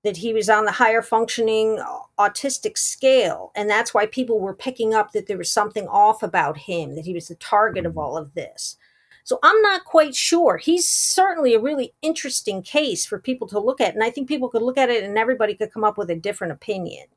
that 0.03 0.17
he 0.17 0.33
was 0.33 0.49
on 0.49 0.65
the 0.65 0.71
higher 0.71 1.01
functioning 1.01 1.79
autistic 2.19 2.77
scale. 2.77 3.51
And 3.55 3.69
that's 3.69 3.93
why 3.93 4.05
people 4.05 4.39
were 4.39 4.53
picking 4.53 4.93
up 4.93 5.13
that 5.13 5.27
there 5.27 5.37
was 5.37 5.51
something 5.51 5.87
off 5.87 6.21
about 6.21 6.57
him, 6.57 6.95
that 6.95 7.05
he 7.05 7.13
was 7.13 7.29
the 7.29 7.35
target 7.35 7.85
of 7.85 7.93
mm-hmm. 7.93 7.99
all 7.99 8.17
of 8.17 8.33
this. 8.33 8.77
So 9.23 9.39
I'm 9.41 9.61
not 9.61 9.85
quite 9.85 10.15
sure. 10.15 10.57
He's 10.57 10.87
certainly 10.87 11.53
a 11.53 11.59
really 11.59 11.93
interesting 12.01 12.61
case 12.61 13.05
for 13.05 13.17
people 13.17 13.47
to 13.47 13.59
look 13.59 13.79
at. 13.79 13.93
And 13.93 14.03
I 14.03 14.09
think 14.09 14.27
people 14.27 14.49
could 14.49 14.61
look 14.61 14.77
at 14.77 14.89
it 14.89 15.03
and 15.03 15.17
everybody 15.17 15.55
could 15.55 15.71
come 15.71 15.85
up 15.85 15.97
with 15.97 16.09
a 16.09 16.15
different 16.15 16.51
opinion. 16.51 17.07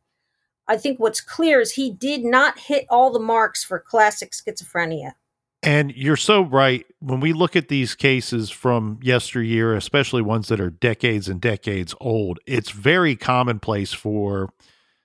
I 0.68 0.76
think 0.76 1.00
what's 1.00 1.20
clear 1.20 1.60
is 1.60 1.72
he 1.72 1.90
did 1.90 2.24
not 2.24 2.58
hit 2.58 2.86
all 2.88 3.10
the 3.10 3.18
marks 3.18 3.64
for 3.64 3.80
classic 3.80 4.32
schizophrenia. 4.32 5.12
And 5.62 5.92
you're 5.96 6.16
so 6.16 6.42
right. 6.42 6.84
When 7.00 7.20
we 7.20 7.32
look 7.32 7.56
at 7.56 7.68
these 7.68 7.94
cases 7.94 8.50
from 8.50 9.00
yesteryear, 9.02 9.74
especially 9.74 10.22
ones 10.22 10.48
that 10.48 10.60
are 10.60 10.70
decades 10.70 11.28
and 11.28 11.40
decades 11.40 11.94
old, 12.00 12.38
it's 12.46 12.70
very 12.70 13.16
commonplace 13.16 13.92
for 13.92 14.50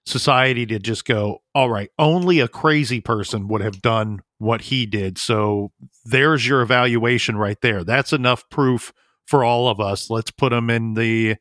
society 0.06 0.66
to 0.68 0.80
just 0.80 1.06
go, 1.06 1.40
all 1.56 1.70
right, 1.70 1.90
only 1.98 2.40
a 2.40 2.48
crazy 2.48 3.02
person 3.02 3.48
would 3.48 3.62
have 3.62 3.82
done 3.82 4.22
what 4.40 4.62
he 4.62 4.86
did. 4.86 5.18
So 5.18 5.72
there's 6.06 6.48
your 6.48 6.62
evaluation 6.62 7.38
right 7.38 7.60
there. 7.62 7.84
That's 7.84 8.14
enough 8.14 8.50
proof 8.50 8.94
for 9.26 9.44
all 9.44 9.70
of 9.70 9.80
us. 9.80 10.10
Let's 10.10 10.32
put 10.32 10.50
them 10.50 10.70
in 10.70 10.96
the 10.96 11.38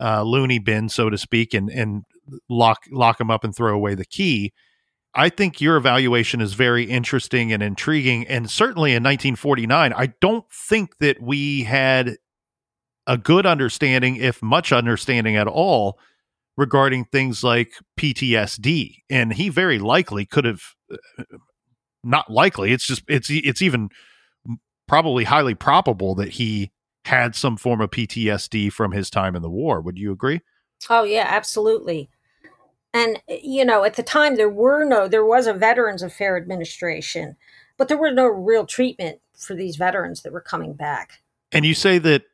uh, 0.00 0.22
loony 0.22 0.58
bin, 0.58 0.88
so 0.88 1.10
to 1.10 1.18
speak, 1.18 1.54
and 1.54 1.70
and 1.70 2.04
lock 2.48 2.84
lock 2.90 3.18
them 3.18 3.30
up 3.30 3.44
and 3.44 3.54
throw 3.54 3.74
away 3.74 3.94
the 3.94 4.04
key. 4.04 4.52
I 5.14 5.28
think 5.28 5.60
your 5.60 5.76
evaluation 5.76 6.40
is 6.40 6.54
very 6.54 6.84
interesting 6.84 7.52
and 7.52 7.62
intriguing. 7.62 8.26
And 8.28 8.48
certainly 8.48 8.90
in 8.90 9.02
1949, 9.02 9.92
I 9.92 10.12
don't 10.20 10.44
think 10.50 10.98
that 10.98 11.20
we 11.20 11.64
had 11.64 12.16
a 13.06 13.18
good 13.18 13.44
understanding, 13.44 14.16
if 14.16 14.40
much 14.40 14.72
understanding 14.72 15.36
at 15.36 15.48
all, 15.48 15.98
regarding 16.56 17.06
things 17.06 17.42
like 17.42 17.72
PTSD. 17.98 18.98
And 19.08 19.32
he 19.32 19.48
very 19.48 19.80
likely 19.80 20.26
could 20.26 20.44
have, 20.44 20.62
uh, 20.92 21.24
not 22.04 22.30
likely, 22.30 22.72
it's 22.72 22.86
just, 22.86 23.02
it's, 23.08 23.28
it's 23.30 23.62
even 23.62 23.88
probably 24.86 25.24
highly 25.24 25.54
probable 25.54 26.14
that 26.14 26.30
he 26.30 26.70
had 27.04 27.34
some 27.34 27.56
form 27.56 27.80
of 27.80 27.90
PTSD 27.90 28.72
from 28.72 28.92
his 28.92 29.10
time 29.10 29.34
in 29.34 29.42
the 29.42 29.50
war. 29.50 29.80
Would 29.80 29.98
you 29.98 30.12
agree? 30.12 30.40
Oh, 30.88 31.02
yeah, 31.02 31.26
absolutely 31.28 32.10
and 32.92 33.20
eh, 33.28 33.38
you 33.42 33.64
know 33.64 33.84
at 33.84 33.94
the 33.94 34.02
time 34.02 34.36
there 34.36 34.48
were 34.48 34.84
no 34.84 35.08
there 35.08 35.24
was 35.24 35.46
a 35.46 35.52
veterans 35.52 36.02
affair 36.02 36.36
administration 36.36 37.36
but 37.80 37.88
there 37.88 37.96
were 37.96 38.10
no 38.10 38.26
real 38.26 38.66
treatment 38.66 39.20
for 39.40 39.54
these 39.54 39.76
veterans 39.76 40.20
that 40.22 40.32
were 40.34 40.40
coming 40.42 40.74
back. 40.74 41.22
And 41.50 41.64
you 41.64 41.74
say 41.74 41.98
that 41.98 42.24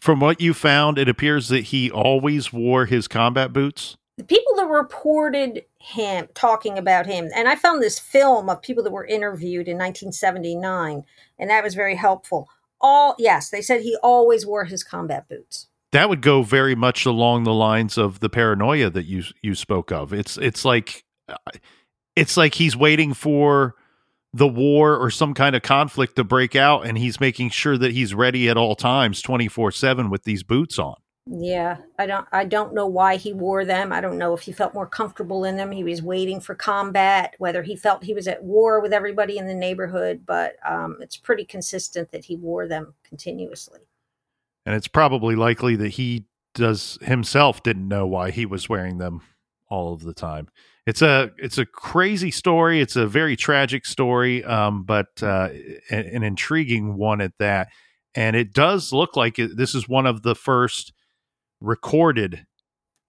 from 0.00 0.18
what 0.18 0.40
you 0.40 0.54
found 0.54 0.98
it 0.98 1.10
appears 1.10 1.48
that 1.48 1.64
he 1.64 1.90
always 1.90 2.52
wore 2.52 2.86
his 2.86 3.06
combat 3.06 3.52
boots? 3.52 3.96
The 4.16 4.24
people 4.24 4.54
that 4.56 4.66
reported 4.66 5.64
him 5.78 6.28
talking 6.34 6.76
about 6.76 7.06
him 7.06 7.28
and 7.36 7.46
i 7.46 7.54
found 7.54 7.80
this 7.80 8.00
film 8.00 8.48
of 8.50 8.60
people 8.60 8.82
that 8.82 8.90
were 8.90 9.06
interviewed 9.06 9.68
in 9.68 9.78
1979 9.78 11.04
and 11.38 11.50
that 11.50 11.62
was 11.62 11.74
very 11.76 11.94
helpful. 11.94 12.48
All 12.80 13.14
yes 13.18 13.50
they 13.50 13.62
said 13.62 13.82
he 13.82 13.96
always 14.02 14.44
wore 14.44 14.64
his 14.64 14.82
combat 14.82 15.28
boots 15.28 15.67
that 15.92 16.08
would 16.08 16.20
go 16.20 16.42
very 16.42 16.74
much 16.74 17.06
along 17.06 17.44
the 17.44 17.54
lines 17.54 17.96
of 17.96 18.20
the 18.20 18.28
paranoia 18.28 18.90
that 18.90 19.06
you 19.06 19.24
you 19.42 19.54
spoke 19.54 19.90
of. 19.90 20.12
It's 20.12 20.36
it's 20.36 20.64
like 20.64 21.04
it's 22.16 22.36
like 22.36 22.54
he's 22.54 22.76
waiting 22.76 23.14
for 23.14 23.74
the 24.34 24.48
war 24.48 24.96
or 24.96 25.10
some 25.10 25.32
kind 25.32 25.56
of 25.56 25.62
conflict 25.62 26.16
to 26.16 26.24
break 26.24 26.54
out 26.54 26.86
and 26.86 26.98
he's 26.98 27.18
making 27.18 27.48
sure 27.48 27.78
that 27.78 27.92
he's 27.92 28.12
ready 28.12 28.48
at 28.48 28.58
all 28.58 28.76
times 28.76 29.22
24/7 29.22 30.10
with 30.10 30.24
these 30.24 30.42
boots 30.42 30.78
on. 30.78 30.96
Yeah, 31.30 31.78
I 31.98 32.06
don't 32.06 32.26
I 32.32 32.44
don't 32.44 32.74
know 32.74 32.86
why 32.86 33.16
he 33.16 33.32
wore 33.32 33.64
them. 33.64 33.92
I 33.92 34.00
don't 34.00 34.18
know 34.18 34.34
if 34.34 34.42
he 34.42 34.52
felt 34.52 34.74
more 34.74 34.86
comfortable 34.86 35.44
in 35.44 35.56
them. 35.56 35.72
He 35.72 35.84
was 35.84 36.02
waiting 36.02 36.40
for 36.40 36.54
combat, 36.54 37.34
whether 37.38 37.62
he 37.62 37.76
felt 37.76 38.04
he 38.04 38.14
was 38.14 38.28
at 38.28 38.44
war 38.44 38.80
with 38.80 38.92
everybody 38.92 39.38
in 39.38 39.46
the 39.46 39.54
neighborhood, 39.54 40.24
but 40.26 40.56
um, 40.66 40.98
it's 41.00 41.16
pretty 41.16 41.44
consistent 41.44 42.12
that 42.12 42.24
he 42.24 42.36
wore 42.36 42.66
them 42.66 42.94
continuously 43.04 43.80
and 44.68 44.76
it's 44.76 44.86
probably 44.86 45.34
likely 45.34 45.76
that 45.76 45.88
he 45.88 46.26
does 46.54 46.98
himself 47.00 47.62
didn't 47.62 47.88
know 47.88 48.06
why 48.06 48.30
he 48.30 48.44
was 48.44 48.68
wearing 48.68 48.98
them 48.98 49.22
all 49.70 49.94
of 49.94 50.02
the 50.02 50.12
time. 50.12 50.46
It's 50.84 51.00
a 51.00 51.30
it's 51.38 51.56
a 51.56 51.64
crazy 51.64 52.30
story. 52.30 52.82
It's 52.82 52.94
a 52.94 53.06
very 53.06 53.34
tragic 53.34 53.86
story, 53.86 54.44
um, 54.44 54.82
but 54.82 55.22
uh, 55.22 55.48
an, 55.88 56.00
an, 56.00 56.22
intriguing 56.22 56.98
one 56.98 57.22
at 57.22 57.32
that. 57.38 57.68
And 58.14 58.36
it 58.36 58.52
does 58.52 58.92
look 58.92 59.16
like 59.16 59.38
it, 59.38 59.56
this 59.56 59.74
is 59.74 59.88
one 59.88 60.04
of 60.04 60.20
the 60.20 60.34
first 60.34 60.92
recorded 61.62 62.46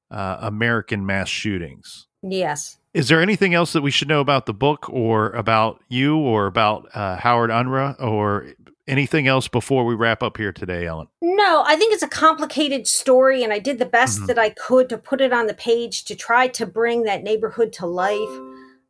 uh, 0.09 0.37
American 0.39 1.05
mass 1.05 1.27
shootings. 1.27 2.07
Yes. 2.23 2.77
Is 2.93 3.09
there 3.09 3.21
anything 3.21 3.53
else 3.53 3.73
that 3.73 3.81
we 3.81 3.91
should 3.91 4.07
know 4.07 4.21
about 4.21 4.45
the 4.45 4.53
book 4.53 4.89
or 4.89 5.31
about 5.31 5.81
you 5.89 6.17
or 6.17 6.47
about 6.47 6.87
uh, 6.93 7.17
Howard 7.17 7.49
Unruh 7.49 8.01
or 8.01 8.53
anything 8.89 9.27
else 9.27 9.47
before 9.47 9.85
we 9.85 9.95
wrap 9.95 10.21
up 10.23 10.37
here 10.37 10.51
today, 10.51 10.85
Ellen? 10.87 11.07
No, 11.21 11.63
I 11.65 11.75
think 11.75 11.93
it's 11.93 12.03
a 12.03 12.07
complicated 12.07 12.87
story, 12.87 13.43
and 13.43 13.53
I 13.53 13.59
did 13.59 13.79
the 13.79 13.85
best 13.85 14.21
Mhm. 14.21 14.27
that 14.27 14.39
I 14.39 14.49
could 14.49 14.89
to 14.89 14.97
put 14.97 15.21
it 15.21 15.31
on 15.31 15.47
the 15.47 15.53
page 15.53 16.03
to 16.05 16.15
try 16.15 16.47
to 16.47 16.65
bring 16.65 17.03
that 17.03 17.23
neighborhood 17.23 17.71
to 17.73 17.85
life. 17.85 18.29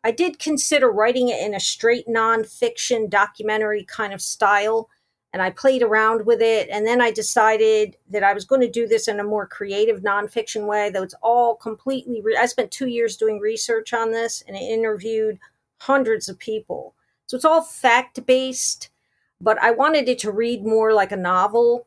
I 0.04 0.12
did 0.12 0.40
consider 0.40 0.90
writing 0.90 1.28
it 1.28 1.42
in 1.42 1.54
a 1.54 1.60
straight 1.60 2.08
nonfiction 2.08 3.10
documentary 3.10 3.84
kind 3.84 4.14
of 4.14 4.22
style, 4.22 4.90
and 5.34 5.42
I 5.42 5.50
played 5.52 5.84
around 5.84 6.26
with 6.26 6.42
it. 6.42 6.70
And 6.72 6.88
then 6.88 7.02
I 7.02 7.12
decided 7.12 7.98
that 8.10 8.24
I 8.24 8.34
was 8.34 8.46
going 8.46 8.62
to 8.62 8.70
do 8.70 8.88
this 8.88 9.08
in 9.08 9.20
a 9.20 9.24
more 9.24 9.46
creative 9.46 10.00
nonfiction 10.02 10.66
way, 10.66 10.90
though 10.90 11.04
it's 11.04 11.14
all 11.22 11.56
completely. 11.56 12.22
Re- 12.22 12.38
I 12.38 12.46
spent 12.46 12.72
two 12.72 12.88
years 12.88 13.18
doing 13.18 13.40
research 13.40 13.94
on 13.94 14.12
this 14.12 14.42
and 14.48 14.56
I 14.56 14.62
interviewed 14.62 15.38
hundreds 15.82 16.30
of 16.30 16.40
people. 16.40 16.96
So 17.28 17.36
it's 17.36 17.46
all 17.46 17.62
fact 17.62 18.26
based, 18.26 18.90
but 19.42 19.62
I 19.62 19.72
wanted 19.72 20.08
it 20.10 20.20
to 20.20 20.32
read 20.32 20.66
more 20.66 20.94
like 20.94 21.12
a 21.12 21.18
novel 21.18 21.86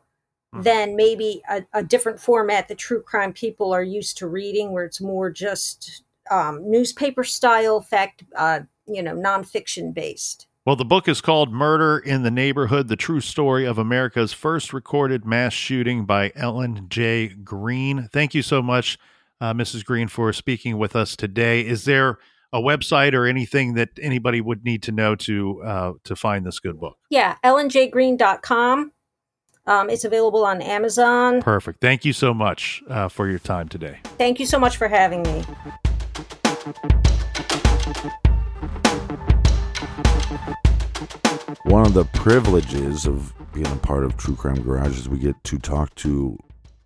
Mhm. 0.55 0.65
than 0.65 0.97
maybe 0.97 1.41
a, 1.49 1.63
a 1.73 1.83
different 1.83 2.21
format 2.21 2.69
that 2.69 2.77
true 2.77 3.01
crime 3.03 3.33
people 3.33 3.73
are 3.73 3.83
used 3.83 4.19
to 4.19 4.27
reading, 4.27 4.73
where 4.73 4.85
it's 4.85 5.01
more 5.01 5.31
just 5.31 6.03
um, 6.31 6.71
newspaper 6.71 7.25
style, 7.25 7.81
fact, 7.81 8.23
uh, 8.37 8.61
you 8.87 9.03
know, 9.03 9.15
nonfiction 9.17 9.93
based. 9.93 10.47
Well, 10.65 10.77
the 10.77 10.85
book 10.85 11.09
is 11.09 11.21
called 11.21 11.53
Murder 11.53 11.99
in 11.99 12.23
the 12.23 12.31
Neighborhood 12.31 12.87
The 12.89 12.97
True 12.97 13.21
Story 13.21 13.65
of 13.67 13.77
America's 13.79 14.33
First 14.33 14.73
Recorded 14.73 15.25
Mass 15.25 15.53
Shooting 15.53 16.05
by 16.05 16.33
Ellen 16.37 16.87
J. 16.89 17.29
Green. 17.29 18.09
Thank 18.13 18.35
you 18.35 18.43
so 18.43 18.63
much, 18.63 18.99
uh, 19.41 19.53
Mrs. 19.53 19.85
Green, 19.85 20.07
for 20.07 20.33
speaking 20.33 20.79
with 20.79 20.95
us 20.95 21.17
today. 21.17 21.67
Is 21.67 21.85
there 21.87 22.19
a 22.53 22.61
website 22.61 23.15
or 23.15 23.27
anything 23.27 23.75
that 23.75 23.91
anybody 24.01 24.41
would 24.41 24.65
need 24.65 24.83
to 24.85 24.93
know 24.93 25.15
to 25.17 25.63
uh, 25.63 25.93
to 26.05 26.17
find 26.17 26.47
this 26.47 26.61
good 26.61 26.79
book? 26.79 26.97
Yeah, 27.11 27.37
ellenjgreen.com. 27.45 28.93
Um, 29.65 29.91
it's 29.91 30.05
available 30.05 30.45
on 30.45 30.61
Amazon. 30.61 31.41
Perfect. 31.41 31.81
Thank 31.81 32.05
you 32.05 32.13
so 32.13 32.35
much 32.35 32.83
uh, 32.89 33.09
for 33.09 33.29
your 33.29 33.39
time 33.39 33.69
today. 33.69 34.01
Thank 34.19 34.41
you 34.41 34.47
so 34.47 34.59
much 34.59 34.77
for 34.77 34.89
having 34.89 35.23
me. 35.23 35.45
One 41.65 41.87
of 41.87 41.95
the 41.95 42.05
privileges 42.13 43.07
of 43.07 43.33
being 43.53 43.67
a 43.67 43.77
part 43.77 44.05
of 44.05 44.17
True 44.17 44.35
Crime 44.35 44.63
Garage 44.63 44.99
is 44.99 45.09
we 45.09 45.19
get 45.19 45.43
to 45.45 45.59
talk 45.59 45.95
to 45.97 46.39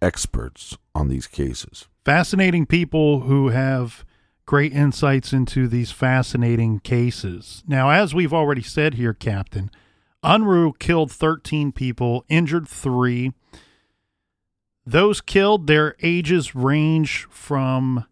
experts 0.03 0.77
on 0.95 1.09
these 1.09 1.27
cases. 1.27 1.89
Fascinating 2.05 2.67
people 2.67 3.21
who 3.21 3.49
have 3.49 4.05
great 4.47 4.73
insights 4.73 5.33
into 5.33 5.67
these 5.67 5.91
fascinating 5.91 6.79
cases. 6.79 7.65
Now, 7.67 7.91
as 7.91 8.15
we've 8.15 8.33
already 8.33 8.63
said 8.63 8.95
here, 8.95 9.13
Captain, 9.13 9.71
Unruh 10.25 10.79
killed 10.79 11.11
13 11.11 11.73
people, 11.73 12.25
injured 12.29 12.69
three. 12.69 13.33
Those 14.87 15.21
killed, 15.21 15.67
their 15.67 15.97
ages 16.01 16.55
range 16.55 17.27
from 17.29 18.07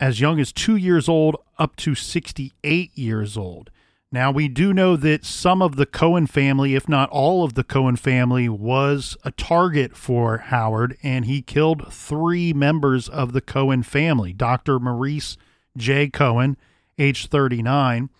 as 0.00 0.20
young 0.20 0.40
as 0.40 0.52
two 0.52 0.76
years 0.76 1.08
old 1.08 1.36
up 1.58 1.76
to 1.76 1.94
68 1.94 2.98
years 2.98 3.36
old. 3.36 3.70
Now, 4.12 4.30
we 4.30 4.48
do 4.48 4.72
know 4.72 4.96
that 4.96 5.24
some 5.24 5.60
of 5.60 5.76
the 5.76 5.86
Cohen 5.86 6.26
family, 6.26 6.74
if 6.74 6.88
not 6.88 7.10
all 7.10 7.44
of 7.44 7.54
the 7.54 7.64
Cohen 7.64 7.96
family, 7.96 8.48
was 8.48 9.16
a 9.24 9.30
target 9.32 9.96
for 9.96 10.38
Howard, 10.38 10.96
and 11.02 11.24
he 11.24 11.42
killed 11.42 11.92
three 11.92 12.52
members 12.52 13.08
of 13.08 13.32
the 13.32 13.40
Cohen 13.40 13.82
family 13.82 14.32
Dr. 14.32 14.78
Maurice 14.78 15.36
J. 15.76 16.08
Cohen, 16.08 16.56
age 16.98 17.26
39, 17.26 18.10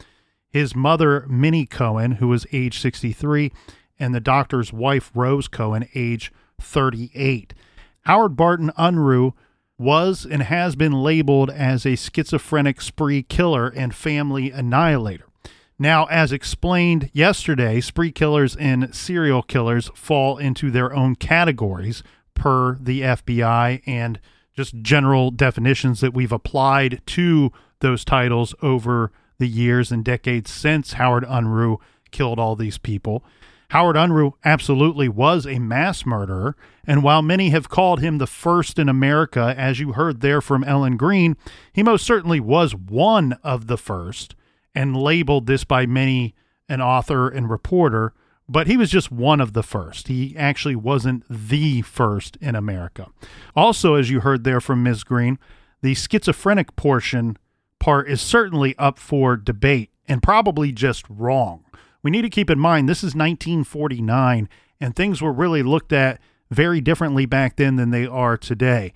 his 0.49 0.75
mother, 0.75 1.27
Minnie 1.29 1.67
Cohen, 1.67 2.13
who 2.13 2.29
was 2.29 2.47
age 2.53 2.79
63, 2.81 3.53
and 3.99 4.15
the 4.15 4.21
doctor's 4.21 4.73
wife, 4.73 5.11
Rose 5.15 5.49
Cohen, 5.49 5.89
age 5.95 6.33
38. 6.61 7.55
Howard 8.03 8.37
Barton 8.37 8.71
Unruh 8.79 9.33
was 9.79 10.25
and 10.25 10.43
has 10.45 10.77
been 10.77 10.93
labeled 10.93 11.51
as 11.51 11.85
a 11.85 11.97
schizophrenic 11.97 12.81
spree 12.81 13.23
killer 13.23 13.69
and 13.69 13.95
family 13.95 14.51
annihilator. 14.51 15.27
Now, 15.79 16.07
as 16.07 16.33
explained 16.33 17.11
yesterday, 17.13 17.81
spree 17.81 18.11
killers 18.11 18.57
and 18.57 18.95
serial 18.95 19.43
killers 19.43 19.91
fall 19.95 20.39
into 20.39 20.71
their 20.71 20.95
own 20.95 21.17
categories 21.17 22.03
per 22.35 22.77
the 22.77 23.03
FBI 23.03 23.83
and 23.87 24.19
just 24.57 24.81
general 24.83 25.31
definitions 25.31 26.01
that 26.01 26.15
we've 26.15 26.33
applied 26.33 27.01
to 27.07 27.53
those 27.81 28.05
titles 28.05 28.55
over 28.63 29.13
the 29.39 29.49
years 29.49 29.93
and 29.93 30.05
decades 30.05 30.51
since 30.51 30.95
Howard 30.95 31.25
Unruh 31.25 31.79
killed 32.11 32.39
all 32.39 32.57
these 32.57 32.79
people. 32.79 33.23
Howard 33.71 33.97
Unruh 33.97 34.33
absolutely 34.45 35.09
was 35.09 35.47
a 35.47 35.59
mass 35.59 36.07
murderer, 36.07 36.57
and 36.87 37.03
while 37.03 37.21
many 37.21 37.51
have 37.51 37.69
called 37.69 38.01
him 38.01 38.19
the 38.19 38.27
first 38.27 38.79
in 38.79 38.89
America, 38.89 39.55
as 39.59 39.81
you 39.81 39.93
heard 39.93 40.21
there 40.21 40.41
from 40.41 40.65
Ellen 40.65 40.97
Green, 40.97 41.37
he 41.73 41.83
most 41.83 42.07
certainly 42.07 42.39
was 42.39 42.75
one 42.75 43.33
of 43.43 43.67
the 43.67 43.77
first 43.77 44.37
and 44.75 44.97
labeled 44.97 45.47
this 45.47 45.65
by 45.65 45.85
many 45.85 46.35
an 46.69 46.81
author 46.81 47.29
and 47.29 47.51
reporter, 47.51 48.13
but 48.49 48.67
he 48.67 48.77
was 48.77 48.91
just 48.91 49.11
one 49.11 49.41
of 49.41 49.53
the 49.53 49.63
first. 49.63 50.09
He 50.09 50.37
actually 50.37 50.77
wasn't 50.77 51.25
the 51.29 51.83
first 51.83 52.37
in 52.41 52.55
America. 52.55 53.09
Also, 53.55 53.95
as 53.95 54.11
you 54.11 54.21
heard 54.21 54.45
there 54.45 54.61
from 54.61 54.83
Ms. 54.83 55.05
Green, 55.05 55.39
the 55.83 55.95
schizophrenic 55.95 56.77
portion 56.77 57.37
part 57.79 58.09
is 58.09 58.21
certainly 58.21 58.75
up 58.79 58.99
for 58.99 59.37
debate 59.37 59.91
and 60.09 60.23
probably 60.23 60.73
just 60.73 61.05
wrong. 61.09 61.65
We 62.03 62.11
need 62.11 62.23
to 62.23 62.31
keep 62.31 62.51
in 62.51 62.59
mind 62.59 62.89
this 62.89 62.99
is 62.99 63.15
1949 63.15 64.49
and 64.81 64.95
things 64.95 65.21
were 65.21 65.33
really 65.33 65.63
looked 65.63 65.93
at 65.93 66.21
very 66.51 66.81
differently 66.81 67.27
back 67.27 67.57
then 67.57 67.77
than 67.77 67.91
they 67.91 68.07
are 68.07 68.37
today. 68.37 68.93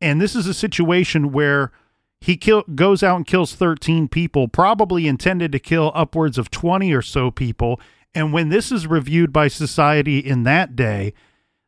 And 0.00 0.20
this 0.20 0.34
is 0.34 0.46
a 0.46 0.54
situation 0.54 1.32
where 1.32 1.72
he 2.20 2.36
kill, 2.36 2.62
goes 2.74 3.02
out 3.02 3.16
and 3.16 3.26
kills 3.26 3.54
13 3.54 4.08
people, 4.08 4.48
probably 4.48 5.06
intended 5.06 5.52
to 5.52 5.58
kill 5.58 5.92
upwards 5.94 6.38
of 6.38 6.50
20 6.50 6.92
or 6.92 7.02
so 7.02 7.30
people. 7.30 7.80
And 8.14 8.32
when 8.32 8.48
this 8.48 8.70
is 8.70 8.86
reviewed 8.86 9.32
by 9.32 9.48
society 9.48 10.18
in 10.18 10.44
that 10.44 10.76
day, 10.76 11.14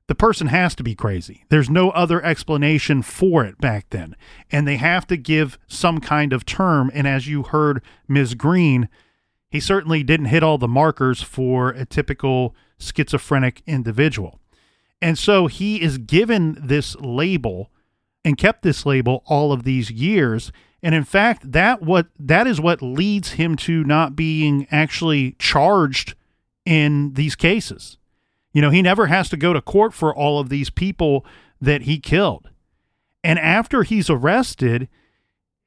the 0.07 0.15
person 0.15 0.47
has 0.49 0.75
to 0.77 0.85
be 0.85 0.95
crazy. 0.95 1.45
There's 1.49 1.69
no 1.69 1.91
other 1.91 2.23
explanation 2.23 3.03
for 3.03 3.45
it 3.45 3.59
back 3.59 3.91
then. 3.91 4.15
And 4.53 4.67
they 4.67 4.77
have 4.77 5.07
to 5.09 5.17
give 5.17 5.59
some 5.67 6.01
kind 6.01 6.33
of 6.33 6.47
term. 6.47 6.91
And 6.95 7.09
as 7.09 7.27
you 7.27 7.43
heard 7.43 7.83
Ms. 8.07 8.35
Green, 8.35 8.89
he 9.51 9.59
certainly 9.59 10.05
didn't 10.05 10.27
hit 10.27 10.43
all 10.43 10.59
the 10.59 10.69
markers 10.69 11.23
for 11.23 11.71
a 11.71 11.85
typical 11.85 12.55
schizophrenic 12.79 13.63
individual. 13.67 14.39
And 15.03 15.19
so 15.19 15.47
he 15.47 15.83
is 15.83 15.99
given 15.99 16.57
this 16.61 16.95
label 16.97 17.71
and 18.25 18.39
kept 18.39 18.63
this 18.63 18.87
label 18.87 19.23
all 19.27 19.53
of 19.53 19.65
these 19.65 19.91
years. 19.91 20.53
And 20.83 20.95
in 20.95 21.05
fact, 21.05 21.53
that 21.53 21.83
what 21.83 22.09
that 22.19 22.47
is 22.47 22.61
what 22.61 22.83
leads 22.83 23.33
him 23.33 23.57
to 23.57 23.83
not 23.85 24.15
being 24.15 24.67
actually 24.71 25.37
charged 25.39 26.15
in 26.67 27.15
these 27.15 27.35
cases. 27.35 27.97
You 28.53 28.61
know, 28.61 28.71
he 28.71 28.83
never 28.83 29.07
has 29.07 29.29
to 29.31 29.37
go 29.37 29.53
to 29.53 29.61
court 29.63 29.95
for 29.95 30.15
all 30.15 30.39
of 30.39 30.51
these 30.51 30.69
people 30.69 31.25
that 31.61 31.83
he 31.83 31.99
killed. 31.99 32.51
And 33.25 33.39
after 33.39 33.83
he's 33.83 34.11
arrested, 34.11 34.89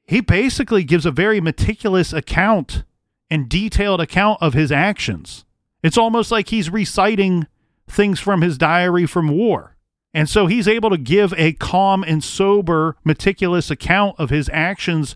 he 0.06 0.22
basically 0.22 0.84
gives 0.84 1.06
a 1.06 1.12
very 1.12 1.42
meticulous 1.42 2.14
account 2.14 2.84
and 3.30 3.50
detailed 3.50 4.02
account 4.02 4.42
of 4.42 4.54
his 4.54 4.72
actions. 4.72 5.46
It's 5.84 5.98
almost 5.98 6.32
like 6.32 6.50
he's 6.50 6.70
reciting 6.70 7.48
things 7.88 8.20
from 8.20 8.42
his 8.42 8.58
diary 8.58 9.06
from 9.06 9.30
war. 9.30 9.76
And 10.14 10.28
so 10.28 10.48
he's 10.48 10.68
able 10.68 10.90
to 10.90 10.98
give 10.98 11.34
a 11.38 11.54
calm 11.54 12.04
and 12.04 12.24
sober, 12.24 12.98
meticulous 13.04 13.70
account 13.70 14.16
of 14.20 14.32
his 14.32 14.50
actions 14.52 15.16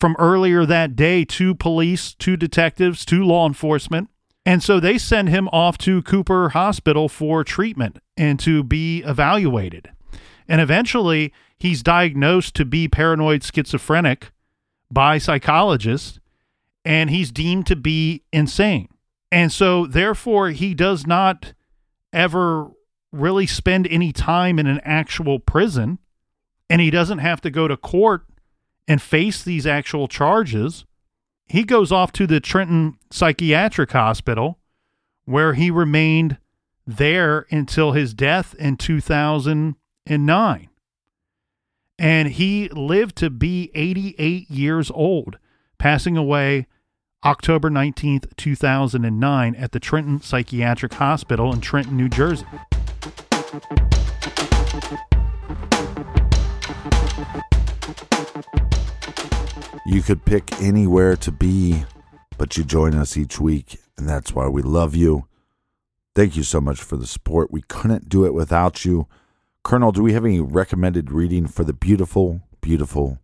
from 0.00 0.16
earlier 0.18 0.66
that 0.66 0.96
day 0.96 1.24
to 1.24 1.54
police, 1.54 2.12
to 2.14 2.36
detectives, 2.36 3.04
to 3.06 3.22
law 3.22 3.46
enforcement. 3.46 4.08
And 4.46 4.62
so 4.62 4.78
they 4.78 4.96
send 4.96 5.28
him 5.28 5.48
off 5.48 5.76
to 5.78 6.02
Cooper 6.02 6.50
Hospital 6.50 7.08
for 7.08 7.42
treatment 7.42 7.98
and 8.16 8.38
to 8.40 8.62
be 8.62 9.02
evaluated. 9.02 9.90
And 10.46 10.60
eventually 10.60 11.32
he's 11.58 11.82
diagnosed 11.82 12.54
to 12.54 12.64
be 12.64 12.86
paranoid 12.86 13.42
schizophrenic 13.42 14.30
by 14.88 15.18
psychologists 15.18 16.20
and 16.84 17.10
he's 17.10 17.32
deemed 17.32 17.66
to 17.66 17.74
be 17.74 18.22
insane. 18.32 18.88
And 19.32 19.50
so 19.50 19.84
therefore 19.84 20.50
he 20.50 20.74
does 20.74 21.08
not 21.08 21.52
ever 22.12 22.70
really 23.10 23.46
spend 23.46 23.88
any 23.88 24.12
time 24.12 24.60
in 24.60 24.68
an 24.68 24.80
actual 24.84 25.40
prison 25.40 25.98
and 26.70 26.80
he 26.80 26.90
doesn't 26.90 27.18
have 27.18 27.40
to 27.40 27.50
go 27.50 27.66
to 27.66 27.76
court 27.76 28.22
and 28.86 29.02
face 29.02 29.42
these 29.42 29.66
actual 29.66 30.06
charges. 30.06 30.84
He 31.46 31.64
goes 31.64 31.92
off 31.92 32.12
to 32.12 32.26
the 32.26 32.40
Trenton 32.40 32.98
Psychiatric 33.10 33.92
Hospital 33.92 34.58
where 35.26 35.54
he 35.54 35.70
remained 35.70 36.38
there 36.86 37.46
until 37.50 37.92
his 37.92 38.14
death 38.14 38.54
in 38.54 38.76
2009. 38.76 40.68
And 41.98 42.28
he 42.28 42.68
lived 42.68 43.16
to 43.16 43.30
be 43.30 43.70
88 43.74 44.50
years 44.50 44.90
old, 44.90 45.38
passing 45.78 46.16
away 46.16 46.66
October 47.24 47.70
19th, 47.70 48.36
2009, 48.36 49.54
at 49.56 49.72
the 49.72 49.80
Trenton 49.80 50.20
Psychiatric 50.20 50.94
Hospital 50.94 51.52
in 51.52 51.60
Trenton, 51.60 51.96
New 51.96 52.08
Jersey. 52.08 52.46
You 59.88 60.02
could 60.02 60.24
pick 60.24 60.60
anywhere 60.60 61.16
to 61.18 61.30
be, 61.30 61.84
but 62.36 62.56
you 62.56 62.64
join 62.64 62.94
us 62.94 63.16
each 63.16 63.40
week, 63.40 63.78
and 63.96 64.08
that's 64.08 64.34
why 64.34 64.48
we 64.48 64.60
love 64.60 64.96
you. 64.96 65.28
Thank 66.16 66.36
you 66.36 66.42
so 66.42 66.60
much 66.60 66.82
for 66.82 66.96
the 66.96 67.06
support. 67.06 67.52
We 67.52 67.62
couldn't 67.62 68.08
do 68.08 68.26
it 68.26 68.34
without 68.34 68.84
you. 68.84 69.06
Colonel, 69.62 69.92
do 69.92 70.02
we 70.02 70.12
have 70.12 70.24
any 70.24 70.40
recommended 70.40 71.12
reading 71.12 71.46
for 71.46 71.62
the 71.62 71.72
beautiful, 71.72 72.40
beautiful, 72.60 73.20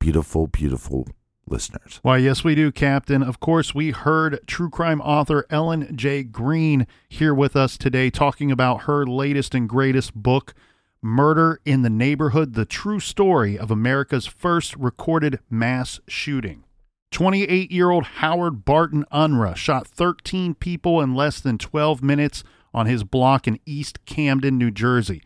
beautiful, 0.00 0.48
beautiful 0.48 1.06
listeners? 1.46 2.00
Why, 2.02 2.16
yes, 2.16 2.42
we 2.42 2.56
do, 2.56 2.72
Captain. 2.72 3.22
Of 3.22 3.38
course, 3.38 3.72
we 3.72 3.92
heard 3.92 4.40
true 4.48 4.68
crime 4.68 5.00
author 5.00 5.46
Ellen 5.48 5.96
J. 5.96 6.24
Green 6.24 6.88
here 7.08 7.34
with 7.34 7.54
us 7.54 7.78
today 7.78 8.10
talking 8.10 8.50
about 8.50 8.82
her 8.82 9.06
latest 9.06 9.54
and 9.54 9.68
greatest 9.68 10.14
book, 10.14 10.54
Murder 11.02 11.60
in 11.64 11.80
the 11.80 11.88
Neighborhood 11.88 12.52
The 12.52 12.66
True 12.66 13.00
Story 13.00 13.58
of 13.58 13.70
America's 13.70 14.26
First 14.26 14.76
Recorded 14.76 15.40
Mass 15.48 15.98
Shooting. 16.06 16.64
28 17.10 17.72
year 17.72 17.88
old 17.88 18.04
Howard 18.04 18.66
Barton 18.66 19.06
Unruh 19.10 19.56
shot 19.56 19.86
13 19.86 20.54
people 20.54 21.00
in 21.00 21.14
less 21.14 21.40
than 21.40 21.56
12 21.56 22.02
minutes 22.02 22.44
on 22.74 22.84
his 22.84 23.02
block 23.02 23.48
in 23.48 23.58
East 23.64 24.04
Camden, 24.04 24.58
New 24.58 24.70
Jersey. 24.70 25.22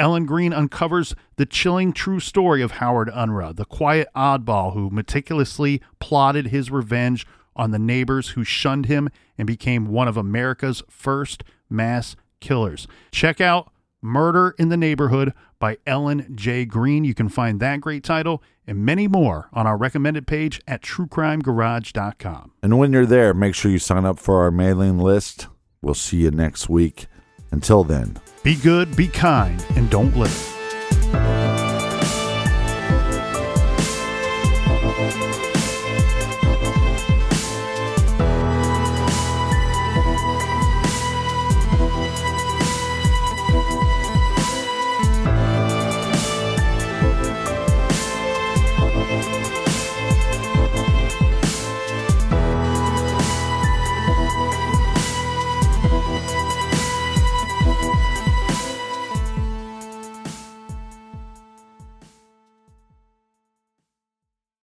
Ellen 0.00 0.26
Green 0.26 0.52
uncovers 0.52 1.14
the 1.36 1.46
chilling 1.46 1.92
true 1.92 2.18
story 2.18 2.60
of 2.60 2.72
Howard 2.72 3.08
Unruh, 3.08 3.54
the 3.54 3.64
quiet 3.64 4.08
oddball 4.16 4.74
who 4.74 4.90
meticulously 4.90 5.80
plotted 6.00 6.48
his 6.48 6.72
revenge 6.72 7.24
on 7.54 7.70
the 7.70 7.78
neighbors 7.78 8.30
who 8.30 8.42
shunned 8.42 8.86
him 8.86 9.08
and 9.38 9.46
became 9.46 9.86
one 9.86 10.08
of 10.08 10.16
America's 10.16 10.82
first 10.90 11.44
mass 11.70 12.16
killers. 12.40 12.88
Check 13.12 13.40
out 13.40 13.70
Murder 14.04 14.54
in 14.58 14.68
the 14.68 14.76
Neighborhood 14.76 15.32
by 15.58 15.78
Ellen 15.86 16.30
J. 16.36 16.66
Green. 16.66 17.04
You 17.04 17.14
can 17.14 17.30
find 17.30 17.58
that 17.60 17.80
great 17.80 18.04
title 18.04 18.42
and 18.66 18.84
many 18.84 19.08
more 19.08 19.48
on 19.54 19.66
our 19.66 19.78
recommended 19.78 20.26
page 20.26 20.60
at 20.68 20.82
truecrimegarage.com. 20.82 22.52
And 22.62 22.78
when 22.78 22.92
you're 22.92 23.06
there, 23.06 23.32
make 23.32 23.54
sure 23.54 23.70
you 23.70 23.78
sign 23.78 24.04
up 24.04 24.18
for 24.18 24.42
our 24.42 24.50
mailing 24.50 24.98
list. 24.98 25.48
We'll 25.80 25.94
see 25.94 26.18
you 26.18 26.30
next 26.30 26.68
week. 26.68 27.06
Until 27.50 27.82
then, 27.82 28.18
Be 28.42 28.56
good, 28.56 28.94
be 28.94 29.08
kind, 29.08 29.64
and 29.74 29.88
don't 29.88 30.14
live. 30.16 31.43